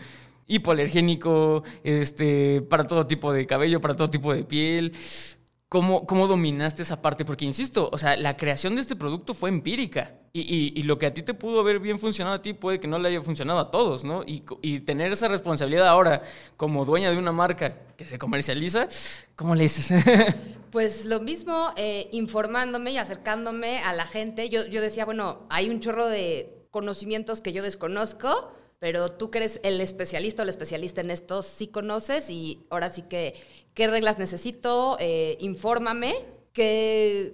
hipoalergénico, 0.48 1.62
este, 1.84 2.60
para 2.62 2.86
todo 2.86 3.06
tipo 3.06 3.32
de 3.32 3.46
cabello, 3.46 3.80
para 3.80 3.96
todo 3.96 4.10
tipo 4.10 4.34
de 4.34 4.44
piel. 4.44 4.92
¿Cómo, 5.72 6.04
¿Cómo 6.04 6.26
dominaste 6.26 6.82
esa 6.82 7.00
parte? 7.00 7.24
Porque, 7.24 7.46
insisto, 7.46 7.88
o 7.90 7.96
sea, 7.96 8.14
la 8.18 8.36
creación 8.36 8.74
de 8.74 8.82
este 8.82 8.94
producto 8.94 9.32
fue 9.32 9.48
empírica. 9.48 10.18
Y, 10.34 10.78
y, 10.78 10.82
lo 10.82 10.98
que 10.98 11.06
a 11.06 11.14
ti 11.14 11.22
te 11.22 11.32
pudo 11.32 11.60
haber 11.60 11.78
bien 11.78 11.98
funcionado 11.98 12.36
a 12.36 12.42
ti 12.42 12.52
puede 12.52 12.78
que 12.78 12.86
no 12.86 12.98
le 12.98 13.08
haya 13.08 13.22
funcionado 13.22 13.58
a 13.58 13.70
todos, 13.70 14.04
¿no? 14.04 14.22
Y, 14.22 14.44
y, 14.60 14.80
tener 14.80 15.10
esa 15.12 15.28
responsabilidad 15.28 15.88
ahora 15.88 16.24
como 16.58 16.84
dueña 16.84 17.10
de 17.10 17.16
una 17.16 17.32
marca 17.32 17.78
que 17.96 18.04
se 18.04 18.18
comercializa, 18.18 18.86
¿cómo 19.34 19.54
le 19.54 19.62
dices? 19.62 20.04
pues 20.70 21.06
lo 21.06 21.20
mismo, 21.20 21.72
eh, 21.78 22.10
informándome 22.12 22.92
y 22.92 22.98
acercándome 22.98 23.78
a 23.78 23.94
la 23.94 24.04
gente. 24.04 24.50
Yo, 24.50 24.66
yo 24.66 24.82
decía, 24.82 25.06
bueno, 25.06 25.46
hay 25.48 25.70
un 25.70 25.80
chorro 25.80 26.06
de 26.06 26.66
conocimientos 26.70 27.40
que 27.40 27.54
yo 27.54 27.62
desconozco 27.62 28.52
pero 28.82 29.12
tú 29.12 29.30
que 29.30 29.38
eres 29.38 29.60
el 29.62 29.80
especialista 29.80 30.42
o 30.42 30.44
el 30.44 30.48
especialista 30.48 31.02
en 31.02 31.12
esto, 31.12 31.44
sí 31.44 31.68
conoces 31.68 32.28
y 32.30 32.66
ahora 32.68 32.90
sí 32.90 33.02
que, 33.02 33.40
¿qué 33.74 33.86
reglas 33.86 34.18
necesito? 34.18 34.96
Eh, 34.98 35.36
infórmame, 35.38 36.12
que, 36.52 37.32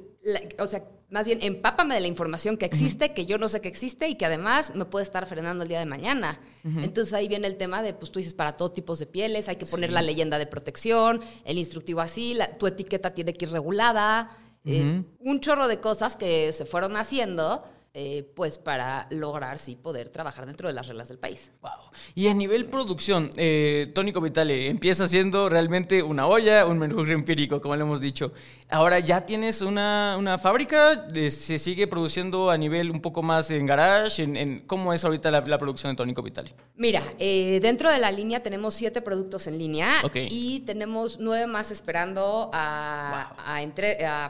o 0.59 0.67
sea, 0.67 0.85
más 1.09 1.25
bien 1.25 1.39
empápame 1.41 1.95
de 1.95 2.03
la 2.03 2.07
información 2.07 2.59
que 2.59 2.67
existe, 2.67 3.15
que 3.15 3.25
yo 3.25 3.39
no 3.39 3.49
sé 3.49 3.63
que 3.63 3.69
existe 3.69 4.11
y 4.11 4.17
que 4.17 4.27
además 4.27 4.75
me 4.75 4.85
puede 4.85 5.05
estar 5.05 5.25
frenando 5.25 5.63
el 5.63 5.71
día 5.71 5.79
de 5.79 5.87
mañana. 5.87 6.39
Entonces 6.65 7.15
ahí 7.15 7.29
viene 7.29 7.47
el 7.47 7.57
tema 7.57 7.83
de, 7.83 7.95
pues 7.95 8.13
tú 8.13 8.19
dices, 8.19 8.35
para 8.35 8.59
todo 8.59 8.73
tipo 8.73 8.95
de 8.95 9.07
pieles 9.07 9.49
hay 9.49 9.57
que 9.57 9.65
poner 9.65 9.91
la 9.91 10.03
leyenda 10.03 10.37
de 10.37 10.47
protección, 10.47 11.23
el 11.47 11.57
instructivo 11.57 12.03
así, 12.03 12.37
tu 12.59 12.67
etiqueta 12.67 13.15
tiene 13.15 13.33
que 13.33 13.47
ir 13.47 13.53
regulada, 13.53 14.37
eh, 14.67 15.03
un 15.19 15.41
chorro 15.41 15.67
de 15.67 15.81
cosas 15.81 16.15
que 16.15 16.53
se 16.53 16.67
fueron 16.67 16.95
haciendo 16.99 17.65
eh, 17.95 18.31
pues 18.37 18.59
para 18.59 19.07
lograr 19.11 19.59
sí 19.59 19.75
poder 19.75 20.11
trabajar 20.11 20.47
dentro 20.47 20.69
de 20.69 20.75
las 20.75 20.87
reglas 20.87 21.09
del 21.09 21.19
país. 21.19 21.51
Wow. 21.63 21.71
Y 22.15 22.29
a 22.29 22.35
nivel 22.35 22.67
producción, 22.67 23.31
eh, 23.37 23.91
Tónico 23.95 24.21
Vitale 24.21 24.69
empieza 24.69 25.09
siendo 25.09 25.49
realmente 25.49 26.03
una 26.03 26.27
olla, 26.27 26.67
un 26.67 26.79
menú 26.79 27.03
empírico, 27.05 27.61
como 27.61 27.75
le 27.75 27.83
hemos 27.83 28.01
dicho. 28.01 28.33
Ahora 28.71 28.99
ya 28.99 29.23
tienes 29.23 29.63
una, 29.63 30.17
una 30.19 30.37
fábrica, 30.37 31.09
se 31.31 31.59
sigue 31.59 31.87
produciendo 31.87 32.51
a 32.51 32.59
nivel 32.59 32.91
un 32.91 33.01
poco 33.01 33.23
más 33.23 33.51
en 33.51 33.65
garage. 33.65 34.23
En, 34.23 34.61
¿Cómo 34.67 34.93
es 34.93 35.05
ahorita 35.05 35.31
la, 35.31 35.43
producción 35.59 35.93
de 35.93 35.97
Tónico 35.97 36.23
Vitale? 36.23 36.55
Mira, 36.77 37.03
eh, 37.19 37.59
dentro 37.63 37.91
de 37.91 37.99
la 37.99 38.13
línea 38.13 38.43
tenemos 38.43 38.75
siete 38.75 39.01
productos 39.01 39.47
en 39.47 39.59
línea 39.59 40.03
y 40.15 40.61
tenemos 40.61 41.19
nueve 41.19 41.47
más 41.47 41.71
esperando 41.71 42.51
a, 42.53 43.35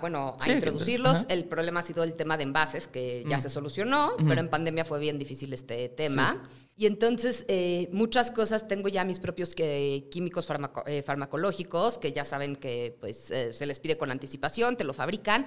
bueno, 0.01 0.37
a 0.39 0.51
introducirlos. 0.51 1.27
El 1.29 1.45
problema 1.45 1.81
ha 1.81 1.83
sido 1.83 2.05
el 2.05 2.15
tema 2.15 2.37
de 2.37 2.45
envases, 2.45 2.87
que 2.87 3.25
ya 3.29 3.39
mm. 3.39 3.41
se 3.41 3.48
solucionó, 3.49 4.13
pero 4.27 4.41
en 4.41 4.49
pandemia 4.49 4.85
fue 4.85 4.99
bien 4.99 5.19
difícil 5.19 5.53
este 5.53 5.89
tema. 5.89 6.43
Y 6.79 6.87
entonces 6.87 7.45
eh, 7.49 7.89
muchas 7.93 8.31
cosas, 8.31 8.69
tengo 8.69 8.89
ya 8.89 9.03
mis 9.03 9.19
propios 9.19 9.53
químicos 9.57 10.49
eh, 10.87 11.03
farmacológicos, 11.03 11.99
que 11.99 12.13
ya 12.13 12.25
saben 12.25 12.55
que 12.55 12.97
pues, 13.01 13.33
eh, 13.33 13.53
se 13.53 13.67
les 13.67 13.81
pide 13.81 13.99
con 13.99 14.13
anticipación, 14.13 14.77
te 14.77 14.85
lo 14.85 14.95
fabrican, 14.95 15.45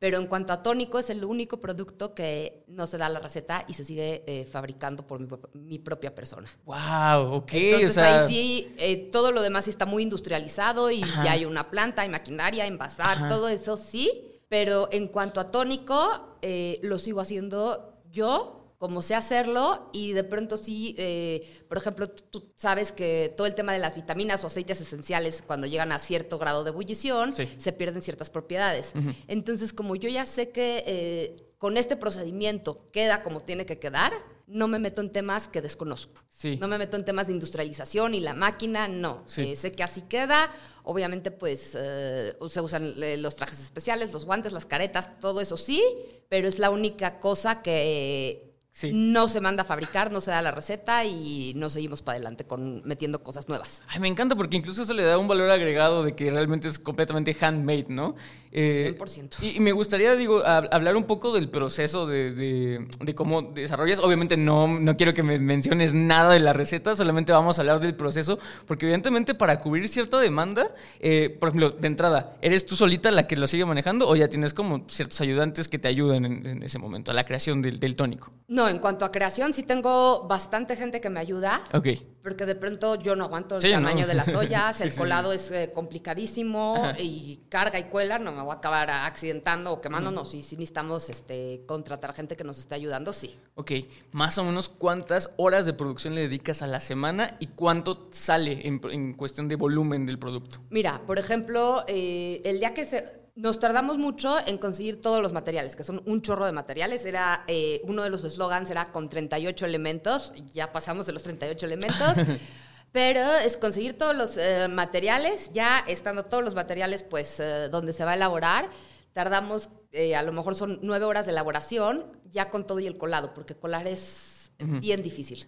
pero 0.00 0.18
en 0.18 0.26
cuanto 0.26 0.52
a 0.52 0.60
tónico 0.60 0.98
es 0.98 1.08
el 1.10 1.24
único 1.24 1.60
producto 1.60 2.14
que 2.14 2.64
no 2.66 2.88
se 2.88 2.98
da 2.98 3.08
la 3.08 3.20
receta 3.20 3.64
y 3.68 3.74
se 3.74 3.84
sigue 3.84 4.44
fabricando 4.50 5.06
por 5.06 5.20
mi, 5.54 5.78
propia 5.78 6.12
persona. 6.12 6.50
¡Wow! 6.64 7.34
Ok. 7.34 7.52
Entonces 7.52 7.98
ahí 7.98 8.28
sí, 8.28 9.08
todo 9.12 9.30
lo 9.30 9.40
demás 9.40 9.68
está 9.68 9.86
muy 9.86 10.02
industrializado 10.02 10.90
y 10.90 10.98
ya 10.98 11.30
hay 11.30 11.44
una 11.44 11.70
planta, 11.70 12.02
hay 12.02 12.08
maquinaria, 12.08 12.66
envasar, 12.66 13.28
todo 13.28 13.48
eso 13.48 13.76
sí, 13.76 14.31
pero 14.52 14.90
en 14.92 15.08
cuanto 15.08 15.40
a 15.40 15.50
tónico, 15.50 16.36
lo 16.82 16.98
sigo 16.98 17.20
haciendo 17.20 18.02
yo 18.10 18.62
como 18.82 19.00
sé 19.00 19.14
hacerlo 19.14 19.88
y 19.92 20.12
de 20.12 20.24
pronto 20.24 20.56
sí, 20.56 20.94
eh, 20.98 21.64
por 21.68 21.78
ejemplo, 21.78 22.10
tú 22.10 22.52
sabes 22.56 22.90
que 22.90 23.32
todo 23.36 23.46
el 23.46 23.54
tema 23.54 23.72
de 23.72 23.78
las 23.78 23.94
vitaminas 23.94 24.42
o 24.42 24.48
aceites 24.48 24.80
esenciales 24.80 25.42
cuando 25.46 25.68
llegan 25.68 25.92
a 25.92 25.98
cierto 25.98 26.36
grado 26.36 26.64
de 26.64 26.70
ebullición 26.70 27.32
se 27.32 27.72
pierden 27.72 28.02
ciertas 28.02 28.28
propiedades. 28.28 28.92
Entonces, 29.26 29.72
como 29.72 29.94
yo 29.94 30.10
ya 30.10 30.26
sé 30.26 30.50
que 30.50 30.82
eh, 30.86 31.54
con 31.58 31.78
este 31.78 31.96
procedimiento 31.96 32.90
queda 32.92 33.22
como 33.22 33.40
tiene 33.40 33.64
que 33.66 33.78
quedar, 33.78 34.12
no 34.46 34.68
me 34.68 34.78
meto 34.78 35.00
en 35.00 35.10
temas 35.10 35.48
que 35.48 35.62
desconozco. 35.62 36.22
No 36.60 36.66
me 36.68 36.78
meto 36.78 36.96
en 36.96 37.04
temas 37.04 37.28
de 37.28 37.32
industrialización 37.34 38.14
y 38.14 38.20
la 38.20 38.34
máquina, 38.34 38.88
no. 38.88 39.24
Eh, 39.36 39.56
sé 39.56 39.70
que 39.70 39.82
así 39.82 40.02
queda. 40.02 40.50
Obviamente, 40.82 41.30
pues 41.30 41.60
se 41.70 42.60
usan 42.60 42.94
los 43.22 43.36
trajes 43.36 43.60
especiales, 43.60 44.12
los 44.12 44.24
guantes, 44.24 44.52
las 44.52 44.66
caretas, 44.66 45.20
todo 45.20 45.40
eso 45.40 45.56
sí, 45.56 45.82
pero 46.28 46.48
es 46.48 46.58
la 46.58 46.70
única 46.70 47.20
cosa 47.20 47.62
que 47.62 48.51
no 48.92 49.28
se 49.28 49.40
manda 49.40 49.62
a 49.62 49.64
fabricar, 49.64 50.10
no 50.10 50.20
se 50.20 50.30
da 50.30 50.40
la 50.40 50.50
receta 50.50 51.04
y 51.04 51.52
no 51.56 51.68
seguimos 51.68 52.02
para 52.02 52.16
adelante 52.16 52.44
con 52.44 52.82
metiendo 52.84 53.22
cosas 53.22 53.48
nuevas. 53.48 53.82
Ay, 53.88 54.00
me 54.00 54.08
encanta 54.08 54.34
porque 54.34 54.56
incluso 54.56 54.82
eso 54.82 54.94
le 54.94 55.02
da 55.02 55.18
un 55.18 55.28
valor 55.28 55.50
agregado 55.50 56.02
de 56.02 56.14
que 56.14 56.30
realmente 56.30 56.68
es 56.68 56.78
completamente 56.78 57.36
handmade, 57.38 57.86
¿no? 57.88 58.16
100%. 58.52 59.42
Eh, 59.42 59.52
y, 59.56 59.60
me 59.60 59.72
gustaría, 59.72 60.14
digo, 60.14 60.44
hablar 60.44 60.96
un 60.96 61.04
poco 61.04 61.32
del 61.32 61.48
proceso 61.48 62.06
de, 62.06 62.86
cómo 63.14 63.42
desarrollas. 63.42 63.98
Obviamente 63.98 64.36
no, 64.36 64.66
no 64.66 64.96
quiero 64.96 65.14
que 65.14 65.22
me 65.22 65.38
menciones 65.38 65.94
nada 65.94 66.34
de 66.34 66.40
la 66.40 66.52
receta, 66.52 66.96
solamente 66.96 67.32
vamos 67.32 67.58
a 67.58 67.62
hablar 67.62 67.80
del 67.80 67.94
proceso, 67.94 68.38
porque 68.66 68.86
evidentemente 68.86 69.34
para 69.34 69.58
cubrir 69.60 69.88
cierta 69.88 70.18
demanda, 70.18 70.70
eh, 71.00 71.34
por 71.40 71.50
ejemplo, 71.50 71.70
de 71.70 71.86
entrada, 71.86 72.36
¿eres 72.42 72.66
tú 72.66 72.76
solita 72.76 73.10
la 73.10 73.26
que 73.26 73.36
lo 73.36 73.46
sigue 73.46 73.64
manejando 73.64 74.08
o 74.08 74.16
ya 74.16 74.28
tienes 74.28 74.52
como 74.52 74.84
ciertos 74.88 75.20
ayudantes 75.20 75.68
que 75.68 75.78
te 75.78 75.88
ayudan 75.88 76.24
en, 76.24 76.62
ese 76.62 76.78
momento 76.78 77.10
a 77.10 77.14
la 77.14 77.24
creación 77.24 77.62
del, 77.62 77.80
del 77.80 77.96
tónico? 77.96 78.32
No, 78.48 78.61
en 78.68 78.78
cuanto 78.78 79.04
a 79.04 79.12
creación, 79.12 79.52
sí 79.54 79.62
tengo 79.62 80.26
bastante 80.26 80.76
gente 80.76 81.00
que 81.00 81.10
me 81.10 81.20
ayuda. 81.20 81.60
Ok. 81.72 81.88
Porque 82.22 82.46
de 82.46 82.54
pronto 82.54 82.94
yo 82.96 83.16
no 83.16 83.24
aguanto 83.24 83.56
el 83.56 83.62
tamaño 83.62 84.06
de 84.06 84.14
las 84.14 84.28
ollas, 84.34 84.80
el 84.80 84.94
colado 84.94 85.32
es 85.32 85.50
eh, 85.50 85.72
complicadísimo 85.74 86.92
y 86.98 87.40
carga 87.48 87.78
y 87.78 87.84
cuela, 87.84 88.18
no 88.18 88.30
me 88.32 88.42
voy 88.42 88.52
a 88.52 88.58
acabar 88.58 88.90
accidentando 88.90 89.72
o 89.72 89.80
quemándonos. 89.80 90.30
Sí, 90.30 90.42
sí 90.42 90.56
necesitamos 90.56 91.10
este, 91.10 91.64
contratar 91.66 92.14
gente 92.14 92.36
que 92.36 92.44
nos 92.44 92.58
esté 92.58 92.74
ayudando, 92.76 93.12
sí. 93.12 93.36
Ok, 93.54 93.72
más 94.12 94.38
o 94.38 94.44
menos 94.44 94.68
cuántas 94.68 95.30
horas 95.36 95.66
de 95.66 95.72
producción 95.72 96.14
le 96.14 96.22
dedicas 96.22 96.62
a 96.62 96.66
la 96.66 96.80
semana 96.80 97.36
y 97.40 97.48
cuánto 97.48 98.08
sale 98.12 98.66
en, 98.66 99.14
cuestión 99.14 99.48
de 99.48 99.56
volumen 99.56 100.06
del 100.06 100.18
producto. 100.18 100.60
Mira, 100.70 101.02
por 101.06 101.18
ejemplo, 101.18 101.84
eh, 101.88 102.40
el 102.44 102.60
día 102.60 102.72
que 102.72 102.84
se 102.84 103.21
nos 103.34 103.58
tardamos 103.58 103.96
mucho 103.96 104.36
en 104.46 104.58
conseguir 104.58 105.00
todos 105.00 105.22
los 105.22 105.32
materiales, 105.32 105.74
que 105.74 105.82
son 105.82 106.02
un 106.06 106.20
chorro 106.20 106.44
de 106.44 106.52
materiales. 106.52 107.06
Era 107.06 107.44
eh, 107.46 107.80
uno 107.84 108.02
de 108.02 108.10
los 108.10 108.24
eslogans 108.24 108.70
era 108.70 108.92
con 108.92 109.08
38 109.08 109.64
elementos. 109.64 110.32
Ya 110.52 110.72
pasamos 110.72 111.06
de 111.06 111.12
los 111.12 111.22
38 111.22 111.66
elementos. 111.66 112.16
pero 112.92 113.36
es 113.36 113.56
conseguir 113.56 113.96
todos 113.96 114.14
los 114.14 114.36
eh, 114.36 114.68
materiales, 114.68 115.50
ya 115.52 115.82
estando 115.88 116.26
todos 116.26 116.44
los 116.44 116.54
materiales, 116.54 117.02
pues, 117.02 117.40
eh, 117.40 117.70
donde 117.70 117.94
se 117.94 118.04
va 118.04 118.12
a 118.12 118.16
elaborar. 118.16 118.68
Tardamos, 119.14 119.70
a 120.16 120.22
lo 120.22 120.32
mejor 120.32 120.54
son 120.54 120.78
nueve 120.82 121.06
horas 121.06 121.24
de 121.24 121.32
elaboración, 121.32 122.04
ya 122.30 122.50
con 122.50 122.66
todo 122.66 122.80
y 122.80 122.86
el 122.86 122.98
colado, 122.98 123.32
porque 123.34 123.54
colar 123.54 123.86
es 123.86 124.52
bien 124.58 125.02
difícil. 125.02 125.46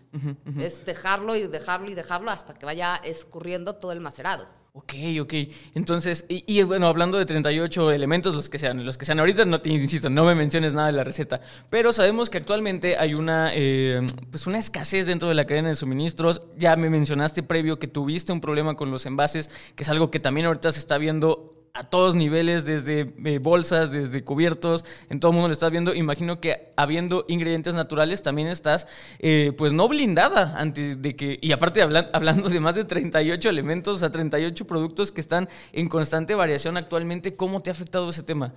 Es 0.59 0.85
dejarlo 0.85 1.35
y 1.37 1.47
dejarlo 1.47 1.91
y 1.91 1.95
dejarlo 1.95 2.31
hasta 2.31 2.53
que 2.53 2.67
vaya 2.67 2.97
escurriendo 2.97 3.77
todo 3.77 3.93
el 3.93 4.01
macerado. 4.01 4.47
Ok, 4.77 4.93
ok. 5.21 5.33
Entonces, 5.77 6.25
y, 6.29 6.61
bueno, 6.65 6.89
hablando 6.89 7.17
de 7.17 7.25
38 7.27 7.93
elementos, 7.93 8.35
los 8.35 8.49
que 8.49 8.59
sean, 8.59 8.85
los 8.85 8.99
que 8.99 9.05
sean 9.05 9.21
ahorita, 9.21 9.45
no 9.45 9.61
te 9.61 9.71
insisto, 9.71 10.11
no 10.11 10.25
me 10.25 10.35
menciones 10.35 10.75
nada 10.75 10.89
de 10.89 10.95
la 10.95 11.05
receta, 11.05 11.41
pero 11.71 11.93
sabemos 11.93 12.29
que 12.29 12.39
actualmente 12.39 12.97
hay 12.97 13.15
una, 13.15 13.53
eh, 13.55 14.05
pues 14.33 14.49
una 14.49 14.59
escasez 14.59 15.07
dentro 15.07 15.29
de 15.29 15.37
la 15.37 15.45
cadena 15.45 15.69
de 15.69 15.77
suministros. 15.77 16.43
Ya 16.59 16.75
me 16.75 16.91
mencionaste 16.91 17.45
previo 17.45 17.79
que 17.79 17.87
tuviste 17.87 18.33
un 18.33 18.41
problema 18.41 18.75
con 18.75 18.91
los 18.91 19.07
envases, 19.07 19.49
que 19.77 19.85
es 19.85 19.89
algo 19.89 20.11
que 20.11 20.19
también 20.19 20.49
ahorita 20.49 20.73
se 20.73 20.81
está 20.81 20.99
viendo 20.99 21.55
a 21.77 21.83
todos 21.83 22.15
niveles, 22.15 22.65
desde 22.65 23.13
eh, 23.25 23.39
bolsas, 23.39 23.91
desde 23.91 24.23
cubiertos, 24.23 24.85
en 25.11 25.19
todo 25.19 25.33
el 25.33 25.35
mundo 25.35 25.49
lo 25.49 25.53
estás 25.53 25.73
viendo. 25.73 25.93
Imagino 25.93 26.41
que 26.41 26.71
habiendo 26.77 27.25
ingredientes 27.27 27.75
naturales 27.75 28.23
también 28.23 28.47
estás, 28.47 28.87
eh, 29.19 29.53
pues 29.59 29.73
no 29.73 29.89
blindada 29.89 30.55
antes 30.57 31.03
de 31.03 31.17
que, 31.17 31.37
y 31.43 31.51
aparte 31.51 31.83
hablando 31.83 32.49
de 32.49 32.61
más 32.61 32.77
de 32.77 32.85
38 32.85 33.49
elementos, 33.49 33.97
o 33.97 33.99
sea, 33.99 34.13
38 34.13 34.65
productos 34.69 35.11
que 35.11 35.21
están 35.21 35.49
en 35.73 35.89
constante 35.89 36.37
variación 36.37 36.77
actualmente, 36.77 37.35
¿cómo 37.35 37.61
te 37.61 37.71
ha 37.71 37.73
afectado 37.73 38.09
ese 38.09 38.23
tema? 38.23 38.55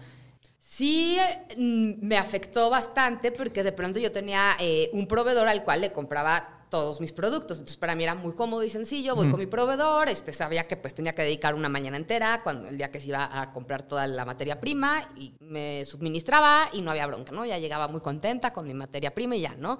Sí, 0.59 1.17
mm, 1.57 1.93
me 2.05 2.17
afectó 2.17 2.69
bastante 2.69 3.31
porque 3.31 3.63
de 3.63 3.71
pronto 3.71 3.97
yo 3.97 4.11
tenía 4.11 4.51
eh, 4.59 4.91
un 4.93 5.07
proveedor 5.07 5.47
al 5.47 5.63
cual 5.63 5.81
le 5.81 5.91
compraba 5.91 6.56
todos 6.69 7.01
mis 7.01 7.13
productos. 7.13 7.57
Entonces, 7.57 7.77
para 7.77 7.95
mí 7.95 8.03
era 8.03 8.15
muy 8.15 8.33
cómodo 8.33 8.63
y 8.63 8.69
sencillo. 8.69 9.15
Voy 9.15 9.29
con 9.29 9.39
mi 9.39 9.45
proveedor, 9.45 10.09
este, 10.09 10.33
sabía 10.33 10.67
que 10.67 10.77
pues 10.77 10.93
tenía 10.93 11.13
que 11.13 11.21
dedicar 11.21 11.55
una 11.55 11.69
mañana 11.69 11.97
entera 11.97 12.41
cuando 12.43 12.69
el 12.69 12.77
día 12.77 12.91
que 12.91 12.99
se 12.99 13.07
iba 13.07 13.41
a 13.41 13.51
comprar 13.51 13.83
toda 13.83 14.07
la 14.07 14.25
materia 14.25 14.59
prima 14.59 15.09
y 15.15 15.33
me 15.39 15.85
suministraba 15.85 16.69
y 16.73 16.81
no 16.81 16.91
había 16.91 17.07
bronca, 17.07 17.31
¿no? 17.31 17.45
Ya 17.45 17.57
llegaba 17.57 17.87
muy 17.87 18.01
contenta 18.01 18.51
con 18.53 18.67
mi 18.67 18.73
materia 18.73 19.13
prima 19.13 19.35
y 19.35 19.41
ya, 19.41 19.55
¿no? 19.57 19.77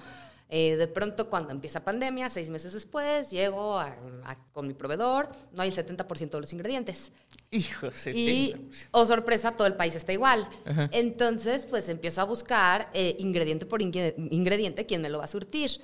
Eh, 0.50 0.78
de 0.78 0.88
pronto, 0.88 1.30
cuando 1.30 1.52
empieza 1.52 1.84
pandemia, 1.84 2.30
seis 2.30 2.50
meses 2.50 2.72
después, 2.72 3.30
llego 3.32 3.82
con 4.54 4.66
mi 4.66 4.74
proveedor, 4.74 5.30
no 5.52 5.62
hay 5.62 5.70
el 5.70 5.76
70% 5.76 6.30
de 6.30 6.40
los 6.40 6.54
ingredientes. 6.54 7.12
Hijo, 7.52 7.88
70%. 7.88 8.16
Y, 8.16 8.56
oh 8.92 9.06
sorpresa, 9.06 9.52
todo 9.52 9.68
el 9.68 9.76
país 9.76 9.96
está 9.96 10.14
igual. 10.14 10.48
Entonces, 10.92 11.66
pues 11.70 11.90
empiezo 11.90 12.22
a 12.22 12.24
buscar 12.24 12.90
eh, 12.94 13.18
ingrediente 13.20 13.66
por 13.66 13.82
ingrediente 13.82 14.86
quién 14.86 15.02
me 15.02 15.10
lo 15.10 15.18
va 15.18 15.26
a 15.26 15.28
surtir. 15.28 15.82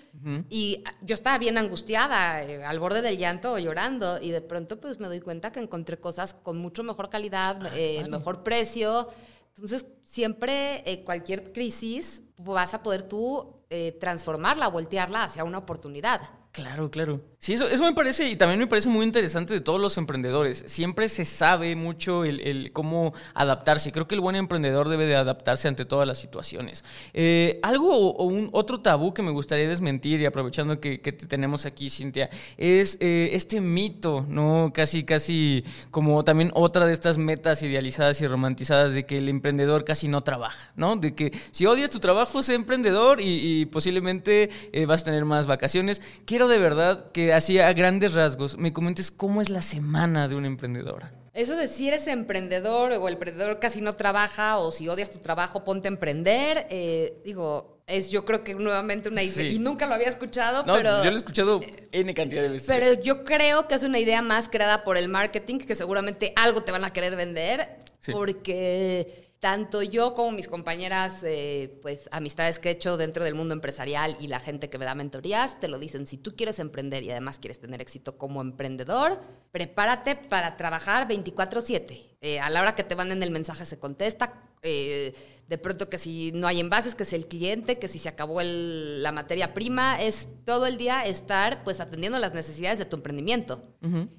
Y 0.50 0.82
yo 1.02 1.16
estaba 1.16 1.38
bien 1.38 1.58
angustiada, 1.58 2.44
eh, 2.44 2.64
al 2.64 2.80
borde 2.80 3.02
del 3.02 3.18
llanto, 3.18 3.60
llorando, 3.60 4.22
y 4.22 4.32
de 4.32 4.42
pronto, 4.42 4.80
pues 4.80 5.00
me 5.00 5.08
doy 5.08 5.20
cuenta 5.20 5.52
que 5.52 5.60
encontré 5.60 6.00
cosas 6.00 6.34
con 6.34 6.58
mucho 6.58 6.84
mejor 6.84 7.10
calidad, 7.10 7.60
ah, 7.66 8.08
mejor 8.10 8.44
precio. 8.44 9.10
Entonces, 9.56 9.86
siempre 10.06 11.04
cualquier 11.06 11.52
crisis 11.52 12.24
vas 12.38 12.74
a 12.74 12.82
poder 12.82 13.04
tú 13.04 13.63
eh, 13.76 13.98
transformarla, 14.00 14.68
voltearla 14.70 15.24
hacia 15.24 15.44
una 15.44 15.58
oportunidad. 15.58 16.22
Claro, 16.54 16.92
claro. 16.92 17.20
Sí, 17.40 17.54
eso, 17.54 17.68
eso 17.68 17.84
me 17.84 17.94
parece, 17.94 18.30
y 18.30 18.36
también 18.36 18.60
me 18.60 18.68
parece 18.68 18.88
muy 18.88 19.04
interesante 19.04 19.56
de 19.56 19.60
todos 19.60 19.82
los 19.82 19.98
emprendedores. 19.98 20.64
Siempre 20.68 21.10
se 21.10 21.26
sabe 21.26 21.76
mucho 21.76 22.24
el, 22.24 22.72
cómo 22.72 23.14
adaptarse. 23.34 23.92
Creo 23.92 24.08
que 24.08 24.14
el 24.14 24.22
buen 24.22 24.36
emprendedor 24.36 24.88
debe 24.88 25.08
de 25.08 25.16
adaptarse 25.16 25.68
ante 25.68 25.84
todas 25.84 26.08
las 26.08 26.20
situaciones. 26.20 26.86
Eh, 27.14 27.60
algo 27.64 28.12
o 28.12 28.24
un 28.26 28.50
otro 28.54 28.82
tabú 28.82 29.16
que 29.16 29.24
me 29.24 29.32
gustaría 29.32 29.68
desmentir, 29.68 30.22
y 30.22 30.26
aprovechando 30.26 30.80
que, 30.80 31.00
te 31.00 31.12
tenemos 31.12 31.66
aquí, 31.66 31.90
Cintia, 31.90 32.30
es 32.56 32.98
eh, 33.02 33.32
este 33.34 33.60
mito, 33.60 34.24
¿no? 34.30 34.72
Casi, 34.74 35.04
casi 35.04 35.66
como 35.90 36.24
también 36.24 36.52
otra 36.54 36.86
de 36.86 36.94
estas 36.94 37.18
metas 37.18 37.64
idealizadas 37.64 38.22
y 38.22 38.28
romantizadas 38.28 38.94
de 38.94 39.08
que 39.08 39.18
el 39.18 39.28
emprendedor 39.28 39.84
casi 39.86 40.08
no 40.08 40.24
trabaja, 40.24 40.72
¿no? 40.76 40.98
De 40.98 41.16
que 41.16 41.34
si 41.52 41.66
odias 41.66 41.90
tu 41.90 42.00
trabajo, 42.00 42.44
sé 42.44 42.54
emprendedor 42.54 43.20
y, 43.22 43.66
posiblemente 43.66 44.52
eh, 44.72 44.86
vas 44.86 45.02
a 45.02 45.06
tener 45.06 45.26
más 45.26 45.48
vacaciones. 45.48 46.02
Quiero 46.26 46.43
de 46.48 46.58
verdad 46.60 47.12
que 47.12 47.34
así 47.34 47.60
a 47.60 47.72
grandes 47.74 48.14
rasgos 48.14 48.58
me 48.58 48.74
comentes 48.74 49.12
cómo 49.12 49.42
es 49.42 49.50
la 49.50 49.62
semana 49.62 50.28
de 50.28 50.36
una 50.36 50.48
emprendedora. 50.48 51.12
Eso 51.34 51.56
de 51.56 51.68
si 51.68 51.88
eres 51.88 52.06
emprendedor 52.08 52.92
o 52.92 53.08
el 53.08 53.16
emprendedor 53.16 53.60
casi 53.60 53.82
no 53.82 53.94
trabaja 53.94 54.58
o 54.60 54.72
si 54.72 54.88
odias 54.88 55.10
tu 55.10 55.20
trabajo, 55.20 55.64
ponte 55.64 55.88
a 55.88 55.92
emprender. 55.92 56.68
Eh, 56.70 57.22
digo, 57.26 57.80
es 57.88 58.12
yo 58.12 58.24
creo 58.24 58.44
que 58.44 58.54
nuevamente 58.54 59.10
una 59.10 59.24
idea, 59.24 59.48
y 59.50 59.60
nunca 59.60 59.88
lo 59.88 59.96
había 59.96 60.08
escuchado, 60.08 60.64
pero... 60.66 61.04
Yo 61.04 61.10
lo 61.10 61.16
he 61.16 61.20
escuchado 61.20 61.62
N 61.92 62.14
cantidad 62.14 62.44
de 62.44 62.50
veces. 62.50 62.68
Pero 62.68 63.02
yo 63.02 63.26
creo 63.26 63.68
que 63.68 63.76
es 63.76 63.84
una 63.84 64.00
idea 64.00 64.22
más 64.22 64.48
creada 64.48 64.84
por 64.84 64.96
el 64.96 65.10
marketing, 65.10 65.58
que 65.58 65.76
seguramente 65.76 66.34
algo 66.36 66.62
te 66.62 66.72
van 66.72 66.86
a 66.86 66.94
querer 66.94 67.16
vender, 67.16 67.78
porque 68.12 69.23
tanto 69.44 69.82
yo 69.82 70.14
como 70.14 70.32
mis 70.32 70.48
compañeras, 70.48 71.22
eh, 71.26 71.78
pues 71.82 72.08
amistades 72.14 72.60
que 72.60 72.70
he 72.70 72.72
hecho 72.72 72.96
dentro 72.96 73.26
del 73.26 73.36
mundo 73.36 73.54
empresarial 73.54 74.16
y 74.22 74.28
la 74.28 74.40
gente 74.40 74.70
que 74.70 74.78
me 74.78 74.86
da 74.86 74.96
mentorías, 74.96 75.60
te 75.60 75.68
lo 75.68 75.80
dicen, 75.80 76.08
si 76.08 76.16
tú 76.16 76.34
quieres 76.38 76.60
emprender 76.60 77.04
y 77.04 77.12
además 77.12 77.40
quieres 77.40 77.60
tener 77.60 77.82
éxito 77.82 78.18
como 78.18 78.40
emprendedor, 78.40 79.20
prepárate 79.52 80.16
para 80.16 80.56
trabajar 80.56 81.10
24/7. 81.10 82.16
Eh, 82.22 82.40
a 82.40 82.50
la 82.50 82.62
hora 82.62 82.74
que 82.74 82.86
te 82.86 82.96
manden 82.96 83.22
el 83.22 83.32
mensaje 83.32 83.66
se 83.66 83.78
contesta. 83.78 84.34
Eh, 84.62 85.14
de 85.54 85.60
pronto 85.60 85.88
que 85.88 86.00
si 86.00 86.32
no 86.32 86.48
hay 86.48 86.60
envases, 86.60 86.96
que 86.96 87.04
es 87.04 87.14
el 87.14 87.28
cliente, 87.28 87.78
que 87.78 87.88
si 87.88 88.00
se 88.00 88.10
acabó 88.10 88.42
la 88.42 89.12
materia 89.12 89.54
prima, 89.54 90.02
es 90.02 90.28
todo 90.46 90.66
el 90.66 90.78
día 90.78 91.06
estar 91.06 91.64
pues 91.64 91.80
atendiendo 91.80 92.18
las 92.18 92.34
necesidades 92.34 92.80
de 92.80 92.86
tu 92.86 92.96
emprendimiento. 92.96 93.62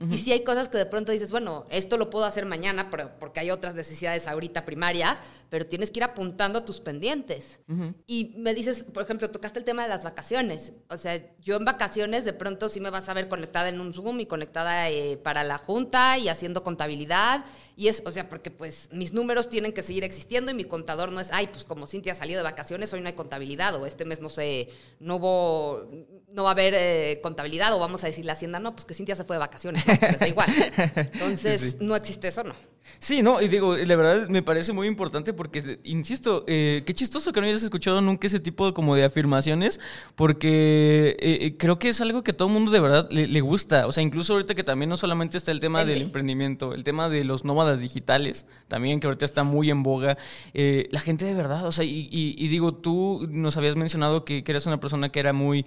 Y 0.08 0.18
si 0.18 0.30
hay 0.30 0.44
cosas 0.44 0.68
que 0.68 0.78
de 0.78 0.86
pronto 0.86 1.10
dices, 1.10 1.32
bueno, 1.32 1.64
esto 1.70 1.96
lo 1.96 2.08
puedo 2.08 2.24
hacer 2.24 2.46
mañana 2.46 2.88
porque 3.18 3.40
hay 3.40 3.50
otras 3.50 3.74
necesidades 3.74 4.28
ahorita 4.28 4.64
primarias, 4.64 5.18
pero 5.54 5.68
tienes 5.68 5.92
que 5.92 6.00
ir 6.00 6.02
apuntando 6.02 6.58
a 6.58 6.64
tus 6.64 6.80
pendientes. 6.80 7.60
Y 8.08 8.34
me 8.38 8.54
dices, 8.54 8.82
por 8.82 9.04
ejemplo, 9.04 9.30
tocaste 9.30 9.60
el 9.60 9.64
tema 9.64 9.84
de 9.84 9.88
las 9.88 10.02
vacaciones. 10.02 10.72
O 10.90 10.96
sea, 10.96 11.24
yo 11.38 11.54
en 11.54 11.64
vacaciones 11.64 12.24
de 12.24 12.32
pronto 12.32 12.68
sí 12.68 12.80
me 12.80 12.90
vas 12.90 13.08
a 13.08 13.14
ver 13.14 13.28
conectada 13.28 13.68
en 13.68 13.78
un 13.78 13.94
Zoom 13.94 14.18
y 14.18 14.26
conectada 14.26 14.90
eh, 14.90 15.16
para 15.16 15.44
la 15.44 15.58
junta 15.58 16.18
y 16.18 16.28
haciendo 16.28 16.64
contabilidad. 16.64 17.44
Y 17.76 17.86
es, 17.86 18.02
o 18.04 18.10
sea, 18.10 18.28
porque 18.28 18.50
pues 18.50 18.88
mis 18.90 19.12
números 19.12 19.48
tienen 19.48 19.72
que 19.72 19.82
seguir 19.82 20.02
existiendo 20.02 20.50
y 20.50 20.54
mi 20.54 20.64
contador 20.64 21.12
no 21.12 21.20
es, 21.20 21.28
ay, 21.30 21.46
pues 21.46 21.62
como 21.62 21.86
Cintia 21.86 22.14
ha 22.14 22.16
salido 22.16 22.38
de 22.38 22.42
vacaciones, 22.42 22.92
hoy 22.92 23.00
no 23.00 23.06
hay 23.06 23.14
contabilidad, 23.14 23.76
o 23.76 23.86
este 23.86 24.04
mes 24.04 24.20
no 24.20 24.30
sé, 24.30 24.70
no 24.98 25.16
hubo, 25.16 25.88
no 26.32 26.42
va 26.42 26.48
a 26.48 26.52
haber 26.52 26.74
eh, 26.76 27.20
contabilidad, 27.22 27.72
o 27.74 27.78
vamos 27.78 28.02
a 28.02 28.08
decir 28.08 28.24
la 28.24 28.32
Hacienda, 28.32 28.58
no, 28.58 28.74
pues 28.74 28.86
que 28.86 28.94
Cintia 28.94 29.14
se 29.14 29.22
fue 29.22 29.36
de 29.36 29.40
vacaciones, 29.40 29.86
no, 29.86 29.94
pues 30.00 30.18
da 30.18 30.26
igual. 30.26 30.50
Entonces, 31.12 31.80
no 31.80 31.94
existe 31.94 32.26
eso, 32.26 32.42
¿no? 32.42 32.54
Sí, 32.98 33.22
no, 33.22 33.40
y 33.40 33.48
digo, 33.48 33.76
la 33.76 33.96
verdad 33.96 34.28
me 34.28 34.42
parece 34.42 34.72
muy 34.72 34.86
importante 34.86 35.32
porque, 35.32 35.78
insisto, 35.84 36.44
eh, 36.46 36.82
qué 36.86 36.94
chistoso 36.94 37.32
que 37.32 37.40
no 37.40 37.46
hayas 37.46 37.62
escuchado 37.62 38.00
nunca 38.00 38.26
ese 38.26 38.40
tipo 38.40 38.66
de, 38.66 38.72
como 38.72 38.94
de 38.94 39.04
afirmaciones, 39.04 39.80
porque 40.14 41.16
eh, 41.18 41.38
eh, 41.40 41.56
creo 41.56 41.78
que 41.78 41.88
es 41.88 42.00
algo 42.00 42.22
que 42.22 42.30
a 42.32 42.36
todo 42.36 42.48
mundo 42.48 42.70
de 42.70 42.80
verdad 42.80 43.08
le, 43.10 43.40
gusta. 43.40 43.86
O 43.86 43.92
sea, 43.92 44.02
incluso 44.02 44.34
ahorita 44.34 44.54
que 44.54 44.64
también 44.64 44.88
no 44.88 44.96
solamente 44.96 45.36
está 45.36 45.50
el 45.50 45.60
tema 45.60 45.84
del 45.84 46.02
emprendimiento, 46.02 46.72
el 46.72 46.84
tema 46.84 47.08
de 47.08 47.24
los 47.24 47.44
nómadas 47.44 47.80
digitales, 47.80 48.46
también 48.68 49.00
que 49.00 49.06
ahorita 49.06 49.24
está 49.24 49.44
muy 49.44 49.70
en 49.70 49.82
boga. 49.82 50.16
la 50.54 51.00
gente 51.00 51.24
de 51.24 51.34
verdad, 51.34 51.66
o 51.66 51.72
sea, 51.72 51.84
y, 51.84 52.48
digo, 52.48 52.74
tú 52.74 53.26
nos 53.30 53.56
habías 53.56 53.76
mencionado 53.76 54.24
que, 54.24 54.44
eras 54.46 54.66
una 54.66 54.78
persona 54.78 55.10
que 55.10 55.20
era 55.20 55.32
muy 55.32 55.66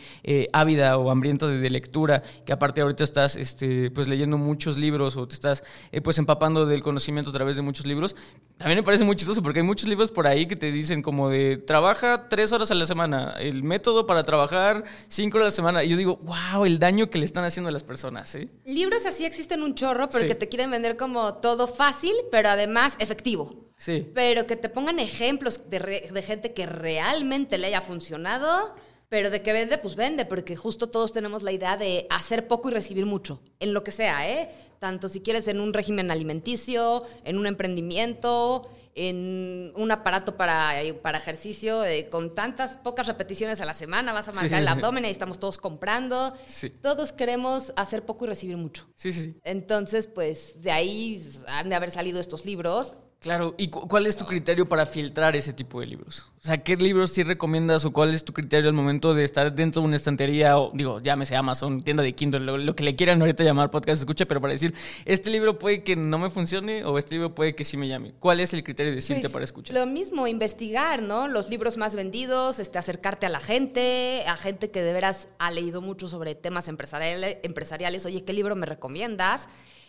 ávida 0.54 0.98
o 0.98 1.12
hambrienta 1.12 1.48
de, 1.48 1.70
lectura, 1.70 2.24
que 2.46 2.54
aparte 2.54 2.80
ahorita 2.82 3.04
estás 3.04 3.36
este, 3.36 3.92
pues 3.92 4.08
leyendo 4.08 4.38
muchos 4.38 4.78
libros 4.78 5.18
o 5.18 5.28
te 5.28 5.36
estás 5.36 5.64
pues 6.02 6.18
empapando 6.18 6.66
del 6.66 6.82
conocimiento 6.82 7.07
a 7.08 7.32
través 7.32 7.56
de 7.56 7.62
muchos 7.62 7.86
libros. 7.86 8.16
También 8.58 8.80
me 8.80 8.84
parece 8.84 9.04
muy 9.04 9.16
chistoso 9.16 9.42
porque 9.42 9.60
hay 9.60 9.66
muchos 9.66 9.88
libros 9.88 10.12
por 10.12 10.28
ahí 10.28 10.48
que 10.48 10.56
te 10.56 10.72
dicen 10.72 11.02
como 11.02 11.30
de 11.30 11.58
trabaja 11.58 12.28
tres 12.30 12.52
horas 12.52 12.72
a 12.72 12.76
la 12.76 12.86
semana, 12.86 13.36
el 13.40 13.64
método 13.64 14.06
para 14.06 14.24
trabajar 14.24 14.84
cinco 15.08 15.38
horas 15.38 15.46
a 15.46 15.50
la 15.50 15.56
semana. 15.56 15.84
Y 15.84 15.90
yo 15.90 15.98
digo, 15.98 16.18
wow, 16.24 16.66
el 16.66 16.80
daño 16.80 17.10
que 17.10 17.18
le 17.18 17.26
están 17.26 17.46
haciendo 17.46 17.70
a 17.70 17.72
las 17.72 17.84
personas. 17.84 18.34
¿eh? 18.36 18.50
Libros 18.66 19.06
así 19.06 19.26
existen 19.26 19.64
un 19.64 19.76
chorro, 19.76 20.10
pero 20.10 20.28
que 20.28 20.36
te 20.36 20.50
quieren 20.50 20.72
vender 20.72 20.98
como 20.98 21.36
todo 21.36 21.68
fácil, 21.68 22.14
pero 22.32 22.50
además 22.50 22.96
efectivo. 23.00 23.56
Sí. 23.78 24.10
Pero 24.14 24.48
que 24.48 24.56
te 24.56 24.70
pongan 24.70 25.00
ejemplos 25.00 25.70
de, 25.70 26.10
de 26.12 26.22
gente 26.22 26.54
que 26.54 26.66
realmente 26.66 27.58
le 27.58 27.68
haya 27.68 27.82
funcionado. 27.82 28.74
Pero 29.10 29.30
de 29.30 29.42
que 29.42 29.54
vende, 29.54 29.78
pues 29.78 29.96
vende, 29.96 30.26
porque 30.26 30.56
justo 30.56 30.90
todos 30.90 31.14
tenemos 31.14 31.42
la 31.42 31.54
idea 31.54 31.78
de 31.78 32.08
hacer 32.10 32.48
poco 32.48 32.70
y 32.70 32.74
recibir 32.74 33.06
mucho, 33.06 33.42
en 33.60 33.74
lo 33.74 33.84
que 33.84 33.92
sea, 33.92 34.30
¿eh? 34.30 34.50
tanto 34.80 35.08
si 35.08 35.22
quieres 35.22 35.48
en 35.48 35.60
un 35.60 35.74
régimen 35.74 36.12
alimenticio, 36.12 37.04
en 37.24 37.38
un 37.38 37.48
emprendimiento, 37.48 38.70
en 38.96 39.72
un 39.76 39.92
aparato 39.92 40.38
para, 40.38 40.72
para 41.02 41.20
ejercicio, 41.20 41.86
eh, 41.86 42.10
con 42.10 42.34
tantas 42.34 42.78
pocas 42.78 43.06
repeticiones 43.06 43.62
a 43.62 43.66
la 43.66 43.76
semana, 43.76 44.12
vas 44.12 44.28
a 44.28 44.34
marcar 44.34 44.60
el 44.60 44.68
abdomen 44.68 45.06
y 45.06 45.10
estamos 45.10 45.40
todos 45.40 45.58
comprando. 45.58 46.36
Todos 46.82 47.12
queremos 47.12 47.74
hacer 47.76 48.06
poco 48.06 48.26
y 48.26 48.30
recibir 48.30 48.58
mucho. 48.58 48.88
Sí, 48.96 49.12
sí. 49.12 49.36
Entonces, 49.44 50.08
pues 50.08 50.62
de 50.62 50.72
ahí 50.72 51.24
han 51.48 51.70
de 51.70 51.76
haber 51.76 51.92
salido 51.92 52.20
estos 52.20 52.46
libros 52.46 52.94
Claro, 53.20 53.56
¿y 53.58 53.70
cuál 53.70 54.06
es 54.06 54.16
tu 54.16 54.26
criterio 54.26 54.70
para 54.70 54.86
filtrar 54.86 55.36
ese 55.36 55.52
tipo 55.52 55.80
de 55.80 55.88
libros? 55.88 56.32
O 56.44 56.46
sea, 56.46 56.64
¿qué 56.64 56.78
libros 56.78 57.12
sí 57.12 57.24
recomiendas 57.24 57.84
o 57.84 57.92
cuál 57.92 58.14
es 58.14 58.24
tu 58.24 58.32
criterio 58.32 58.70
al 58.70 58.76
momento 58.76 59.16
de 59.16 59.24
estar 59.24 59.54
dentro 59.56 59.82
de 59.82 59.88
una 59.88 59.96
estantería 59.96 60.60
o, 60.60 60.72
digo, 60.74 61.02
llámese 61.02 61.36
Amazon, 61.36 61.82
tienda 61.82 62.04
de 62.04 62.14
Kindle, 62.14 62.40
lo, 62.40 62.76
que 62.76 62.84
le 62.84 62.96
quieran 62.96 63.20
ahorita 63.20 63.44
llamar 63.44 63.72
podcast 63.72 64.02
escucha, 64.02 64.28
pero 64.28 64.40
para 64.40 64.54
decir, 64.54 64.76
este 65.06 65.32
libro 65.32 65.58
puede 65.58 65.84
que 65.84 65.96
no 65.96 66.20
me 66.20 66.30
funcione 66.30 66.86
o 66.86 67.00
este 67.00 67.16
libro 67.16 67.34
puede 67.34 67.56
que 67.56 67.64
sí 67.64 67.76
me 67.76 67.88
llame? 67.88 68.14
¿Cuál 68.20 68.40
es 68.40 68.54
el 68.54 68.64
criterio 68.64 68.92
de 68.92 68.98
decirte 68.98 69.22
pues, 69.24 69.34
para 69.34 69.46
escuchar? 69.46 69.76
Lo 69.76 69.88
mismo, 69.88 70.28
investigar, 70.28 71.02
¿no? 71.02 71.28
Los 71.28 71.50
libros 71.50 71.76
más 71.76 71.96
vendidos, 71.96 72.60
este, 72.60 72.78
acercarte 72.78 73.26
a 73.26 73.30
la 73.30 73.40
gente, 73.40 74.26
a 74.28 74.38
gente 74.38 74.70
que 74.70 74.84
de 74.84 74.94
veras 74.94 75.28
ha 75.40 75.50
leído 75.50 75.82
mucho 75.82 76.08
sobre 76.08 76.36
temas 76.36 76.68
empresariales, 76.68 77.38
empresariales 77.42 78.06
oye, 78.06 78.24
¿qué 78.24 78.34
libro 78.34 78.56
me 78.56 78.68
recomiendas? 78.68 79.48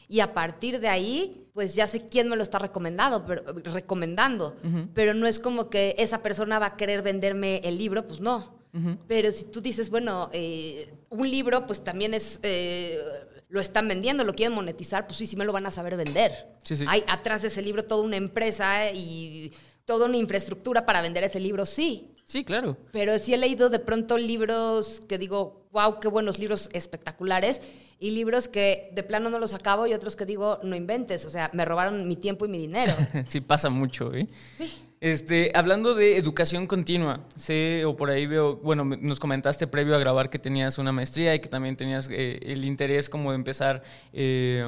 Y 0.09 0.21
a 0.21 0.33
partir 0.33 0.81
de 0.81 0.89
ahí, 0.89 1.47
pues 1.53 1.75
ya 1.75 1.87
sé 1.87 2.07
quién 2.07 2.29
me 2.29 2.37
lo 2.37 2.43
está 2.43 2.59
recomendado, 2.59 3.27
pero, 3.27 3.43
recomendando, 3.73 4.57
pero 4.95 5.13
no 5.13 5.27
es 5.27 5.39
como 5.39 5.69
que 5.69 5.95
esa 5.99 6.23
persona 6.23 6.59
va 6.59 6.67
a 6.67 6.77
querer 6.77 7.03
venderme 7.03 7.61
el 7.65 7.77
libro, 7.77 8.07
pues 8.07 8.21
no. 8.21 8.57
Pero 9.09 9.33
si 9.33 9.45
tú 9.47 9.61
dices, 9.61 9.91
bueno, 9.91 10.31
eh, 10.33 10.95
un 11.11 11.29
libro, 11.29 11.67
pues 11.67 11.83
también 11.83 12.15
es... 12.15 12.39
Eh, 12.43 12.99
lo 13.49 13.61
están 13.61 13.89
vendiendo, 13.89 14.25
lo 14.25 14.35
quieren 14.35 14.55
monetizar, 14.55 15.07
pues 15.07 15.17
sí, 15.17 15.27
sí 15.27 15.35
me 15.35 15.47
lo 15.47 15.53
van 15.53 15.65
a 15.65 15.71
saber 15.71 15.97
vender. 15.97 16.49
Hay 16.87 17.03
atrás 17.09 17.41
de 17.41 17.49
ese 17.49 17.63
libro 17.63 17.85
toda 17.85 18.03
una 18.03 18.17
empresa 18.17 18.93
y 18.93 19.53
toda 19.87 20.05
una 20.05 20.19
infraestructura 20.19 20.85
para 20.85 21.01
vender 21.01 21.25
ese 21.25 21.41
libro, 21.41 21.65
sí. 21.65 22.13
Sí, 22.29 22.45
claro. 22.45 22.76
Pero 22.93 23.18
sí 23.18 23.33
he 23.33 23.39
leído 23.39 23.70
de 23.70 23.79
pronto 23.79 24.18
libros 24.18 25.01
que 25.09 25.16
digo, 25.16 25.66
wow, 25.72 25.99
qué 25.99 26.09
buenos 26.09 26.39
libros 26.39 26.68
espectaculares, 26.74 27.62
y 27.99 28.11
libros 28.11 28.49
que 28.49 28.91
de 28.93 29.03
plano 29.03 29.31
no 29.31 29.39
los 29.39 29.55
acabo 29.55 29.87
y 29.87 29.95
otros 29.95 30.14
que 30.14 30.26
digo, 30.26 30.59
no 30.62 30.76
inventes, 30.76 31.24
o 31.24 31.31
sea, 31.31 31.51
me 31.55 31.64
robaron 31.64 32.07
mi 32.07 32.16
tiempo 32.16 32.45
y 32.45 32.49
mi 32.51 32.59
dinero. 32.59 32.93
sí, 33.29 33.41
pasa 33.41 33.70
mucho, 33.70 34.14
¿eh? 34.14 34.29
Sí. 34.59 34.70
Este, 35.01 35.53
hablando 35.55 35.95
de 35.95 36.18
educación 36.18 36.66
continua, 36.66 37.20
sé, 37.35 37.87
o 37.87 37.97
por 37.97 38.11
ahí 38.11 38.26
veo, 38.26 38.57
bueno, 38.57 38.85
nos 38.85 39.18
comentaste 39.18 39.66
previo 39.66 39.95
a 39.95 39.99
grabar 39.99 40.29
que 40.29 40.39
tenías 40.39 40.76
una 40.76 40.93
maestría 40.93 41.35
y 41.35 41.41
que 41.41 41.49
también 41.49 41.76
tenías 41.76 42.11
eh, 42.11 42.41
el 42.43 42.64
interés 42.66 43.09
como 43.09 43.31
de 43.31 43.37
empezar 43.37 43.83
eh, 44.12 44.66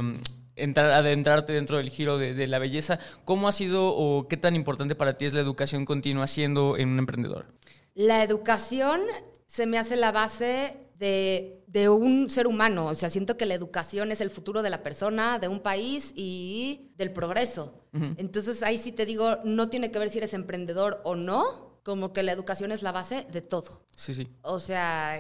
entrar, 0.63 0.91
adentrarte 0.91 1.53
dentro 1.53 1.77
del 1.77 1.91
giro 1.91 2.19
de, 2.19 2.47
la 2.47 2.59
belleza. 2.59 2.99
¿Cómo 3.25 3.49
ha 3.49 3.53
sido 3.53 3.95
o 3.95 4.29
qué 4.29 4.37
tan 4.37 4.57
importante 4.57 4.95
para 4.95 5.17
ti 5.17 5.25
es 5.25 5.33
la 5.33 5.41
educación 5.41 5.85
continua 5.85 6.27
siendo 6.27 6.77
en 6.77 6.91
un 6.91 6.99
emprendedor? 6.99 7.47
La 7.95 8.23
educación 8.23 9.01
se 9.47 9.67
me 9.67 9.79
hace 9.79 9.97
la 9.97 10.13
base 10.13 10.77
de, 10.99 11.65
de 11.67 11.89
un 11.89 12.29
ser 12.29 12.47
humano. 12.47 12.87
O 12.87 12.95
sea, 12.95 13.11
siento 13.11 13.37
que 13.37 13.47
la 13.47 13.55
educación 13.55 14.13
es 14.13 14.21
el 14.21 14.31
futuro 14.31 14.63
de 14.63 14.71
la 14.71 14.83
persona, 14.83 15.39
de 15.39 15.49
un 15.49 15.61
país 15.61 16.13
y 16.17 16.91
del 16.97 17.13
progreso. 17.13 17.75
Entonces 17.93 18.63
ahí 18.63 18.79
sí 18.79 18.93
te 18.93 19.05
digo, 19.05 19.39
no 19.45 19.69
tiene 19.69 19.91
que 19.91 19.99
ver 19.99 20.11
si 20.11 20.19
eres 20.19 20.33
emprendedor 20.33 21.01
o 21.05 21.17
no, 21.17 21.70
como 21.83 22.13
que 22.13 22.23
la 22.23 22.33
educación 22.33 22.73
es 22.73 22.83
la 22.83 22.93
base 22.93 23.27
de 23.33 23.41
todo. 23.41 23.85
Sí, 23.97 24.15
sí. 24.15 24.29
O 24.43 24.59
sea, 24.59 25.19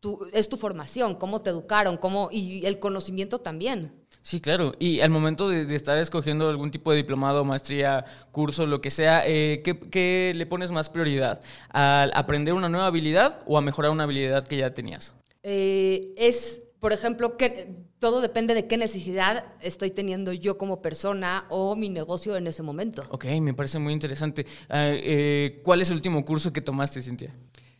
tú- 0.00 0.26
es 0.32 0.48
tu 0.48 0.56
formación, 0.56 1.14
cómo 1.14 1.40
te 1.40 1.50
educaron, 1.50 1.96
cómo, 1.96 2.28
y 2.30 2.64
el 2.66 2.78
conocimiento 2.78 3.38
también. 3.38 3.94
Sí, 4.22 4.40
claro. 4.40 4.72
Y 4.78 5.00
al 5.00 5.10
momento 5.10 5.48
de, 5.48 5.64
de 5.64 5.74
estar 5.76 5.96
escogiendo 5.98 6.48
algún 6.48 6.70
tipo 6.70 6.90
de 6.90 6.98
diplomado, 6.98 7.44
maestría, 7.44 8.04
curso, 8.32 8.66
lo 8.66 8.80
que 8.80 8.90
sea, 8.90 9.22
eh, 9.26 9.62
¿qué, 9.64 9.78
qué 9.78 10.32
le 10.34 10.44
pones 10.46 10.70
más 10.70 10.90
prioridad? 10.90 11.40
¿Al 11.70 12.10
aprender 12.14 12.52
una 12.54 12.68
nueva 12.68 12.86
habilidad 12.88 13.40
o 13.46 13.56
a 13.56 13.60
mejorar 13.62 13.90
una 13.90 14.04
habilidad 14.04 14.46
que 14.46 14.58
ya 14.58 14.74
tenías? 14.74 15.14
Eh, 15.42 16.12
es, 16.16 16.60
por 16.80 16.92
ejemplo, 16.92 17.36
que 17.38 17.74
todo 17.98 18.20
depende 18.20 18.54
de 18.54 18.66
qué 18.66 18.76
necesidad 18.76 19.44
estoy 19.60 19.90
teniendo 19.90 20.32
yo 20.32 20.56
como 20.58 20.80
persona 20.82 21.46
o 21.48 21.74
mi 21.76 21.88
negocio 21.90 22.36
en 22.36 22.46
ese 22.46 22.62
momento. 22.62 23.04
Ok, 23.10 23.24
me 23.40 23.54
parece 23.54 23.78
muy 23.78 23.92
interesante. 23.92 24.46
Ah, 24.68 24.86
eh, 24.90 25.60
¿Cuál 25.64 25.80
es 25.82 25.90
el 25.90 25.96
último 25.96 26.24
curso 26.24 26.52
que 26.52 26.60
tomaste, 26.60 27.02
Cintia? 27.02 27.34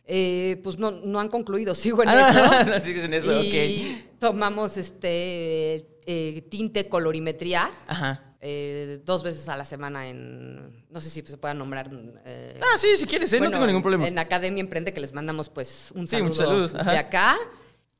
Eh, 0.05 0.59
pues 0.63 0.77
no, 0.79 0.91
no 0.91 1.19
han 1.19 1.29
concluido, 1.29 1.73
sigo 1.75 2.03
en 2.03 2.09
Ah, 2.09 2.63
eso. 2.65 2.79
sigues 2.85 3.03
en 3.05 3.13
eso, 3.13 3.43
y 3.43 4.05
tomamos 4.19 4.75
este 4.77 5.85
eh, 6.05 6.41
tinte 6.49 6.89
colorimetría 6.89 7.69
Ajá. 7.87 8.35
eh, 8.41 8.99
dos 9.05 9.21
veces 9.23 9.47
a 9.49 9.55
la 9.55 9.63
semana 9.65 10.07
en, 10.09 10.83
no 10.89 10.99
sé 10.99 11.09
si 11.11 11.21
se 11.21 11.37
puedan 11.37 11.59
nombrar. 11.59 11.89
eh, 12.25 12.59
Ah, 12.61 12.77
sí, 12.77 12.87
si 12.97 13.05
quieres, 13.05 13.31
¿eh? 13.33 13.37
bueno, 13.37 13.51
no 13.51 13.57
tengo 13.57 13.67
ningún 13.67 13.83
problema. 13.83 14.07
En 14.07 14.17
Academia 14.17 14.61
Emprende 14.61 14.91
que 14.93 14.99
les 14.99 15.13
mandamos 15.13 15.47
pues 15.49 15.91
un 15.93 16.07
Sí, 16.07 16.15
saludo 16.17 16.33
saludos, 16.33 16.75
ajá. 16.75 16.91
de 16.91 16.97
acá. 16.97 17.37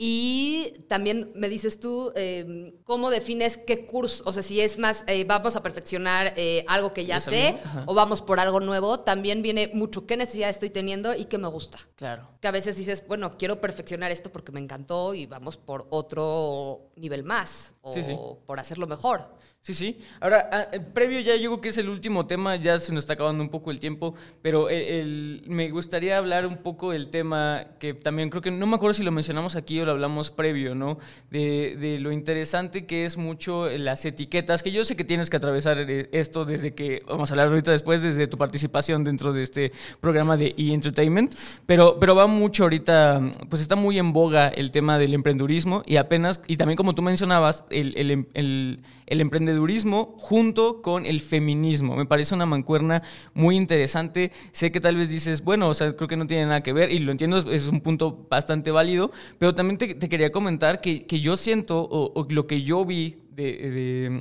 Y 0.02 0.76
también 0.88 1.30
me 1.36 1.50
dices 1.50 1.82
tú, 1.82 2.14
eh, 2.16 2.74
¿cómo 2.86 3.10
defines 3.10 3.58
qué 3.58 3.86
curso? 3.86 4.24
O 4.26 4.32
sea, 4.32 4.41
si 4.41 4.62
es 4.62 4.80
más, 4.80 5.04
eh, 5.08 5.26
vamos 5.26 5.58
a 5.58 5.62
perfeccionar 5.62 6.34
eh, 6.38 6.64
algo 6.70 6.93
que 6.93 7.06
ya 7.06 7.16
¿Ya 7.16 7.20
sé 7.20 7.56
o 7.86 7.93
vamos 7.93 8.22
por 8.22 8.39
algo 8.39 8.62
nuevo. 8.62 9.02
También 9.02 9.41
viene 9.41 9.70
mucho 9.74 10.06
qué 10.08 10.16
necesidad 10.16 10.50
estoy 10.50 10.70
teniendo 10.70 11.14
y 11.14 11.26
qué 11.26 11.38
me 11.38 11.50
gusta. 11.50 11.80
Claro. 11.97 12.30
Que 12.39 12.47
a 12.47 12.52
veces 12.52 12.78
dices, 12.78 13.04
bueno, 13.10 13.38
quiero 13.38 13.60
perfeccionar 13.60 14.10
esto 14.10 14.32
porque 14.32 14.54
me 14.54 14.62
encantó 14.62 15.14
y 15.14 15.26
vamos 15.26 15.58
por 15.58 15.86
otro 15.89 16.91
nivel 16.95 17.26
más 17.26 17.76
o 17.82 17.93
Sí, 17.93 18.02
sí. 18.06 18.16
por 18.45 18.58
hacerlo 18.58 18.88
mejor. 18.88 19.38
Sí, 19.62 19.74
sí. 19.74 20.00
Ahora, 20.22 20.47
ah, 20.54 20.68
eh, 20.72 20.80
previo 20.80 21.20
ya 21.20 21.36
yo 21.36 21.50
creo 21.50 21.62
que 21.62 21.70
es 21.70 21.78
el 21.78 21.89
último 21.89 22.26
tema, 22.26 22.56
ya 22.56 22.80
se 22.80 22.93
nos 22.93 23.04
está 23.04 23.14
acabando 23.14 23.43
un 23.43 23.50
poco 23.50 23.72
el 23.72 23.82
tiempo, 23.82 24.14
pero 24.41 24.70
el- 24.70 24.82
el- 24.82 25.43
me 25.47 25.70
gustaría 25.70 26.18
hablar 26.18 26.45
un 26.45 26.56
poco 26.58 26.91
del 26.91 27.10
tema 27.10 27.66
que 27.78 27.93
también 27.93 28.30
creo 28.30 28.41
que, 28.41 28.52
no 28.52 28.66
me 28.68 28.78
acuerdo 28.78 28.93
si 28.93 29.04
lo 29.04 29.12
mencionamos 29.12 29.58
aquí 29.58 29.82
o 29.82 29.86
lo 29.90 29.94
hablamos 29.94 30.30
previo, 30.32 30.76
¿no? 30.76 31.00
De, 31.32 31.98
lo 32.00 32.12
interesante 32.12 32.86
que 32.86 33.06
es 33.06 33.18
mucho 33.18 33.68
las 33.68 34.06
etiquetas, 34.06 34.62
que 34.64 34.72
yo 34.72 34.84
sé 34.86 34.96
que 34.96 35.04
tienes 35.04 35.30
que 35.30 35.38
atravesar 35.38 35.78
eh, 35.80 36.10
esto 36.12 36.46
desde 36.46 36.74
que, 36.74 37.04
vamos 37.08 37.30
a 37.30 37.34
hablar 37.34 37.48
ahorita 37.48 37.72
después, 37.72 38.02
desde 38.02 38.28
tu 38.28 38.38
participación 38.38 39.04
dentro 39.04 39.34
de 39.34 39.44
este 39.44 39.72
programa 40.00 40.38
de 40.38 40.54
E-Entertainment, 40.58 41.34
pero, 41.66 42.00
pero 42.00 42.16
va 42.16 42.28
mucho 42.28 42.64
ahorita, 42.64 43.22
pues 43.50 43.62
está 43.62 43.76
muy 43.76 43.98
en 43.98 44.14
boga 44.14 44.48
el 44.50 44.72
tema 44.72 44.98
del 44.98 45.14
emprendurismo 45.14 45.82
y 45.86 45.96
apenas, 45.96 46.42
y 46.48 46.58
también 46.58 46.78
como 46.78 46.94
tú 46.94 47.02
mencionabas, 47.02 47.66
el, 47.70 48.12
em- 48.12 48.26
el- 48.34 48.80
el 49.10 49.22
emprendedurismo 49.22 50.16
junto 50.18 50.82
con 50.82 51.05
el 51.05 51.20
feminismo. 51.20 51.95
Me 51.95 52.05
parece 52.05 52.36
una 52.36 52.45
mancuerna 52.45 53.03
muy 53.34 53.55
interesante. 53.55 54.32
Sé 54.51 54.72
que 54.72 54.80
tal 54.80 54.95
vez 54.95 55.10
dices, 55.10 55.43
bueno, 55.43 55.68
o 55.68 55.74
sea, 55.74 55.91
creo 55.95 56.07
que 56.07 56.16
no 56.16 56.28
tiene 56.28 56.45
nada 56.45 56.62
que 56.62 56.74
ver 56.74 56.91
y 56.91 56.99
lo 56.99 57.12
entiendo, 57.12 57.38
es, 57.38 57.66
un 57.68 57.82
punto 57.82 58.28
bastante 58.30 58.72
válido, 58.72 59.12
pero 59.38 59.53
también 59.53 59.78
te, 59.78 59.97
quería 59.97 60.32
comentar 60.32 60.80
que, 60.80 61.05
que 61.05 61.20
yo 61.20 61.36
siento, 61.38 61.88
o, 61.89 62.28
lo 62.30 62.47
que 62.47 62.62
yo 62.62 62.86
vi 62.86 63.18
de, 63.36 64.20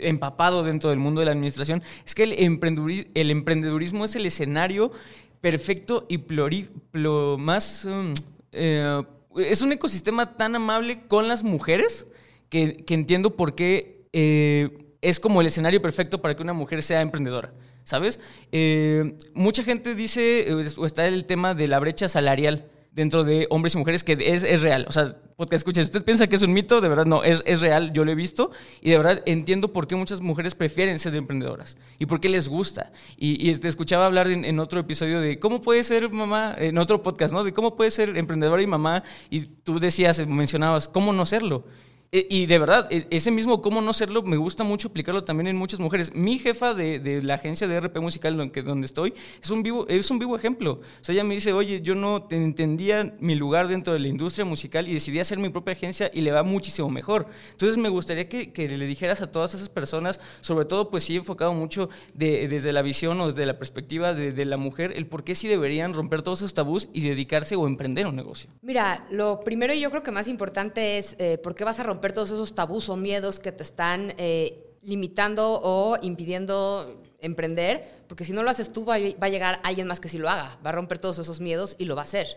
empapado 0.00 0.62
dentro 0.62 0.90
del 0.90 0.98
mundo 0.98 1.20
de 1.20 1.26
la 1.26 1.32
administración, 1.32 1.82
es 2.06 2.14
que 2.14 2.22
el, 2.22 2.32
emprenduri- 2.32 3.08
el 3.14 3.30
emprendedurismo 3.30 4.04
es 4.04 4.14
el 4.16 4.26
escenario 4.26 4.92
perfecto 5.40 6.06
y 6.08 6.18
pluri- 6.18 6.68
plo- 6.92 7.36
más... 7.38 7.84
um, 7.84 8.14
eh, 8.52 9.02
es 9.36 9.62
un 9.62 9.72
ecosistema 9.72 10.36
tan 10.36 10.56
amable 10.56 11.06
con 11.06 11.28
las 11.28 11.44
mujeres 11.44 12.06
que, 12.48 12.84
que 12.84 12.94
entiendo 12.94 13.36
por 13.36 13.54
qué 13.54 13.97
eh, 14.20 14.70
es 15.00 15.20
como 15.20 15.40
el 15.40 15.46
escenario 15.46 15.80
perfecto 15.80 16.20
para 16.20 16.34
que 16.34 16.42
una 16.42 16.52
mujer 16.52 16.82
sea 16.82 17.02
emprendedora, 17.02 17.52
¿sabes? 17.84 18.18
Eh, 18.50 19.14
mucha 19.32 19.62
gente 19.62 19.94
dice, 19.94 20.50
eh, 20.50 20.54
o 20.76 20.86
está 20.86 21.06
el 21.06 21.24
tema 21.24 21.54
de 21.54 21.68
la 21.68 21.78
brecha 21.78 22.08
salarial 22.08 22.66
dentro 22.90 23.22
de 23.22 23.46
hombres 23.48 23.76
y 23.76 23.78
mujeres 23.78 24.02
que 24.02 24.18
es, 24.20 24.42
es 24.42 24.62
real. 24.62 24.86
O 24.88 24.92
sea, 24.92 25.14
porque 25.36 25.54
escuchen, 25.54 25.84
usted 25.84 26.02
piensa 26.02 26.26
que 26.26 26.34
es 26.34 26.42
un 26.42 26.52
mito, 26.52 26.80
de 26.80 26.88
verdad 26.88 27.06
no, 27.06 27.22
es, 27.22 27.44
es 27.46 27.60
real, 27.60 27.92
yo 27.92 28.04
lo 28.04 28.10
he 28.10 28.16
visto 28.16 28.50
y 28.80 28.90
de 28.90 28.96
verdad 28.96 29.22
entiendo 29.24 29.72
por 29.72 29.86
qué 29.86 29.94
muchas 29.94 30.20
mujeres 30.20 30.56
prefieren 30.56 30.98
ser 30.98 31.14
emprendedoras 31.14 31.76
y 32.00 32.06
por 32.06 32.18
qué 32.18 32.28
les 32.28 32.48
gusta. 32.48 32.90
Y, 33.16 33.48
y 33.48 33.54
te 33.54 33.68
escuchaba 33.68 34.04
hablar 34.04 34.28
en, 34.28 34.44
en 34.44 34.58
otro 34.58 34.80
episodio 34.80 35.20
de 35.20 35.38
cómo 35.38 35.60
puede 35.60 35.84
ser 35.84 36.10
mamá, 36.10 36.56
en 36.58 36.76
otro 36.76 37.04
podcast, 37.04 37.32
¿no? 37.32 37.44
De 37.44 37.52
cómo 37.52 37.76
puede 37.76 37.92
ser 37.92 38.16
emprendedora 38.16 38.60
y 38.62 38.66
mamá 38.66 39.04
y 39.30 39.42
tú 39.42 39.78
decías, 39.78 40.26
mencionabas, 40.26 40.88
¿cómo 40.88 41.12
no 41.12 41.24
serlo? 41.24 41.66
E- 42.10 42.26
Y 42.30 42.46
de 42.46 42.58
verdad, 42.58 42.86
e- 42.90 43.06
ese 43.10 43.30
mismo 43.30 43.60
cómo 43.60 43.82
no 43.82 43.92
serlo, 43.92 44.22
me 44.22 44.38
gusta 44.38 44.64
mucho 44.64 44.88
aplicarlo 44.88 45.24
también 45.24 45.46
en 45.48 45.56
muchas 45.56 45.78
mujeres. 45.78 46.14
Mi 46.14 46.38
jefa 46.38 46.72
de, 46.72 46.98
de 47.00 47.22
la 47.22 47.34
agencia 47.34 47.68
de 47.68 47.76
RP 47.76 48.00
musical 48.00 48.34
donde, 48.34 48.62
donde 48.62 48.86
estoy 48.86 49.12
es 49.42 49.50
un, 49.50 49.62
vivo, 49.62 49.86
es 49.88 50.10
un 50.10 50.18
vivo 50.18 50.34
ejemplo. 50.34 50.80
O 50.80 51.04
sea, 51.04 51.12
ella 51.12 51.24
me 51.24 51.34
dice, 51.34 51.52
oye, 51.52 51.82
yo 51.82 51.94
no 51.94 52.22
te 52.22 52.36
entendía 52.36 53.14
mi 53.20 53.34
lugar 53.34 53.68
dentro 53.68 53.92
de 53.92 53.98
la 53.98 54.08
industria 54.08 54.46
musical 54.46 54.88
y 54.88 54.94
decidí 54.94 55.18
hacer 55.20 55.38
mi 55.38 55.50
propia 55.50 55.72
agencia 55.72 56.10
y 56.14 56.22
le 56.22 56.32
va 56.32 56.42
muchísimo 56.42 56.88
mejor. 56.88 57.26
Entonces 57.52 57.76
me 57.76 57.90
gustaría 57.90 58.26
que, 58.26 58.52
que 58.54 58.68
le 58.68 58.86
dijeras 58.86 59.20
a 59.20 59.30
todas 59.30 59.52
esas 59.52 59.68
personas, 59.68 60.18
sobre 60.40 60.64
todo 60.64 60.88
pues 60.90 61.04
sí 61.04 61.16
enfocado 61.16 61.52
mucho 61.52 61.90
de- 62.14 62.48
desde 62.48 62.72
la 62.72 62.80
visión 62.80 63.20
o 63.20 63.26
desde 63.30 63.44
la 63.44 63.58
perspectiva 63.58 64.14
de, 64.14 64.32
de 64.32 64.44
la 64.46 64.56
mujer, 64.56 64.94
el 64.96 65.06
por 65.06 65.24
qué 65.24 65.34
sí 65.34 65.46
deberían 65.46 65.92
romper 65.92 66.22
todos 66.22 66.38
esos 66.40 66.54
tabús 66.54 66.88
y 66.94 67.02
dedicarse 67.06 67.54
o 67.54 67.66
emprender 67.66 68.06
un 68.06 68.16
negocio. 68.16 68.48
Mira, 68.62 69.04
lo 69.10 69.40
primero 69.40 69.74
y 69.74 69.80
yo 69.80 69.90
creo 69.90 70.02
que 70.02 70.10
más 70.10 70.26
importante 70.26 70.96
es 70.96 71.14
eh, 71.18 71.36
por 71.36 71.54
qué 71.54 71.64
vas 71.64 71.78
a 71.78 71.82
romper 71.82 71.97
todos 72.12 72.30
esos 72.30 72.54
tabús 72.54 72.88
o 72.88 72.96
miedos 72.96 73.38
que 73.38 73.52
te 73.52 73.62
están 73.62 74.14
eh, 74.18 74.76
limitando 74.82 75.60
o 75.62 75.96
impidiendo 76.02 77.02
emprender, 77.20 78.04
porque 78.06 78.24
si 78.24 78.32
no 78.32 78.42
lo 78.44 78.50
haces 78.50 78.72
tú 78.72 78.84
va, 78.84 78.94
a- 78.94 79.00
va 79.20 79.26
a 79.26 79.28
llegar 79.28 79.60
alguien 79.64 79.88
más 79.88 79.98
que 80.00 80.08
sí 80.08 80.18
lo 80.18 80.28
haga, 80.28 80.58
va 80.64 80.70
a 80.70 80.72
romper 80.72 80.98
todos 81.00 81.18
esos 81.18 81.40
miedos 81.40 81.74
y 81.78 81.84
lo 81.84 81.96
va 81.96 82.02
a 82.02 82.04
hacer. 82.04 82.28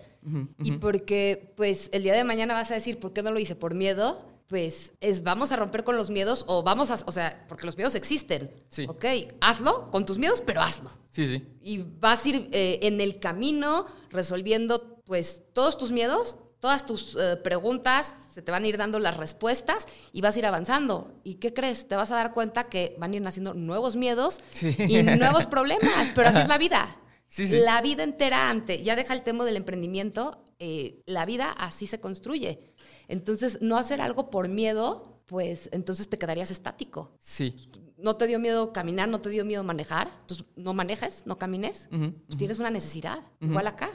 Y 0.63 0.73
porque 0.73 1.53
pues 1.55 1.89
el 1.93 2.03
día 2.03 2.13
de 2.13 2.23
mañana 2.23 2.53
vas 2.55 2.71
a 2.71 2.75
decir, 2.75 2.99
¿por 2.99 3.13
qué 3.13 3.21
no 3.23 3.31
lo 3.31 3.39
hice? 3.39 3.55
¿Por 3.55 3.73
miedo? 3.75 4.25
Pues 4.47 4.93
es 4.99 5.23
vamos 5.23 5.51
a 5.51 5.55
romper 5.55 5.83
con 5.83 5.95
los 5.95 6.09
miedos 6.09 6.43
o 6.47 6.61
vamos 6.63 6.91
a, 6.91 6.95
o 7.05 7.11
sea, 7.11 7.45
porque 7.47 7.65
los 7.65 7.77
miedos 7.77 7.95
existen. 7.95 8.51
Sí. 8.67 8.85
Ok, 8.89 9.05
hazlo 9.39 9.89
con 9.91 10.05
tus 10.05 10.17
miedos, 10.17 10.41
pero 10.45 10.61
hazlo 10.61 10.89
Sí, 11.09 11.25
sí. 11.27 11.43
y 11.61 11.77
vas 11.99 12.25
a 12.25 12.29
ir 12.29 12.49
eh, 12.51 12.79
en 12.81 12.99
el 13.01 13.19
camino 13.19 13.85
resolviendo 14.09 14.99
pues 15.05 15.41
todos 15.53 15.77
tus 15.77 15.91
miedos, 15.91 16.37
todas 16.61 16.85
tus 16.85 17.17
eh, 17.19 17.35
preguntas, 17.43 18.13
se 18.33 18.41
te 18.41 18.51
van 18.51 18.63
a 18.63 18.67
ir 18.67 18.77
dando 18.77 18.97
las 18.99 19.17
respuestas 19.17 19.85
y 20.13 20.21
vas 20.21 20.35
a 20.37 20.39
ir 20.39 20.45
avanzando. 20.45 21.11
¿Y 21.25 21.35
qué 21.35 21.53
crees? 21.53 21.89
Te 21.89 21.95
vas 21.97 22.11
a 22.11 22.15
dar 22.15 22.33
cuenta 22.33 22.69
que 22.69 22.95
van 22.97 23.11
a 23.11 23.15
ir 23.17 23.21
naciendo 23.21 23.53
nuevos 23.53 23.97
miedos 23.97 24.39
Sí. 24.53 24.73
y 24.77 25.03
nuevos 25.03 25.45
problemas, 25.47 26.09
pero 26.15 26.29
así 26.29 26.39
es 26.39 26.47
la 26.47 26.57
vida. 26.57 26.87
Sí, 27.27 27.47
sí. 27.47 27.59
La 27.65 27.81
vida 27.81 28.03
entera 28.03 28.49
antes, 28.49 28.81
ya 28.83 28.95
deja 28.95 29.13
el 29.13 29.21
tema 29.23 29.43
del 29.43 29.55
emprendimiento, 29.57 30.43
eh, 30.59 31.01
la 31.05 31.25
vida 31.25 31.51
así 31.51 31.87
se 31.87 31.99
construye. 31.99 32.73
Entonces, 33.07 33.57
no 33.61 33.77
hacer 33.77 33.99
algo 34.01 34.29
por 34.29 34.47
miedo, 34.47 35.19
pues 35.25 35.69
entonces 35.71 36.09
te 36.09 36.17
quedarías 36.19 36.51
estático 36.51 37.15
Sí. 37.19 37.69
no 37.97 38.17
te 38.17 38.27
dio 38.27 38.37
miedo 38.39 38.73
caminar, 38.73 39.07
no 39.07 39.21
te 39.21 39.29
dio 39.29 39.45
miedo 39.45 39.63
manejar, 39.63 40.09
entonces 40.21 40.45
no 40.57 40.73
manejes, 40.73 41.23
no 41.25 41.37
camines. 41.37 41.87
Tú 42.29 42.35
tienes 42.37 42.59
una 42.59 42.69
necesidad, 42.69 43.19
igual 43.39 43.65
acá. 43.67 43.89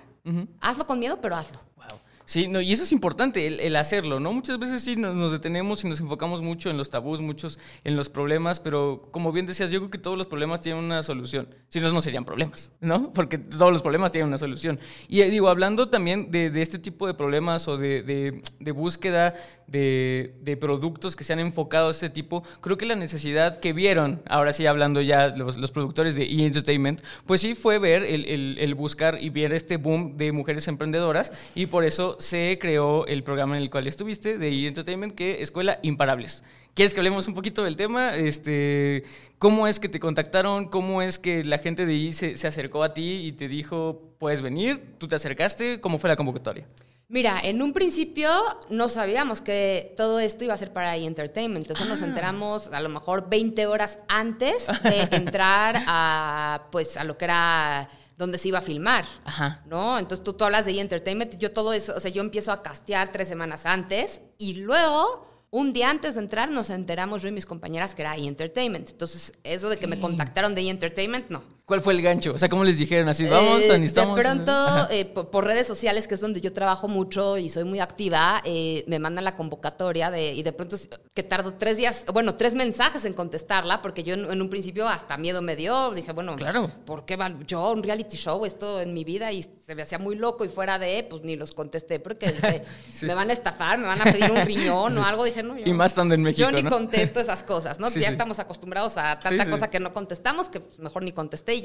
Hazlo 0.60 0.86
con 0.86 0.98
miedo, 0.98 1.20
pero 1.20 1.36
hazlo. 1.36 1.60
Wow. 1.76 1.86
Sí, 2.28 2.48
no, 2.48 2.60
y 2.60 2.72
eso 2.72 2.82
es 2.82 2.90
importante, 2.90 3.46
el, 3.46 3.76
hacerlo, 3.76 4.18
¿no? 4.18 4.32
Muchas 4.32 4.58
veces 4.58 4.82
sí 4.82 4.96
nos, 4.96 5.30
detenemos 5.30 5.84
y 5.84 5.88
nos 5.88 6.00
enfocamos 6.00 6.42
mucho 6.42 6.70
en 6.70 6.76
los 6.76 6.90
tabús, 6.90 7.20
muchos 7.20 7.56
en 7.84 7.94
los 7.94 8.08
problemas, 8.08 8.58
pero 8.58 9.00
como 9.12 9.30
bien 9.30 9.46
decías, 9.46 9.70
yo 9.70 9.78
creo 9.78 9.90
que 9.90 9.98
todos 9.98 10.18
los 10.18 10.26
problemas 10.26 10.60
tienen 10.60 10.82
una 10.82 11.04
solución. 11.04 11.48
Si 11.68 11.78
no, 11.78 11.92
no 11.92 12.02
serían 12.02 12.24
problemas, 12.24 12.72
¿no? 12.80 13.12
Porque 13.12 13.38
todos 13.38 13.72
los 13.72 13.80
problemas 13.80 14.10
tienen 14.10 14.26
una 14.26 14.38
solución. 14.38 14.80
Y 15.06 15.20
eh, 15.20 15.30
digo, 15.30 15.48
hablando 15.48 15.88
también 15.88 16.32
de, 16.32 16.50
de 16.50 16.62
este 16.62 16.80
tipo 16.80 17.06
de 17.06 17.14
problemas 17.14 17.68
o 17.68 17.78
de, 17.78 18.02
de- 18.02 18.42
de 18.58 18.72
búsqueda 18.72 19.34
de, 19.68 20.34
de 20.42 20.56
productos 20.56 21.14
que 21.14 21.22
se 21.22 21.32
han 21.32 21.38
enfocado 21.38 21.88
a 21.88 21.90
este 21.92 22.10
tipo, 22.10 22.42
creo 22.60 22.76
que 22.76 22.86
la 22.86 22.96
necesidad 22.96 23.60
que 23.60 23.72
vieron, 23.72 24.20
ahora 24.28 24.52
sí 24.52 24.66
hablando 24.66 25.00
ya 25.00 25.28
los, 25.28 25.56
los 25.58 25.70
productores 25.70 26.16
de 26.16 26.24
E! 26.24 26.44
Entertainment, 26.46 27.00
pues 27.24 27.40
sí 27.40 27.54
fue 27.54 27.78
ver 27.78 28.02
el, 28.02 28.24
el- 28.26 28.56
el 28.58 28.74
buscar 28.74 29.18
y 29.22 29.30
ver 29.30 29.52
este 29.52 29.76
boom 29.76 30.16
de 30.16 30.32
mujeres 30.32 30.66
emprendedoras 30.66 31.30
y 31.54 31.66
por 31.66 31.84
eso 31.84 32.15
se 32.18 32.58
creó 32.60 33.06
el 33.06 33.22
programa 33.22 33.56
en 33.56 33.62
el 33.62 33.70
cual 33.70 33.86
estuviste 33.86 34.38
de 34.38 34.48
E! 34.48 34.66
Entertainment, 34.66 35.14
que 35.14 35.42
Escuela 35.42 35.78
Imparables. 35.82 36.42
¿Quieres 36.74 36.92
que 36.92 37.00
hablemos 37.00 37.26
un 37.26 37.34
poquito 37.34 37.64
del 37.64 37.74
tema? 37.76 38.16
Este, 38.16 39.04
¿Cómo 39.38 39.66
es 39.66 39.80
que 39.80 39.88
te 39.88 39.98
contactaron? 40.00 40.68
¿Cómo 40.68 41.00
es 41.02 41.18
que 41.18 41.42
la 41.44 41.58
gente 41.58 41.86
de 41.86 41.92
ahí 41.92 42.12
se, 42.12 42.36
se 42.36 42.46
acercó 42.46 42.82
a 42.82 42.92
ti 42.92 43.22
y 43.26 43.32
te 43.32 43.48
dijo, 43.48 44.02
puedes 44.18 44.42
venir? 44.42 44.94
¿Tú 44.98 45.08
te 45.08 45.16
acercaste? 45.16 45.80
¿Cómo 45.80 45.98
fue 45.98 46.10
la 46.10 46.16
convocatoria? 46.16 46.66
Mira, 47.08 47.38
en 47.42 47.62
un 47.62 47.72
principio 47.72 48.28
no 48.68 48.88
sabíamos 48.88 49.40
que 49.40 49.94
todo 49.96 50.18
esto 50.18 50.44
iba 50.44 50.54
a 50.54 50.56
ser 50.58 50.72
para 50.72 50.96
E! 50.96 51.04
Entertainment. 51.06 51.70
Eso 51.70 51.84
nos 51.86 52.02
Ah. 52.02 52.06
enteramos 52.06 52.66
a 52.72 52.80
lo 52.80 52.88
mejor 52.88 53.30
20 53.30 53.66
horas 53.66 53.98
antes 54.08 54.66
de 54.82 55.00
entrar 55.16 55.76
a, 55.86 56.66
pues, 56.72 56.96
a 56.96 57.04
lo 57.04 57.16
que 57.16 57.24
era 57.26 57.88
donde 58.16 58.38
se 58.38 58.48
iba 58.48 58.58
a 58.58 58.62
filmar. 58.62 59.04
Ajá. 59.24 59.62
¿No? 59.66 59.98
Entonces 59.98 60.24
tú, 60.24 60.32
tú 60.32 60.44
hablas 60.44 60.66
de 60.66 60.72
E! 60.72 60.80
Entertainment, 60.80 61.36
yo 61.38 61.52
todo 61.52 61.72
eso, 61.72 61.94
o 61.96 62.00
sea, 62.00 62.10
yo 62.10 62.22
empiezo 62.22 62.52
a 62.52 62.62
castear 62.62 63.12
tres 63.12 63.28
semanas 63.28 63.66
antes 63.66 64.20
y 64.38 64.54
luego, 64.54 65.46
un 65.50 65.72
día 65.72 65.90
antes 65.90 66.14
de 66.14 66.22
entrar, 66.22 66.50
nos 66.50 66.70
enteramos 66.70 67.22
yo 67.22 67.28
y 67.28 67.32
mis 67.32 67.46
compañeras 67.46 67.94
que 67.94 68.02
era 68.02 68.16
E! 68.16 68.26
Entertainment. 68.26 68.90
Entonces, 68.90 69.32
eso 69.44 69.68
de 69.68 69.78
que 69.78 69.86
me 69.86 70.00
contactaron 70.00 70.54
de 70.54 70.62
E! 70.62 70.70
Entertainment, 70.70 71.30
no. 71.30 71.55
¿Cuál 71.66 71.80
fue 71.80 71.94
el 71.94 72.00
gancho? 72.00 72.32
O 72.32 72.38
sea, 72.38 72.48
¿cómo 72.48 72.62
les 72.62 72.78
dijeron? 72.78 73.08
Así, 73.08 73.24
vamos, 73.26 73.60
Eh, 73.62 73.76
necesitamos... 73.78 74.16
De 74.16 74.22
pronto, 74.22 74.52
eh, 74.90 75.04
por, 75.04 75.30
por 75.30 75.44
redes 75.44 75.66
sociales, 75.66 76.06
que 76.06 76.14
es 76.14 76.20
donde 76.20 76.40
yo 76.40 76.52
trabajo 76.52 76.86
mucho 76.86 77.38
y 77.38 77.48
soy 77.48 77.64
muy 77.64 77.80
activa, 77.80 78.40
eh, 78.44 78.84
me 78.86 79.00
mandan 79.00 79.24
la 79.24 79.34
convocatoria 79.34 80.12
de, 80.12 80.32
y 80.32 80.44
de 80.44 80.52
pronto 80.52 80.76
que 81.12 81.24
tardo 81.24 81.54
tres 81.54 81.76
días, 81.76 82.04
bueno, 82.14 82.36
tres 82.36 82.54
mensajes 82.54 83.04
en 83.04 83.14
contestarla, 83.14 83.82
porque 83.82 84.04
yo 84.04 84.14
en, 84.14 84.30
en 84.30 84.40
un 84.40 84.48
principio 84.48 84.86
hasta 84.86 85.16
miedo 85.16 85.42
me 85.42 85.56
dio. 85.56 85.90
Dije, 85.90 86.12
bueno, 86.12 86.36
Claro. 86.36 86.70
¿por 86.84 87.04
qué 87.04 87.16
va 87.16 87.34
yo 87.48 87.72
un 87.72 87.82
reality 87.82 88.16
show 88.16 88.46
esto 88.46 88.80
en 88.80 88.94
mi 88.94 89.02
vida? 89.02 89.32
Y 89.32 89.42
se 89.42 89.74
me 89.74 89.82
hacía 89.82 89.98
muy 89.98 90.14
loco 90.14 90.44
y 90.44 90.48
fuera 90.48 90.78
de, 90.78 91.04
pues 91.10 91.22
ni 91.22 91.34
los 91.34 91.50
contesté, 91.52 91.98
porque 91.98 92.30
dije, 92.30 92.62
Sí. 92.92 93.06
me 93.06 93.14
van 93.14 93.28
a 93.30 93.32
estafar, 93.32 93.76
me 93.78 93.88
van 93.88 94.00
a 94.00 94.04
pedir 94.04 94.30
un 94.30 94.46
riñón 94.46 94.96
o 94.98 95.04
algo. 95.04 95.24
Dije, 95.24 95.42
no, 95.42 95.58
yo 95.58 95.66
Y 95.66 95.72
más 95.72 95.90
estando 95.90 96.14
en 96.14 96.22
México, 96.22 96.48
Yo 96.48 96.56
ni 96.56 96.62
contesto 96.62 97.18
esas 97.18 97.42
cosas, 97.42 97.80
¿no? 97.80 97.90
Sí, 97.90 97.98
ya 97.98 98.08
estamos 98.08 98.38
acostumbrados 98.38 98.96
a 98.98 99.18
tanta 99.18 99.50
cosa 99.50 99.68
que 99.68 99.80
no 99.80 99.92
contestamos 99.92 100.48
que 100.48 100.60
pues, 100.60 100.78
mejor 100.78 101.02
ni 101.02 101.10
contesté 101.10 101.55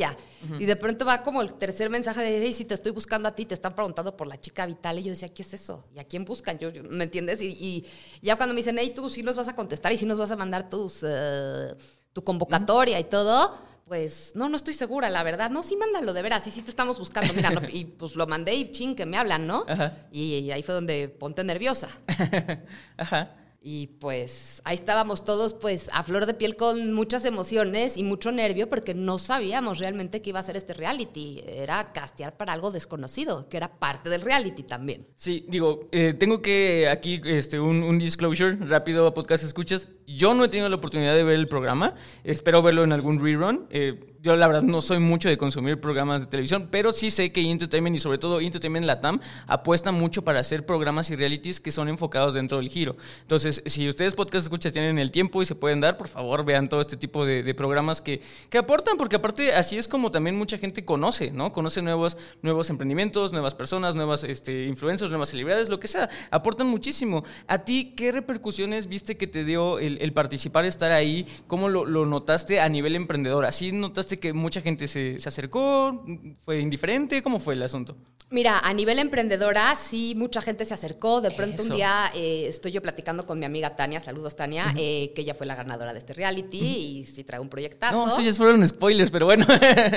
y 0.60 0.66
de 0.66 0.76
pronto 0.76 1.06
va 1.06 1.22
como 1.24 1.42
el 1.42 1.54
tercer 1.56 1.90
mensaje 1.90 2.22
de, 2.22 2.38
hey, 2.44 2.54
si 2.54 2.66
te 2.66 2.74
estoy 2.74 2.92
buscando 2.92 3.28
a 3.30 3.36
ti, 3.36 3.46
te 3.46 3.54
están 3.54 3.74
preguntando 3.76 4.16
por 4.18 4.28
la 4.28 4.40
chica 4.40 4.66
vital. 4.66 5.00
Y 5.00 5.04
yo 5.04 5.10
decía, 5.12 5.30
¿qué 5.34 5.42
es 5.44 5.54
eso? 5.54 5.86
¿Y 5.96 6.00
a 6.00 6.04
quién 6.04 6.26
buscan? 6.26 6.58
Yo, 6.60 6.70
yo- 6.70 6.84
¿Me 6.84 7.04
entiendes? 7.04 7.42
Y, 7.42 7.48
y 7.50 7.86
ya 8.22 8.36
cuando 8.38 8.54
me 8.54 8.60
dicen, 8.62 8.78
hey, 8.80 8.92
tú 8.96 9.10
sí 9.10 9.24
nos 9.24 9.36
vas 9.36 9.48
a 9.48 9.56
contestar 9.56 9.92
y 9.92 9.98
sí 9.98 10.06
nos 10.06 10.18
vas 10.20 10.32
a 10.32 10.36
mandar 10.36 10.70
tus, 10.70 11.02
eh, 11.08 11.76
tu 12.14 12.24
convocatoria 12.24 13.00
y 13.00 13.04
todo. 13.06 13.56
Pues 13.86 14.32
no, 14.36 14.48
no 14.48 14.56
estoy 14.56 14.74
segura, 14.74 15.10
la 15.10 15.22
verdad. 15.22 15.50
No, 15.50 15.64
sí, 15.64 15.76
mándalo, 15.76 16.14
de 16.14 16.22
veras. 16.22 16.44
Sí, 16.46 16.52
sí 16.52 16.62
te 16.62 16.70
estamos 16.70 16.98
buscando. 16.98 17.34
Mira, 17.34 17.50
no, 17.52 17.62
y 17.72 17.84
pues 17.86 18.16
lo 18.16 18.26
mandé 18.26 18.54
y 18.56 18.72
ching, 18.72 18.96
que 18.96 19.06
me 19.06 19.18
hablan, 19.18 19.46
¿no? 19.48 19.66
Ajá. 19.68 20.08
Y, 20.14 20.36
y 20.38 20.52
ahí 20.52 20.64
fue 20.64 20.74
donde 20.74 21.10
ponte 21.10 21.44
nerviosa. 21.44 21.90
Ajá. 22.98 23.36
Y 23.64 23.88
pues 24.00 24.60
ahí 24.66 24.74
estábamos 24.74 25.24
todos 25.24 25.54
pues 25.54 25.88
a 25.94 26.02
flor 26.02 26.26
de 26.26 26.34
piel 26.34 26.56
con 26.56 26.94
muchas 26.94 27.26
emociones 27.26 27.96
y 27.96 28.04
mucho 28.04 28.32
nervio 28.32 28.68
porque 28.68 28.96
no 28.96 29.20
sabíamos 29.20 29.78
realmente 29.78 30.20
qué 30.24 30.32
iba 30.32 30.40
a 30.40 30.44
ser 30.44 30.58
este 30.58 30.74
reality. 30.74 31.44
Era 31.46 31.94
castear 31.94 32.38
para 32.38 32.54
algo 32.54 32.72
desconocido, 32.72 33.48
que 33.50 33.58
era 33.58 33.78
parte 33.78 34.10
del 34.10 34.22
reality 34.22 34.64
también. 34.64 35.06
Sí, 35.16 35.46
digo, 35.48 35.88
eh, 35.92 36.14
tengo 36.14 36.42
que 36.42 36.90
aquí 36.90 37.22
este, 37.24 37.60
un, 37.60 38.00
disclosure 38.00 38.56
rápido 38.66 39.06
a 39.06 39.14
podcast 39.14 39.44
escuchas. 39.44 39.88
Yo 40.08 40.34
no 40.34 40.46
he 40.46 40.48
tenido 40.50 40.68
la 40.68 40.78
oportunidad 40.78 41.14
de 41.14 41.24
ver 41.24 41.36
el 41.36 41.48
programa. 41.48 41.94
Espero 42.24 42.64
verlo 42.64 42.84
en 42.84 42.94
algún 42.94 43.20
rerun. 43.20 43.68
Eh, 43.70 44.11
yo 44.22 44.36
la 44.36 44.48
verdad 44.48 44.62
no 44.62 44.82
soy 44.82 45.00
mucho 45.00 45.30
de 45.30 45.38
consumir 45.38 45.80
programas 45.80 46.22
de 46.22 46.28
televisión, 46.28 46.68
pero 46.70 46.94
sí 46.94 47.10
sé 47.10 47.32
que 47.32 47.42
Entertainment 47.42 47.96
y 47.96 48.00
sobre 48.00 48.20
todo 48.20 48.40
Entertainment 48.40 48.86
Latam 48.86 49.20
apuesta 49.48 49.92
mucho 49.92 50.24
para 50.24 50.40
hacer 50.40 50.64
programas 50.66 51.10
y 51.10 51.16
realities 51.16 51.60
que 51.60 51.72
son 51.72 51.90
enfocados 51.90 52.36
dentro 52.36 52.60
del 52.60 52.70
giro. 52.70 52.96
Entonces, 53.22 53.64
si 53.66 53.90
ustedes 53.90 54.14
podcast 54.14 54.44
escuchas 54.46 54.74
tienen 54.74 55.00
el 55.00 55.10
tiempo 55.10 55.42
y 55.42 55.46
se 55.46 55.56
pueden 55.56 55.82
dar, 55.82 55.98
por 55.98 56.08
favor 56.08 56.46
vean 56.46 56.70
todo 56.70 56.82
este 56.82 56.98
tipo 56.98 57.26
de, 57.26 57.42
de 57.42 57.56
programas 57.56 58.00
que, 58.00 58.22
que 58.50 58.60
aportan, 58.60 58.96
porque 58.98 59.16
aparte 59.16 59.54
así 59.56 59.78
es 59.78 59.88
como 59.88 60.12
también 60.12 60.38
mucha 60.38 60.60
gente 60.60 60.86
conoce, 60.86 61.32
¿no? 61.32 61.52
Conoce 61.52 61.82
nuevos, 61.82 62.16
nuevos 62.44 62.70
emprendimientos, 62.70 63.32
nuevas 63.32 63.56
personas, 63.56 63.96
nuevas 63.96 64.24
este, 64.24 64.66
influencers, 64.66 65.10
nuevas 65.10 65.30
celebridades, 65.30 65.70
lo 65.70 65.80
que 65.80 65.88
sea. 65.88 66.10
Aportan 66.30 66.68
muchísimo. 66.68 67.24
¿A 67.48 67.60
ti 67.60 67.94
qué 67.96 68.12
repercusiones 68.12 68.88
viste 68.88 69.18
que 69.18 69.26
te 69.26 69.44
dio 69.46 69.80
el, 69.80 69.98
el 70.00 70.14
participar, 70.14 70.66
estar 70.66 70.92
ahí? 70.92 71.26
¿Cómo 71.48 71.70
lo, 71.70 71.86
lo 71.86 72.06
notaste 72.06 72.60
a 72.60 72.70
nivel 72.70 72.96
emprendedor? 72.96 73.46
¿Así 73.46 73.72
notaste 73.72 74.11
que 74.20 74.34
mucha 74.34 74.62
gente 74.62 74.88
se, 74.88 75.20
se 75.20 75.30
acercó? 75.30 76.06
¿Fue 76.44 76.60
indiferente? 76.60 77.22
¿Cómo 77.22 77.40
fue 77.40 77.54
el 77.54 77.64
asunto? 77.64 77.98
Mira, 78.30 78.60
a 78.60 78.74
nivel 78.74 78.98
emprendedora, 79.00 79.76
sí, 79.76 80.14
mucha 80.16 80.42
gente 80.42 80.64
se 80.64 80.74
acercó. 80.74 81.20
De 81.20 81.32
pronto 81.32 81.62
Eso. 81.62 81.72
un 81.72 81.78
día 81.78 82.12
eh, 82.16 82.46
estoy 82.48 82.72
yo 82.72 82.82
platicando 82.82 83.26
con 83.28 83.40
mi 83.40 83.46
amiga 83.46 83.76
Tania, 83.76 84.00
saludos 84.00 84.36
Tania, 84.38 84.74
eh, 84.78 85.12
que 85.14 85.22
ella 85.22 85.34
fue 85.34 85.46
la 85.46 85.56
ganadora 85.56 85.92
de 85.92 86.00
este 86.00 86.14
reality 86.14 86.60
y 86.60 87.04
sí 87.04 87.24
trae 87.24 87.40
un 87.42 87.50
proyectazo. 87.50 88.06
No, 88.06 88.12
eso 88.12 88.22
ya 88.22 88.34
fueron 88.34 88.66
spoilers, 88.66 89.12
pero 89.12 89.26
bueno. 89.26 89.46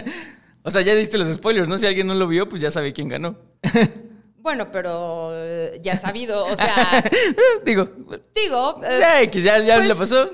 o 0.62 0.70
sea, 0.70 0.82
ya 0.82 0.94
diste 0.94 1.16
los 1.16 1.32
spoilers, 1.32 1.68
¿no? 1.68 1.78
Si 1.78 1.86
alguien 1.86 2.08
no 2.08 2.14
lo 2.14 2.26
vio, 2.26 2.48
pues 2.48 2.60
ya 2.60 2.70
sabe 2.70 2.92
quién 2.92 3.08
ganó. 3.08 3.36
Bueno, 4.44 4.70
pero 4.70 5.30
eh, 5.32 5.80
ya 5.82 5.96
sabido, 5.96 6.44
o 6.44 6.54
sea, 6.54 7.02
Digo, 7.64 7.88
digo... 8.34 8.78
eh, 8.84 8.98
ya, 9.00 9.22
X, 9.22 9.42
ya, 9.42 9.58
ya 9.60 9.76
pues, 9.76 9.88
le 9.88 9.94
pasó. 9.94 10.30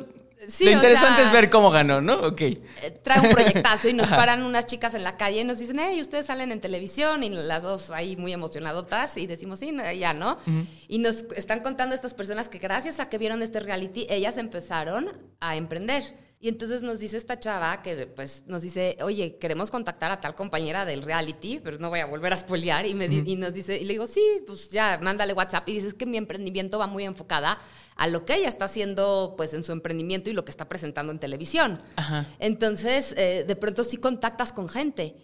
Sí, 0.49 0.65
Lo 0.65 0.71
o 0.71 0.75
interesante 0.75 1.19
sea- 1.23 1.27
es 1.27 1.33
ver 1.33 1.51
cómo 1.51 1.71
ganó, 1.71 2.01
¿no? 2.01 2.21
Ok. 2.27 2.41
eh, 2.43 2.59
trae 3.03 3.21
un 3.21 3.35
proyectazo 3.35 3.89
y 3.89 3.93
nos 3.93 4.09
paran 4.09 4.43
unas 4.43 4.67
chicas 4.67 4.95
en 4.95 5.05
la 5.05 5.17
calle 5.17 5.41
y 5.41 5.45
nos 5.45 5.59
dicen, 5.59 5.79
hey, 5.81 6.01
ustedes 6.01 6.27
salen 6.27 6.53
en 6.53 6.61
televisión 6.61 7.23
y 7.23 7.31
las 7.31 7.63
dos 7.63 7.91
ahí 7.91 8.17
muy 8.17 8.33
emocionadotas 8.33 9.17
y 9.17 9.27
decimos, 9.27 9.59
sí, 9.61 9.73
no, 9.73 9.91
ya, 9.93 10.13
¿no? 10.15 10.39
Y 10.89 10.99
nos 10.99 11.25
están 11.37 11.61
contando 11.61 11.95
estas 11.95 12.15
personas 12.15 12.49
que 12.49 12.59
gracias 12.59 13.01
a 13.01 13.09
que 13.09 13.19
vieron 13.19 13.43
este 13.43 13.61
reality, 13.61 14.07
ellas 14.11 14.37
empezaron 14.37 15.11
a 15.41 15.57
emprender. 15.57 16.31
Y 16.43 16.49
entonces 16.49 16.81
nos 16.81 16.99
dice 17.01 17.19
esta 17.19 17.39
chava 17.39 17.83
que 17.83 18.07
pues 18.07 18.45
nos 18.47 18.63
dice, 18.63 18.97
oye, 19.03 19.37
queremos 19.37 19.71
contactar 19.71 20.11
a 20.11 20.23
tal 20.23 20.35
compañera 20.35 20.87
del 20.87 21.03
reality, 21.03 21.61
pero 21.63 21.77
no 21.79 21.91
voy 21.91 21.99
a 22.01 22.07
volver 22.07 22.33
a 22.33 22.37
spoilear. 22.39 22.87
Y, 22.87 22.95
me 22.95 23.09
di- 23.11 23.31
y 23.31 23.37
nos 23.37 23.53
dice, 23.53 23.77
y 23.77 23.85
le 23.85 23.93
digo, 23.93 24.07
sí, 24.07 24.23
pues 24.47 24.71
ya, 24.71 24.99
mándale 25.03 25.35
WhatsApp. 25.35 25.69
Y 25.69 25.75
dices 25.75 25.93
que 25.93 26.07
mi 26.07 26.17
emprendimiento 26.17 26.79
va 26.79 26.87
muy 26.87 27.05
enfocada 27.05 27.59
a 28.01 28.07
lo 28.07 28.25
que 28.25 28.35
ella 28.35 28.49
está 28.49 28.65
haciendo 28.65 29.35
pues 29.37 29.53
en 29.53 29.63
su 29.63 29.73
emprendimiento 29.73 30.31
y 30.31 30.33
lo 30.33 30.43
que 30.43 30.51
está 30.51 30.71
presentando 30.71 31.13
en 31.13 31.19
televisión. 31.19 31.83
Ajá. 31.97 32.27
Entonces, 32.39 33.15
eh, 33.19 33.45
de 33.47 33.57
pronto 33.57 33.85
sí 33.85 33.99
contactas 33.99 34.55
con 34.55 34.71
gente. 34.71 35.17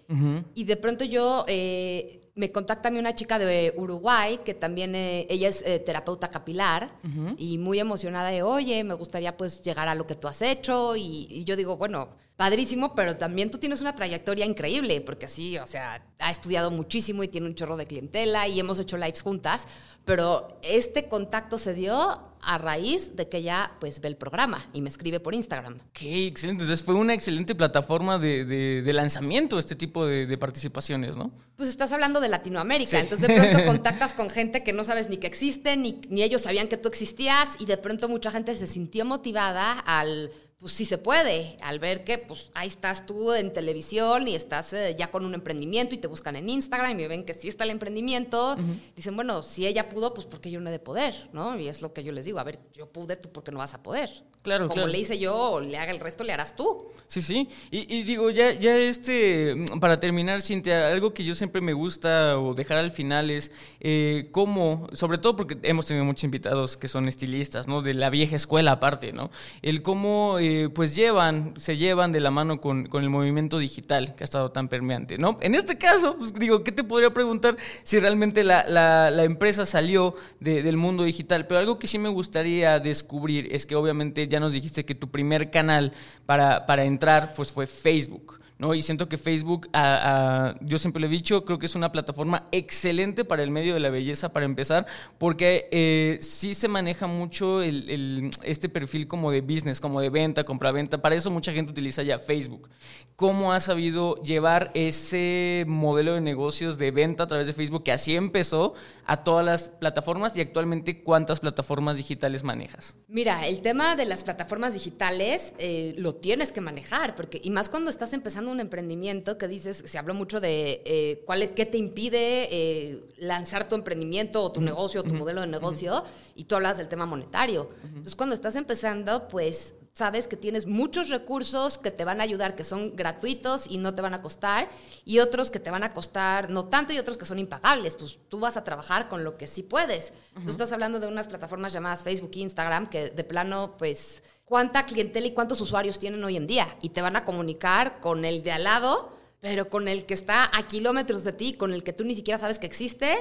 Y 0.54 0.64
de 0.64 0.76
pronto 0.76 1.02
yo, 1.02 1.46
eh, 1.48 2.20
me 2.34 2.52
contacta 2.52 2.88
a 2.88 2.92
mí 2.92 2.98
una 2.98 3.14
chica 3.14 3.38
de 3.38 3.72
Uruguay, 3.78 4.40
que 4.44 4.52
también, 4.52 4.94
eh, 4.94 5.26
ella 5.30 5.48
es 5.48 5.62
eh, 5.62 5.78
terapeuta 5.78 6.28
capilar, 6.28 6.90
y 7.38 7.56
muy 7.56 7.80
emocionada 7.80 8.28
de, 8.28 8.42
oye, 8.42 8.84
me 8.84 8.92
gustaría 8.92 9.34
pues 9.38 9.62
llegar 9.62 9.88
a 9.88 9.94
lo 9.94 10.06
que 10.06 10.14
tú 10.14 10.28
has 10.28 10.42
hecho. 10.42 10.96
Y, 10.96 11.28
y 11.30 11.44
yo 11.44 11.56
digo, 11.56 11.78
bueno, 11.78 12.10
padrísimo, 12.36 12.94
pero 12.94 13.16
también 13.16 13.50
tú 13.50 13.58
tienes 13.58 13.80
una 13.80 13.94
trayectoria 13.96 14.44
increíble, 14.44 15.00
porque 15.00 15.26
sí, 15.28 15.56
o 15.58 15.66
sea, 15.66 16.02
ha 16.18 16.30
estudiado 16.30 16.70
muchísimo 16.70 17.22
y 17.22 17.28
tiene 17.28 17.46
un 17.46 17.54
chorro 17.54 17.76
de 17.76 17.86
clientela 17.86 18.46
y 18.48 18.60
hemos 18.60 18.78
hecho 18.78 18.96
lives 18.96 19.22
juntas, 19.22 19.66
pero 20.04 20.58
este 20.62 21.08
contacto 21.08 21.58
se 21.58 21.74
dio 21.74 22.22
a 22.48 22.58
raíz 22.58 23.16
de 23.16 23.28
que 23.28 23.38
ella 23.38 23.72
pues 23.80 24.00
ve 24.00 24.06
el 24.06 24.16
programa 24.16 24.68
y 24.72 24.80
me 24.80 24.88
escribe 24.88 25.18
por 25.18 25.34
Instagram. 25.34 25.80
Ok, 25.88 26.02
excelente. 26.02 26.62
Entonces 26.62 26.84
fue 26.84 26.94
una 26.94 27.12
excelente 27.12 27.56
plataforma 27.56 28.18
de, 28.20 28.44
de- 28.44 28.82
de 28.82 28.92
lanzamiento 28.92 29.58
este 29.58 29.74
tipo 29.74 30.06
de, 30.06 30.26
de 30.26 30.38
participaciones, 30.38 31.16
¿no? 31.16 31.32
Pues 31.56 31.68
estás 31.70 31.90
hablando 31.90 32.20
de 32.20 32.28
Latinoamérica, 32.28 32.90
Sí. 32.90 32.96
entonces 32.98 33.26
de 33.26 33.34
pronto 33.34 33.64
contactas 33.66 34.14
con 34.14 34.30
gente 34.30 34.62
que 34.62 34.72
no 34.72 34.84
sabes 34.84 35.08
ni 35.08 35.16
que 35.16 35.26
existen, 35.26 35.82
ni, 35.82 36.00
ni 36.08 36.22
ellos 36.22 36.42
sabían 36.42 36.68
que 36.68 36.76
tú 36.76 36.88
existías, 36.88 37.50
y 37.58 37.64
de 37.64 37.78
pronto 37.78 38.08
mucha 38.08 38.30
gente 38.30 38.54
se 38.54 38.68
sintió 38.68 39.04
motivada 39.04 39.72
al, 39.80 40.30
pues 40.58 40.72
sí 40.72 40.86
se 40.86 40.96
puede, 40.96 41.58
al 41.60 41.78
ver 41.78 42.02
que 42.02 42.16
pues 42.16 42.50
ahí 42.54 42.68
estás 42.68 43.04
tú 43.04 43.34
en 43.34 43.52
televisión 43.52 44.26
y 44.26 44.34
estás 44.34 44.72
eh, 44.72 44.96
ya 44.98 45.10
con 45.10 45.26
un 45.26 45.34
emprendimiento 45.34 45.94
y 45.94 45.98
te 45.98 46.08
buscan 46.08 46.34
en 46.34 46.48
Instagram 46.48 46.92
y 46.92 46.94
me 46.94 47.08
ven 47.08 47.24
que 47.24 47.34
sí 47.34 47.48
está 47.48 47.64
el 47.64 47.70
emprendimiento, 47.70 48.56
dicen, 48.96 49.14
bueno, 49.16 49.42
si 49.42 49.66
ella 49.66 49.90
pudo, 49.90 50.14
pues 50.14 50.26
porque 50.26 50.50
yo 50.50 50.60
no 50.60 50.70
he 50.70 50.72
de 50.72 50.78
poder, 50.78 51.28
¿no? 51.34 51.58
Y 51.58 51.68
es 51.68 51.82
lo 51.82 51.92
que 51.92 52.02
yo 52.02 52.10
les 52.10 52.24
digo, 52.24 52.38
a 52.38 52.44
ver, 52.44 52.58
yo 52.72 52.86
pude, 52.86 53.16
tú 53.16 53.30
porque 53.30 53.52
no 53.52 53.58
vas 53.58 53.74
a 53.74 53.82
poder. 53.82 54.24
Claro, 54.42 54.68
Como 54.68 54.74
claro. 54.74 54.88
le 54.88 54.98
hice 54.98 55.18
yo, 55.18 55.60
le 55.60 55.76
haga 55.76 55.90
el 55.90 55.98
resto, 55.98 56.22
le 56.22 56.32
harás 56.32 56.54
tú. 56.54 56.86
Sí, 57.08 57.20
sí. 57.20 57.48
Y, 57.70 57.94
y 57.94 58.04
digo, 58.04 58.30
ya, 58.30 58.52
ya 58.52 58.76
este, 58.76 59.54
mm, 59.56 59.80
para 59.80 59.98
terminar, 59.98 60.40
Cintia, 60.40 60.88
algo 60.88 61.12
que 61.12 61.24
yo 61.24 61.34
siempre 61.34 61.60
me 61.60 61.72
gusta 61.72 62.38
o 62.38 62.54
dejar 62.54 62.78
al 62.78 62.92
final 62.92 63.30
es 63.30 63.50
eh, 63.80 64.28
cómo, 64.30 64.86
sobre 64.92 65.18
todo 65.18 65.34
porque 65.34 65.58
hemos 65.64 65.86
tenido 65.86 66.04
muchos 66.04 66.24
invitados 66.24 66.76
que 66.76 66.86
son 66.86 67.08
estilistas, 67.08 67.66
¿no? 67.66 67.82
De 67.82 67.92
la 67.92 68.08
vieja 68.08 68.36
escuela 68.36 68.72
aparte, 68.72 69.12
¿no? 69.12 69.30
El 69.62 69.82
cómo, 69.82 70.38
eh, 70.46 70.68
pues 70.68 70.94
llevan, 70.94 71.54
se 71.58 71.76
llevan 71.76 72.12
de 72.12 72.20
la 72.20 72.30
mano 72.30 72.60
con, 72.60 72.86
con 72.86 73.02
el 73.02 73.10
movimiento 73.10 73.58
digital 73.58 74.14
que 74.14 74.24
ha 74.24 74.26
estado 74.26 74.50
tan 74.52 74.68
permeante, 74.68 75.18
¿no? 75.18 75.36
En 75.40 75.54
este 75.54 75.76
caso, 75.78 76.16
pues 76.18 76.32
digo, 76.34 76.62
¿qué 76.64 76.72
te 76.72 76.84
podría 76.84 77.12
preguntar 77.12 77.56
si 77.82 77.98
realmente 77.98 78.44
la, 78.44 78.64
la- 78.68 79.24
empresa 79.24 79.66
salió 79.66 80.14
de- 80.40 80.62
del 80.62 80.76
mundo 80.76 81.04
digital? 81.04 81.46
Pero 81.46 81.58
algo 81.60 81.78
que 81.78 81.86
sí 81.88 81.98
me 81.98 82.08
gustaría 82.08 82.78
descubrir 82.80 83.48
es 83.52 83.66
que 83.66 83.74
obviamente 83.76 84.28
ya 84.28 84.40
nos 84.40 84.52
dijiste 84.52 84.84
que 84.84 84.94
tu 84.94 85.08
primer 85.10 85.50
canal 85.50 85.92
para, 86.26 86.66
para 86.66 86.84
entrar 86.84 87.32
pues 87.34 87.50
fue 87.52 87.66
Facebook. 87.66 88.40
¿No? 88.58 88.74
Y 88.74 88.82
siento 88.82 89.08
que 89.08 89.16
Facebook, 89.18 89.68
a- 89.72 90.50
a- 90.50 90.58
yo 90.60 90.78
siempre 90.78 91.00
lo 91.00 91.06
he 91.06 91.10
dicho, 91.10 91.44
creo 91.44 91.58
que 91.58 91.66
es 91.66 91.74
una 91.74 91.92
plataforma 91.92 92.44
excelente 92.52 93.24
para 93.24 93.42
el 93.42 93.50
medio 93.50 93.74
de 93.74 93.80
la 93.80 93.90
belleza, 93.90 94.32
para 94.32 94.46
empezar, 94.46 94.86
porque 95.18 95.68
eh, 95.72 96.18
sí 96.20 96.54
se 96.54 96.68
maneja 96.68 97.06
mucho 97.06 97.62
el- 97.62 97.88
el- 97.90 98.30
este 98.42 98.68
perfil 98.68 99.06
como 99.08 99.30
de 99.30 99.40
business, 99.42 99.80
como 99.80 100.00
de 100.00 100.10
venta, 100.10 100.44
compra-venta. 100.44 101.02
Para 101.02 101.14
eso 101.14 101.30
mucha 101.30 101.52
gente 101.52 101.72
utiliza 101.72 102.02
ya 102.02 102.18
Facebook. 102.18 102.70
¿Cómo 103.16 103.52
has 103.52 103.64
sabido 103.64 104.22
llevar 104.22 104.70
ese 104.74 105.64
modelo 105.66 106.14
de 106.14 106.20
negocios 106.20 106.78
de 106.78 106.90
venta 106.90 107.24
a 107.24 107.26
través 107.26 107.46
de 107.46 107.52
Facebook, 107.52 107.82
que 107.84 107.92
así 107.92 108.14
empezó, 108.16 108.74
a 109.06 109.22
todas 109.24 109.44
las 109.44 109.68
plataformas 109.68 110.36
y 110.36 110.40
actualmente 110.40 111.02
cuántas 111.02 111.40
plataformas 111.40 111.96
digitales 111.96 112.42
manejas? 112.42 112.96
Mira, 113.08 113.46
el 113.46 113.60
tema 113.60 113.96
de 113.96 114.04
las 114.06 114.24
plataformas 114.24 114.74
digitales 114.74 115.52
eh, 115.58 115.94
lo 115.98 116.14
tienes 116.16 116.52
que 116.52 116.60
manejar, 116.60 117.14
porque 117.16 117.40
y 117.42 117.50
más 117.50 117.68
cuando 117.68 117.90
estás 117.90 118.12
empezando 118.12 118.45
un 118.50 118.60
emprendimiento 118.60 119.38
que 119.38 119.48
dices, 119.48 119.82
se 119.86 119.98
habló 119.98 120.14
mucho 120.14 120.40
de 120.40 120.82
eh, 120.84 121.22
cuál 121.26 121.42
es- 121.42 121.50
qué 121.50 121.66
te 121.66 121.78
impide 121.78 122.48
eh, 122.50 123.08
lanzar 123.18 123.68
tu 123.68 123.74
emprendimiento 123.74 124.42
o 124.42 124.52
tu 124.52 124.60
negocio 124.60 125.00
o 125.00 125.04
tu 125.04 125.14
modelo 125.14 125.40
de 125.40 125.46
negocio, 125.46 126.02
y 126.34 126.44
tú 126.44 126.54
hablas 126.56 126.78
del 126.78 126.88
tema 126.88 127.06
monetario. 127.06 127.68
Entonces, 127.84 128.16
cuando 128.16 128.34
estás 128.34 128.56
empezando, 128.56 129.28
pues 129.28 129.74
sabes 129.92 130.28
que 130.28 130.36
tienes 130.36 130.66
muchos 130.66 131.08
recursos 131.08 131.78
que 131.78 131.90
te 131.90 132.04
van 132.04 132.20
a 132.20 132.24
ayudar, 132.24 132.54
que 132.54 132.64
son 132.64 132.94
gratuitos 132.96 133.64
y 133.66 133.78
no 133.78 133.94
te 133.94 134.02
van 134.02 134.12
a 134.12 134.20
costar, 134.20 134.68
y 135.06 135.20
otros 135.20 135.50
que 135.50 135.58
te 135.58 135.70
van 135.70 135.84
a 135.84 135.94
costar 135.94 136.50
no 136.50 136.66
tanto 136.66 136.92
y 136.92 136.98
otros 136.98 137.16
que 137.16 137.24
son 137.24 137.38
impagables. 137.38 137.94
Pues 137.94 138.18
tú 138.28 138.38
vas 138.38 138.58
a 138.58 138.64
trabajar 138.64 139.08
con 139.08 139.24
lo 139.24 139.38
que 139.38 139.46
sí 139.46 139.62
puedes. 139.62 140.12
Tú 140.44 140.50
estás 140.50 140.70
hablando 140.72 141.00
de 141.00 141.06
unas 141.08 141.28
plataformas 141.28 141.72
llamadas 141.72 142.02
Facebook 142.04 142.30
e 142.34 142.40
Instagram 142.40 142.90
que 142.90 143.08
de 143.08 143.24
plano, 143.24 143.76
pues, 143.78 144.22
cuánta 144.46 144.86
clientela 144.86 145.26
y 145.26 145.34
cuántos 145.34 145.60
usuarios 145.60 145.98
tienen 145.98 146.24
hoy 146.24 146.38
en 146.38 146.46
día 146.46 146.66
y 146.80 146.88
te 146.88 147.02
van 147.02 147.16
a 147.16 147.26
comunicar 147.26 148.00
con 148.00 148.24
el 148.24 148.42
de 148.42 148.52
al 148.52 148.64
lado. 148.64 149.12
Pero 149.38 149.68
con 149.68 149.86
el 149.86 150.06
que 150.06 150.14
está 150.14 150.50
a 150.52 150.66
kilómetros 150.66 151.22
de 151.22 151.32
ti, 151.32 151.52
con 151.52 151.74
el 151.74 151.84
que 151.84 151.92
tú 151.92 152.04
ni 152.04 152.16
siquiera 152.16 152.38
sabes 152.38 152.58
que 152.58 152.66
existe, 152.66 153.14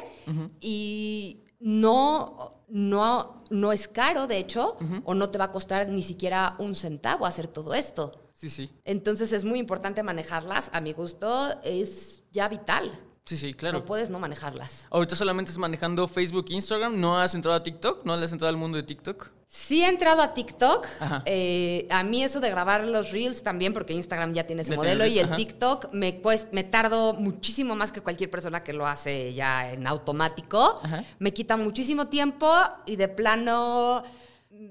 y 0.62 1.44
no, 1.60 2.64
no, 2.70 3.44
no 3.50 3.72
es 3.74 3.88
caro, 3.88 4.26
de 4.26 4.38
hecho, 4.38 4.78
o 5.04 5.14
no 5.14 5.30
te 5.30 5.38
va 5.38 5.46
a 5.46 5.52
costar 5.52 5.90
ni 5.90 6.02
siquiera 6.02 6.56
un 6.58 6.74
centavo 6.74 7.26
hacer 7.26 7.48
todo 7.48 7.76
esto. 7.76 8.14
Sí, 8.34 8.50
sí. 8.50 8.72
Entonces 8.86 9.34
es 9.34 9.46
muy 9.46 9.60
importante 9.60 10.04
manejarlas. 10.04 10.70
A 10.74 10.82
mi 10.82 10.94
gusto 10.94 11.54
es 11.64 12.24
ya 12.32 12.48
vital. 12.48 12.92
Sí, 13.26 13.38
sí, 13.38 13.56
claro. 13.56 13.80
No 13.80 13.86
puedes 13.86 14.12
no 14.12 14.20
manejarlas. 14.20 14.88
Ahorita 14.92 15.16
solamente 15.16 15.50
estás 15.50 15.60
manejando 15.60 16.08
Facebook 16.08 16.46
e 16.50 16.54
Instagram, 16.54 17.00
¿no 17.00 17.20
has 17.20 17.34
entrado 17.34 17.58
a 17.58 17.64
TikTok? 17.64 18.06
¿No 18.06 18.16
le 18.16 18.26
has 18.26 18.32
entrado 18.32 18.50
al 18.50 18.58
mundo 18.58 18.78
de 18.78 18.84
TikTok? 18.84 19.32
Sí 19.48 19.82
he 19.84 19.88
entrado 19.88 20.22
a 20.22 20.36
TikTok. 20.36 20.86
Eh, 21.26 21.88
a 21.90 22.04
mí 22.04 22.24
eso 22.24 22.40
de 22.40 22.52
grabar 22.52 22.84
los 22.84 23.12
reels 23.12 23.42
también, 23.42 23.74
porque 23.74 23.94
Instagram 23.94 24.34
ya 24.34 24.46
tiene 24.46 24.62
ese 24.62 24.76
modelo, 24.76 25.08
y 25.08 25.18
el 25.18 25.26
ajá. 25.26 25.38
TikTok 25.38 25.92
me, 25.92 26.14
pues, 26.14 26.48
me 26.52 26.64
tardo 26.64 27.16
muchísimo 27.16 27.76
más 27.76 27.92
que 27.92 28.02
cualquier 28.02 28.30
persona 28.30 28.64
que 28.64 28.74
lo 28.74 28.86
hace 28.86 29.34
ya 29.34 29.72
en 29.72 29.88
automático. 29.88 30.80
Ajá. 30.84 31.04
Me 31.18 31.34
quita 31.34 31.58
muchísimo 31.58 32.08
tiempo 32.10 32.52
y 32.86 32.96
de 32.96 33.08
plano 33.08 34.04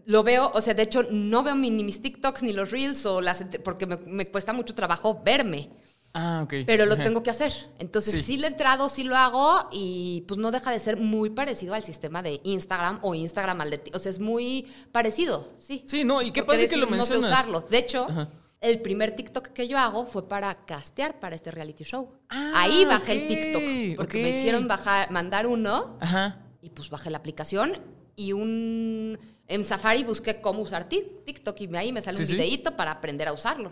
lo 0.06 0.22
veo, 0.22 0.52
o 0.54 0.60
sea, 0.60 0.74
de 0.74 0.82
hecho 0.82 1.02
no 1.10 1.42
veo 1.42 1.56
ni 1.56 1.70
mis 1.82 2.00
TikToks 2.00 2.42
ni 2.44 2.52
los 2.52 2.70
reels 2.70 3.04
o 3.04 3.20
las, 3.20 3.44
porque 3.64 3.86
me, 3.86 3.96
me 3.96 4.30
cuesta 4.30 4.52
mucho 4.52 4.74
trabajo 4.74 5.22
verme. 5.24 5.70
Ah, 6.14 6.42
ok. 6.44 6.54
pero 6.66 6.86
lo 6.86 6.96
tengo 6.96 7.22
que 7.24 7.30
hacer. 7.30 7.52
Entonces 7.80 8.14
Sí. 8.14 8.22
sí. 8.22 8.36
le 8.38 8.46
he 8.46 8.50
entrado, 8.50 8.88
sí 8.88 9.02
lo 9.02 9.16
hago 9.16 9.68
y 9.72 10.22
pues 10.28 10.38
no 10.38 10.50
deja 10.52 10.70
de 10.70 10.78
ser 10.78 10.96
muy 10.96 11.30
parecido 11.30 11.74
al 11.74 11.82
sistema 11.84 12.22
de 12.22 12.40
Instagram 12.44 13.00
o 13.02 13.14
Instagram 13.16 13.60
al 13.60 13.70
de 13.70 13.78
ti. 13.78 13.90
O 13.94 13.98
sea, 13.98 14.10
es 14.10 14.20
muy 14.20 14.66
parecido, 14.92 15.52
sí. 15.58 15.84
Sí, 15.86 16.04
no, 16.04 16.22
y 16.22 16.30
qué 16.30 16.42
¿Por 16.42 16.54
padre 16.54 16.68
que 16.68 16.76
lo 16.76 16.86
decir 16.86 16.98
No 16.98 17.04
sé 17.06 17.12
mencionas. 17.14 17.38
usarlo. 17.40 17.60
De 17.68 17.78
hecho, 17.78 18.06
Ajá. 18.08 18.28
el 18.60 18.80
primer 18.80 19.16
TikTok 19.16 19.48
que 19.48 19.66
yo 19.66 19.76
hago 19.76 20.06
fue 20.06 20.28
para 20.28 20.54
castear 20.64 21.18
para 21.18 21.34
este 21.34 21.50
reality 21.50 21.82
show. 21.84 22.12
Ah, 22.28 22.52
Ahí 22.54 22.84
bajé 22.84 23.12
el 23.12 23.26
TikTok 23.26 23.96
porque 23.96 24.22
me 24.22 24.30
hicieron 24.30 24.68
bajar, 24.68 25.10
mandar 25.10 25.46
uno 25.48 25.98
Ajá. 26.00 26.38
y 26.62 26.70
pues 26.70 26.90
bajé 26.90 27.10
la 27.10 27.18
aplicación 27.18 27.78
y 28.16 28.32
un 28.32 29.18
en 29.46 29.64
Safari 29.64 30.04
busqué 30.04 30.40
cómo 30.40 30.62
usar 30.62 30.88
Tik- 30.88 31.22
TikTok 31.24 31.60
y 31.60 31.76
ahí 31.76 31.92
me 31.92 32.00
sale 32.00 32.16
Sí, 32.16 32.22
un 32.22 32.28
sí. 32.28 32.34
videíto 32.34 32.76
para 32.76 32.92
aprender 32.92 33.28
a 33.28 33.32
usarlo. 33.32 33.70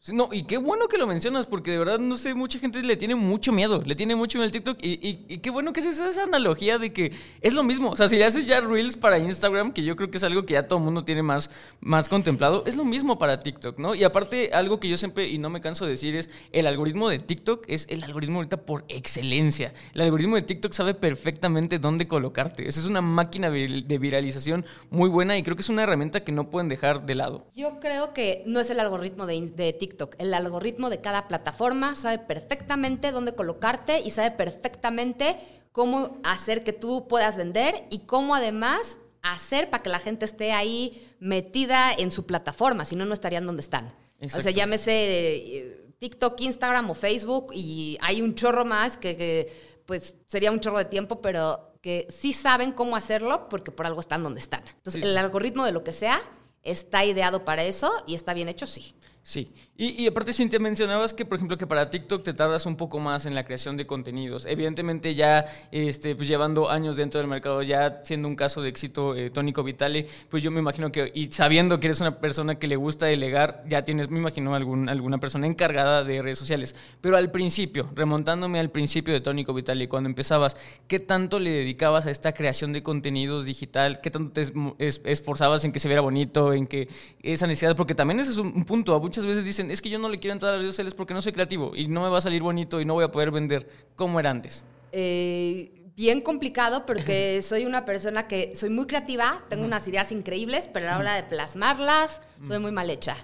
Sí, 0.00 0.12
no, 0.12 0.28
y 0.32 0.44
qué 0.44 0.56
bueno 0.56 0.86
que 0.88 0.98
lo 0.98 1.06
mencionas, 1.06 1.46
porque 1.46 1.70
de 1.72 1.78
verdad, 1.78 1.98
no 1.98 2.16
sé, 2.16 2.34
mucha 2.34 2.58
gente 2.58 2.82
le 2.82 2.96
tiene 2.96 3.14
mucho 3.16 3.52
miedo, 3.52 3.82
le 3.84 3.94
tiene 3.94 4.14
mucho 4.14 4.38
miedo 4.38 4.46
al 4.46 4.50
TikTok, 4.52 4.78
y, 4.82 4.92
y- 5.06 5.24
y 5.28 5.38
qué 5.38 5.50
bueno 5.50 5.72
que 5.72 5.80
es 5.80 5.86
esa, 5.86 6.08
esa 6.08 6.24
analogía 6.24 6.78
de 6.78 6.92
que 6.92 7.12
es 7.40 7.52
lo 7.54 7.62
mismo, 7.64 7.90
o 7.90 7.96
sea, 7.96 8.08
si 8.08 8.20
haces 8.22 8.46
ya 8.46 8.60
Reels 8.60 8.96
para 8.96 9.18
Instagram, 9.18 9.72
que 9.72 9.82
yo 9.82 9.96
creo 9.96 10.10
que 10.10 10.18
es 10.18 10.22
algo 10.24 10.46
que 10.46 10.54
ya 10.54 10.68
todo 10.68 10.78
el 10.78 10.84
mundo 10.84 11.04
tiene 11.04 11.22
más, 11.22 11.50
más 11.80 12.08
contemplado, 12.08 12.62
es 12.66 12.76
lo 12.76 12.84
mismo 12.84 13.18
para 13.18 13.40
TikTok, 13.40 13.78
¿no? 13.78 13.94
Y 13.94 14.04
aparte, 14.04 14.50
algo 14.52 14.78
que 14.78 14.88
yo 14.88 14.96
siempre, 14.96 15.28
y 15.28 15.38
no 15.38 15.50
me 15.50 15.60
canso 15.60 15.84
de 15.84 15.92
decir, 15.92 16.14
es 16.16 16.30
el 16.52 16.66
algoritmo 16.66 17.08
de 17.08 17.18
TikTok 17.18 17.64
es 17.68 17.86
el 17.88 18.02
algoritmo 18.04 18.38
ahorita 18.38 18.58
por 18.58 18.84
excelencia. 18.88 19.72
El 19.94 20.02
algoritmo 20.02 20.36
de 20.36 20.42
TikTok 20.42 20.72
sabe 20.72 20.94
perfectamente 20.94 21.78
dónde 21.78 22.06
colocarte. 22.08 22.68
Esa 22.68 22.80
es 22.80 22.86
una 22.86 23.00
máquina 23.00 23.50
de 23.50 23.98
viralización 23.98 24.64
muy 24.90 25.03
buena 25.08 25.36
y 25.36 25.42
creo 25.42 25.56
que 25.56 25.62
es 25.62 25.68
una 25.68 25.82
herramienta 25.82 26.24
que 26.24 26.32
no 26.32 26.50
pueden 26.50 26.68
dejar 26.68 27.06
de 27.06 27.14
lado. 27.14 27.46
Yo 27.54 27.80
creo 27.80 28.14
que 28.14 28.42
no 28.46 28.60
es 28.60 28.70
el 28.70 28.80
algoritmo 28.80 29.26
de, 29.26 29.76
TikTok. 29.78 30.16
El 30.18 30.34
algoritmo 30.34 30.90
de 30.90 31.00
cada 31.00 31.28
plataforma 31.28 31.94
sabe 31.94 32.18
perfectamente 32.18 33.12
dónde 33.12 33.34
colocarte 33.34 34.00
y 34.00 34.10
sabe 34.10 34.30
perfectamente 34.30 35.36
cómo 35.72 36.18
hacer 36.22 36.64
que 36.64 36.72
tú 36.72 37.06
puedas 37.08 37.36
vender 37.36 37.84
y 37.90 38.00
cómo 38.00 38.34
además 38.34 38.98
hacer 39.22 39.70
para 39.70 39.82
que 39.82 39.90
la 39.90 39.98
gente 39.98 40.24
esté 40.24 40.52
ahí 40.52 41.08
metida 41.18 41.92
en 41.92 42.10
su 42.10 42.26
plataforma, 42.26 42.84
si 42.84 42.94
no, 42.94 43.04
no 43.04 43.14
estarían 43.14 43.46
donde 43.46 43.62
están. 43.62 43.94
O 44.22 44.40
sea, 44.40 44.52
llámese 44.52 45.36
eh, 45.36 45.86
TikTok, 45.98 46.40
Instagram 46.40 46.90
o 46.90 46.94
Facebook 46.94 47.52
y 47.52 47.98
hay 48.00 48.22
un 48.22 48.34
chorro 48.34 48.64
más 48.64 48.96
que, 48.96 49.16
que, 49.16 49.82
pues 49.86 50.16
sería 50.26 50.50
un 50.50 50.60
chorro 50.60 50.78
de 50.78 50.84
tiempo, 50.86 51.20
pero 51.20 51.73
que 51.84 52.06
sí 52.08 52.32
saben 52.32 52.72
cómo 52.72 52.96
hacerlo 52.96 53.46
porque 53.50 53.70
por 53.70 53.84
algo 53.86 54.00
están 54.00 54.22
donde 54.22 54.40
están. 54.40 54.62
Entonces, 54.66 55.02
Sí. 55.02 55.06
el 55.06 55.18
algoritmo 55.18 55.66
de 55.66 55.72
lo 55.72 55.84
que 55.84 55.92
sea 55.92 56.18
está 56.62 57.04
ideado 57.04 57.44
para 57.44 57.62
eso 57.62 57.92
y 58.06 58.14
está 58.14 58.32
bien 58.32 58.48
hecho, 58.48 58.66
sí. 58.66 58.96
Sí, 59.26 59.50
y, 59.78 60.02
y 60.02 60.06
aparte 60.06 60.34
Cintia 60.34 60.58
mencionabas 60.58 61.14
que 61.14 61.24
por 61.24 61.36
ejemplo 61.36 61.56
que 61.56 61.66
para 61.66 61.88
TikTok 61.88 62.22
te 62.22 62.34
tardas 62.34 62.66
un 62.66 62.76
poco 62.76 63.00
más 63.00 63.24
en 63.24 63.34
la 63.34 63.42
creación 63.46 63.74
de 63.78 63.86
contenidos. 63.86 64.44
Evidentemente 64.44 65.14
ya 65.14 65.46
este, 65.72 66.14
pues 66.14 66.28
llevando 66.28 66.68
años 66.68 66.96
dentro 66.96 67.20
del 67.20 67.28
mercado, 67.28 67.62
ya 67.62 68.02
siendo 68.04 68.28
un 68.28 68.36
caso 68.36 68.60
de 68.60 68.68
éxito 68.68 69.16
eh, 69.16 69.30
tónico 69.30 69.62
Vitale, 69.64 70.06
pues 70.28 70.42
yo 70.42 70.50
me 70.50 70.60
imagino 70.60 70.92
que, 70.92 71.10
y 71.14 71.32
sabiendo 71.32 71.80
que 71.80 71.86
eres 71.86 72.02
una 72.02 72.20
persona 72.20 72.56
que 72.58 72.66
le 72.68 72.76
gusta 72.76 73.06
delegar, 73.06 73.64
ya 73.66 73.80
tienes, 73.82 74.10
me 74.10 74.18
imagino, 74.18 74.54
algún, 74.54 74.90
alguna 74.90 75.16
persona 75.16 75.46
encargada 75.46 76.04
de 76.04 76.20
redes 76.20 76.38
sociales. 76.38 76.76
Pero 77.00 77.16
al 77.16 77.30
principio, 77.30 77.90
remontándome 77.94 78.60
al 78.60 78.70
principio 78.70 79.14
de 79.14 79.22
tónico 79.22 79.54
Vitale, 79.54 79.88
cuando 79.88 80.10
empezabas, 80.10 80.54
¿qué 80.86 81.00
tanto 81.00 81.38
le 81.38 81.48
dedicabas 81.48 82.04
a 82.04 82.10
esta 82.10 82.34
creación 82.34 82.74
de 82.74 82.82
contenidos 82.82 83.46
digital? 83.46 84.02
¿Qué 84.02 84.10
tanto 84.10 84.32
te 84.34 84.42
es- 84.42 84.52
es- 84.78 85.00
esforzabas 85.06 85.64
en 85.64 85.72
que 85.72 85.78
se 85.78 85.88
viera 85.88 86.02
bonito, 86.02 86.52
en 86.52 86.66
que 86.66 86.88
esa 87.22 87.46
necesidad? 87.46 87.74
Porque 87.74 87.94
también 87.94 88.20
ese 88.20 88.30
es 88.30 88.36
un 88.36 88.64
punto. 88.66 88.94
Muchas 89.14 89.26
veces 89.26 89.44
dicen, 89.44 89.70
es 89.70 89.80
que 89.80 89.88
yo 89.88 90.00
no 90.00 90.08
le 90.08 90.18
quiero 90.18 90.32
entrar 90.32 90.50
a 90.50 90.52
las 90.54 90.62
redes 90.62 90.74
sociales 90.74 90.92
porque 90.92 91.14
no 91.14 91.22
soy 91.22 91.30
creativo 91.30 91.70
y 91.76 91.86
no 91.86 92.02
me 92.02 92.08
va 92.08 92.18
a 92.18 92.20
salir 92.20 92.42
bonito 92.42 92.80
y 92.80 92.84
no 92.84 92.94
voy 92.94 93.04
a 93.04 93.12
poder 93.12 93.30
vender 93.30 93.68
como 93.94 94.18
era 94.18 94.28
antes. 94.28 94.64
Eh, 94.90 95.92
bien 95.94 96.20
complicado 96.20 96.84
porque 96.84 97.40
soy 97.48 97.64
una 97.64 97.84
persona 97.84 98.26
que 98.26 98.56
soy 98.56 98.70
muy 98.70 98.86
creativa, 98.86 99.44
tengo 99.48 99.64
unas 99.64 99.86
ideas 99.86 100.10
increíbles, 100.10 100.66
pero 100.66 100.88
a 100.88 100.90
la 100.90 100.98
hora 100.98 101.14
de 101.14 101.22
plasmarlas 101.22 102.22
soy 102.44 102.58
muy 102.58 102.72
mal 102.72 102.90
hecha. 102.90 103.16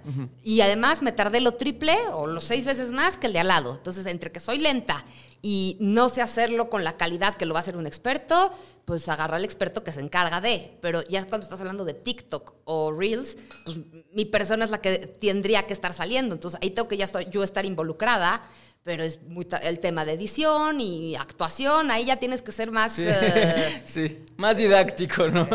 Y 0.45 0.61
además 0.61 1.03
me 1.03 1.11
tardé 1.11 1.41
lo 1.41 1.55
triple 1.55 1.97
o 2.13 2.29
los 2.29 2.45
seis 2.45 2.65
veces 2.65 2.93
más 2.93 3.17
que 3.17 3.27
el 3.27 3.33
de 3.33 3.41
al 3.41 3.49
lado. 3.49 3.75
Entonces, 3.75 4.07
entre 4.07 4.31
que 4.31 4.39
soy 4.39 4.59
lenta 4.59 5.05
y 5.43 5.77
no 5.81 6.09
sé 6.09 6.23
hacerlo 6.23 6.69
con 6.69 6.85
la 6.85 6.97
calidad 6.97 7.37
que 7.37 7.47
lo 7.47 7.55
va 7.55 7.61
a 7.61 7.63
hacer 7.63 7.77
un 7.77 7.87
experto, 7.87 8.53
pues 8.85 9.09
agarra 9.09 9.37
al 9.37 9.45
experto 9.45 9.83
que 9.85 9.93
se 9.93 10.01
encarga 10.01 10.41
de. 10.41 10.77
Pero 10.81 11.03
ya 11.09 11.25
cuando 11.27 11.45
estás 11.45 11.61
hablando 11.61 11.85
de 11.85 11.95
TikTok 11.95 12.55
o 12.65 12.93
Reels, 12.93 13.37
pues 13.65 13.79
mi 14.13 14.25
persona 14.25 14.65
es 14.65 14.71
la 14.71 14.81
que 14.81 14.99
tendría 14.99 15.67
que 15.67 15.73
estar 15.73 15.95
saliendo. 15.95 16.35
Entonces 16.35 16.59
ahí 16.63 16.71
tengo 16.71 16.89
que 16.89 16.97
ya 16.97 17.05
estoy, 17.05 17.27
yo 17.31 17.43
estar 17.43 17.65
involucrada. 17.65 18.43
Pero 18.83 19.05
es 19.05 19.21
muy 19.25 19.47
el 19.63 19.79
tema 19.79 20.07
de 20.07 20.13
edición 20.13 20.81
y 20.81 21.15
actuación, 21.15 21.91
ahí 21.91 22.07
ya 22.07 22.17
tienes 22.17 22.41
que 22.41 22.51
ser 22.51 22.71
más... 22.71 22.93
Sí, 22.93 23.05
eh, 23.07 23.83
sí. 23.87 24.25
más 24.39 24.57
didáctico, 24.57 25.29
¿no? 25.29 25.47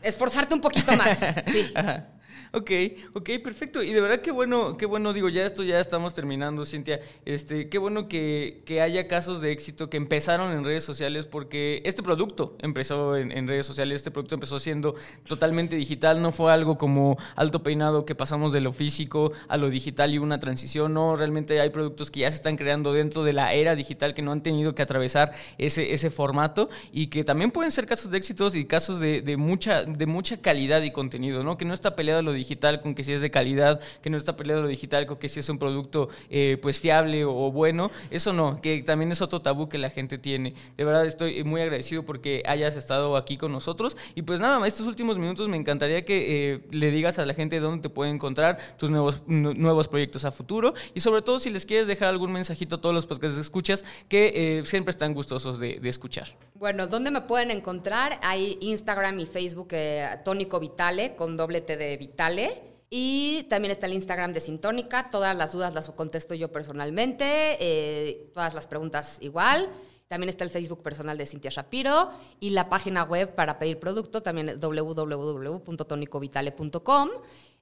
esforzarte 0.00 0.54
un 0.54 0.60
poquito 0.60 0.96
más, 0.96 1.18
sí. 1.46 1.72
Ajá. 1.74 2.06
Ok, 2.52 2.70
ok, 3.14 3.30
perfecto. 3.42 3.82
Y 3.82 3.92
de 3.92 4.00
verdad 4.00 4.20
qué 4.20 4.30
bueno, 4.30 4.76
qué 4.76 4.86
bueno, 4.86 5.12
digo, 5.12 5.28
ya 5.28 5.44
esto 5.44 5.62
ya 5.64 5.80
estamos 5.80 6.14
terminando, 6.14 6.64
Cintia. 6.64 7.00
Este, 7.26 7.68
qué 7.68 7.76
bueno 7.78 8.08
que, 8.08 8.62
que 8.64 8.80
haya 8.80 9.06
casos 9.06 9.42
de 9.42 9.52
éxito 9.52 9.90
que 9.90 9.98
empezaron 9.98 10.52
en 10.52 10.64
redes 10.64 10.82
sociales, 10.82 11.26
porque 11.26 11.82
este 11.84 12.02
producto 12.02 12.56
empezó 12.60 13.16
en, 13.16 13.32
en 13.32 13.46
redes 13.48 13.66
sociales, 13.66 13.96
este 13.96 14.10
producto 14.10 14.34
empezó 14.34 14.58
siendo 14.58 14.94
totalmente 15.26 15.76
digital, 15.76 16.22
no 16.22 16.32
fue 16.32 16.52
algo 16.52 16.78
como 16.78 17.18
alto 17.36 17.62
peinado 17.62 18.06
que 18.06 18.14
pasamos 18.14 18.52
de 18.52 18.60
lo 18.60 18.72
físico 18.72 19.32
a 19.48 19.58
lo 19.58 19.68
digital 19.68 20.14
y 20.14 20.18
una 20.18 20.40
transición. 20.40 20.94
No, 20.94 21.16
realmente 21.16 21.60
hay 21.60 21.70
productos 21.70 22.10
que 22.10 22.20
ya 22.20 22.30
se 22.30 22.36
están 22.36 22.56
creando 22.56 22.94
dentro 22.94 23.24
de 23.24 23.34
la 23.34 23.52
era 23.52 23.74
digital 23.74 24.14
que 24.14 24.22
no 24.22 24.32
han 24.32 24.42
tenido 24.42 24.74
que 24.74 24.82
atravesar 24.82 25.32
ese, 25.58 25.92
ese 25.92 26.08
formato 26.08 26.70
y 26.92 27.08
que 27.08 27.24
también 27.24 27.50
pueden 27.50 27.70
ser 27.70 27.86
casos 27.86 28.10
de 28.10 28.16
éxitos 28.16 28.54
y 28.54 28.64
casos 28.64 29.00
de, 29.00 29.20
de 29.20 29.36
mucha, 29.36 29.84
de 29.84 30.06
mucha 30.06 30.40
calidad 30.40 30.80
y 30.82 30.92
contenido, 30.92 31.42
¿no? 31.42 31.58
Que 31.58 31.66
no 31.66 31.74
está 31.74 31.94
peleado 31.94 32.22
lo 32.22 32.37
digital 32.38 32.80
con 32.80 32.94
que 32.94 33.04
si 33.04 33.12
es 33.12 33.20
de 33.20 33.30
calidad, 33.30 33.80
que 34.02 34.10
no 34.10 34.16
está 34.16 34.36
peleado 34.36 34.62
lo 34.62 34.68
digital 34.68 35.06
con 35.06 35.18
que 35.18 35.28
si 35.28 35.40
es 35.40 35.48
un 35.48 35.58
producto 35.58 36.08
eh, 36.30 36.58
pues 36.62 36.80
fiable 36.80 37.24
o, 37.24 37.52
bueno. 37.52 37.90
Eso 38.10 38.32
no, 38.32 38.60
que 38.60 38.82
también 38.82 39.12
es 39.12 39.20
otro 39.20 39.42
tabú 39.42 39.68
que 39.68 39.78
la 39.78 39.90
gente 39.90 40.18
tiene. 40.18 40.54
De 40.76 40.84
verdad 40.84 41.06
estoy 41.06 41.44
muy 41.44 41.60
agradecido 41.60 42.04
porque 42.04 42.42
hayas 42.46 42.76
estado 42.76 43.16
aquí 43.16 43.36
con 43.36 43.52
nosotros. 43.52 43.96
Y 44.14 44.22
pues 44.22 44.40
nada, 44.40 44.66
estos 44.66 44.86
últimos 44.86 45.18
minutos 45.18 45.48
me 45.48 45.56
encantaría 45.56 46.04
que 46.04 46.54
eh, 46.54 46.60
le 46.70 46.90
digas 46.90 47.18
a 47.18 47.26
la 47.26 47.34
gente 47.34 47.60
dónde 47.60 47.82
te 47.82 47.90
puede 47.90 48.10
encontrar 48.10 48.58
tus 48.78 48.90
nuevos, 48.90 49.22
nuevos 49.26 49.88
proyectos 49.88 50.24
a 50.24 50.32
futuro 50.32 50.74
y 50.94 51.00
sobre 51.00 51.22
todo 51.22 51.38
si 51.38 51.50
les 51.50 51.66
quieres 51.66 51.86
dejar 51.86 52.08
algún 52.08 52.32
mensajito 52.32 52.76
a 52.76 52.80
todos 52.80 52.94
los 52.94 53.06
podcasts 53.06 53.38
escuchas 53.38 53.84
que 54.08 54.58
eh, 54.58 54.64
siempre 54.64 54.90
están 54.90 55.14
gustosos 55.14 55.58
de, 55.58 55.80
escuchar. 55.88 56.28
Bueno, 56.54 56.86
¿dónde 56.86 57.10
me 57.10 57.22
pueden 57.22 57.50
encontrar? 57.50 58.20
Hay 58.22 58.58
Instagram 58.60 59.18
y 59.20 59.26
Facebook 59.26 59.68
eh, 59.70 60.06
Tónico 60.22 60.60
Vitale 60.60 61.14
con 61.16 61.36
doble 61.36 61.62
T 61.62 61.76
de 61.78 61.96
Vitale. 61.96 62.27
Y 62.90 63.42
también 63.50 63.72
está 63.72 63.86
el 63.86 63.92
Instagram 63.92 64.32
de 64.32 64.40
Sintónica. 64.40 65.10
Todas 65.10 65.36
las 65.36 65.52
dudas 65.52 65.74
las 65.74 65.90
contesto 65.90 66.34
yo 66.34 66.50
personalmente. 66.50 68.30
todas 68.34 68.54
las 68.54 68.66
preguntas 68.66 69.18
igual. 69.20 69.68
También 70.08 70.28
está 70.30 70.42
el 70.44 70.50
Facebook 70.50 70.82
personal 70.82 71.18
de 71.18 71.26
Cintia 71.26 71.50
Shapiro 71.50 72.10
y 72.40 72.48
la 72.50 72.68
página 72.70 73.02
web 73.04 73.34
para 73.34 73.58
pedir 73.58 73.78
producto, 73.78 74.22
también 74.22 74.58
www.tonicovitale.com. 74.58 77.10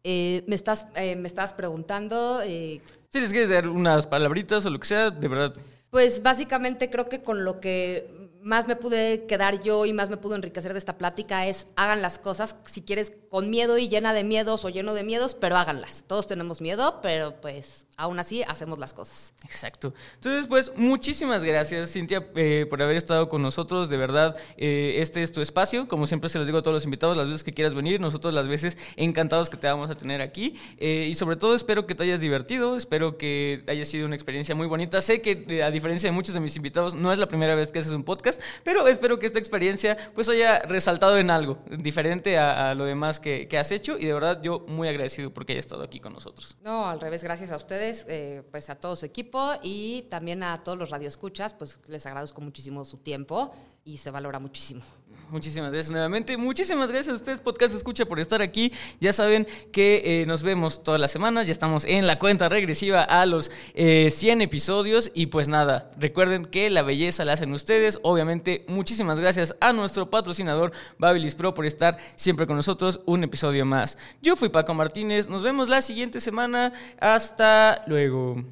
Eh, 0.05 0.45
me, 0.47 0.55
estás, 0.55 0.87
eh, 0.95 1.17
me 1.17 1.27
estás 1.27 1.53
preguntando... 1.53 2.41
Eh, 2.45 2.81
si 3.12 3.21
les 3.21 3.31
quieres 3.31 3.51
dar 3.51 3.67
unas 3.67 4.07
palabritas 4.07 4.64
o 4.64 4.71
lo 4.71 4.79
que 4.79 4.87
sea, 4.87 5.11
de 5.11 5.27
verdad. 5.27 5.53
Pues 5.91 6.23
básicamente 6.23 6.89
creo 6.89 7.09
que 7.09 7.21
con 7.23 7.45
lo 7.45 7.59
que 7.59 8.16
más 8.47 8.68
me 8.68 8.76
pude 8.76 9.26
quedar 9.26 9.61
yo 9.61 9.86
y 9.86 9.92
más 9.92 10.09
me 10.09 10.18
pudo 10.18 10.36
enriquecer 10.36 10.72
de 10.72 10.78
esta 10.78 10.97
plática 10.97 11.47
es 11.47 11.66
hagan 11.74 12.01
las 12.01 12.20
cosas, 12.20 12.55
si 12.64 12.80
quieres, 12.80 13.11
con 13.28 13.51
miedo 13.51 13.76
y 13.76 13.88
llena 13.88 14.14
de 14.14 14.22
miedos 14.22 14.64
o 14.64 14.68
lleno 14.68 14.94
de 14.94 15.03
miedos, 15.03 15.34
pero 15.34 15.57
háganlas. 15.57 16.05
Todos 16.07 16.28
tenemos 16.28 16.61
miedo, 16.61 17.01
pero 17.03 17.40
pues 17.40 17.86
aún 17.97 18.18
así 18.18 18.42
hacemos 18.42 18.78
las 18.78 18.92
cosas. 18.92 19.32
Exacto. 19.44 19.94
Entonces, 20.14 20.47
pues 20.47 20.72
muchísimas 20.76 21.44
gracias, 21.44 21.92
Cintia, 21.92 22.26
eh, 22.34 22.66
por 22.68 22.82
haber 22.82 22.97
estado 22.97 23.28
con 23.28 23.42
nosotros. 23.42 23.88
De 23.88 23.97
verdad, 23.97 24.36
eh, 24.57 24.97
este 24.99 25.22
es 25.22 25.32
tu 25.32 25.40
espacio. 25.40 25.88
Como 25.88 26.07
siempre 26.07 26.28
se 26.28 26.38
los 26.38 26.47
digo 26.47 26.59
a 26.59 26.62
todos 26.62 26.74
los 26.74 26.84
invitados, 26.84 27.16
las 27.16 27.28
veces 27.28 27.44
que 27.44 27.55
quieras 27.55 27.74
venir, 27.74 28.01
nosotros 28.01 28.32
las 28.34 28.49
veces 28.49 28.76
encantados 28.97 29.51
que 29.51 29.57
te 29.57 29.66
vamos 29.66 29.90
a 29.90 29.97
tener 29.97 30.20
aquí. 30.20 30.57
Eh, 30.78 31.07
y 31.11 31.14
sobre 31.14 31.36
todo 31.36 31.55
espero 31.55 31.86
que 31.86 31.94
te 31.94 32.03
hayas 32.03 32.20
divertido, 32.20 32.76
espero 32.76 33.16
que 33.18 33.64
haya 33.66 33.84
sido 33.84 34.07
una 34.07 34.14
experiencia 34.14 34.55
muy 34.55 34.66
bonita. 34.66 35.01
Sé 35.03 35.20
que 35.20 35.62
a 35.62 35.70
diferencia 35.70 36.09
de 36.09 36.12
muchos 36.12 36.34
de 36.34 36.40
mis 36.40 36.57
invitados, 36.57 36.94
no 36.94 37.12
es 37.12 37.18
la 37.18 37.28
primera 37.28 37.55
vez 37.55 37.72
que 37.72 37.78
haces 37.78 37.92
un 37.92 38.05
podcast 38.05 38.40
pero 38.62 38.88
espero 38.88 39.18
que 39.18 39.26
esta 39.26 39.38
experiencia 39.38 39.97
pues 40.14 40.28
haya 40.28 40.59
resaltado 40.61 41.18
en 41.18 41.30
algo 41.30 41.59
diferente 41.70 42.38
a, 42.38 42.74
lo 42.74 42.84
demás 42.84 43.20
que, 43.20 43.49
has 43.57 43.70
hecho 43.70 43.97
y 43.97 44.05
de 44.05 44.12
verdad 44.12 44.42
yo 44.42 44.61
muy 44.68 44.86
agradecido 44.86 45.32
porque 45.32 45.55
haya 45.55 45.61
estado 45.61 45.82
aquí 45.82 45.99
con 45.99 46.12
nosotros. 46.12 46.59
No, 46.62 46.86
al 46.86 47.01
revés, 47.01 47.24
gracias 47.24 47.53
a 47.53 47.57
ustedes, 47.57 47.86
eh, 48.09 48.43
pues 48.51 48.70
a 48.70 48.74
todo 48.74 48.97
su 48.97 49.07
equipo 49.07 49.53
y 49.62 50.03
también 50.11 50.43
a 50.43 50.62
todos 50.62 50.78
los 50.78 50.91
radioescuchas, 50.91 51.55
pues 51.55 51.80
les 51.87 52.05
agradezco 52.07 52.41
muchísimo 52.41 52.84
su 52.84 52.99
tiempo 52.99 53.55
y 53.84 53.99
se 53.99 54.11
valora 54.11 54.39
muchísimo. 54.39 54.82
Muchísimas 55.31 55.72
gracias 55.72 55.91
nuevamente. 55.91 56.37
Muchísimas 56.37 56.91
gracias 56.91 57.12
a 57.12 57.16
ustedes, 57.16 57.41
Podcast 57.41 57.74
Escucha, 57.74 58.07
por 58.07 58.20
estar 58.20 58.43
aquí. 58.43 58.72
Ya 59.01 59.12
saben 59.12 59.47
que 59.72 60.22
eh, 60.22 60.27
nos 60.27 60.43
vemos 60.43 60.85
todas 60.85 61.01
las 61.01 61.11
semanas. 61.11 61.47
Ya 61.47 61.53
estamos 61.53 61.85
en 61.85 62.07
la 62.07 62.18
cuenta 62.18 62.49
regresiva 62.49 63.03
a 63.03 63.27
los 63.27 63.51
100 63.74 64.41
eh, 64.41 64.45
episodios. 64.45 65.11
Y 65.14 65.27
pues 65.27 65.49
nada, 65.49 65.91
recuerden 65.99 66.45
que 66.45 66.70
la 66.70 66.83
belleza 66.83 67.24
la 67.24 67.33
hacen 67.33 67.53
ustedes. 67.53 67.99
Obviamente, 68.03 68.64
muchísimas 68.68 69.18
gracias 69.18 69.57
a 69.61 69.72
nuestro 69.72 70.11
patrocinador 70.11 70.72
Babilis 70.99 71.35
Pro 71.35 71.55
por 71.55 71.66
estar 71.66 71.99
siempre 72.14 72.47
con 72.47 72.57
nosotros. 72.57 73.01
Un 73.05 73.24
episodio 73.24 73.66
más. 73.66 73.99
Yo 74.22 74.37
fui 74.37 74.49
Paco 74.49 74.74
Martínez. 74.74 75.29
Nos 75.29 75.43
vemos 75.43 75.68
la 75.68 75.83
siguiente 75.83 76.20
semana. 76.20 76.72
Hasta 77.01 77.83
luego. 77.89 78.45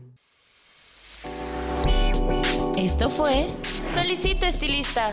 Esto 2.77 3.09
fue 3.09 3.47
Solicito 3.95 4.47
Estilista 4.47 5.13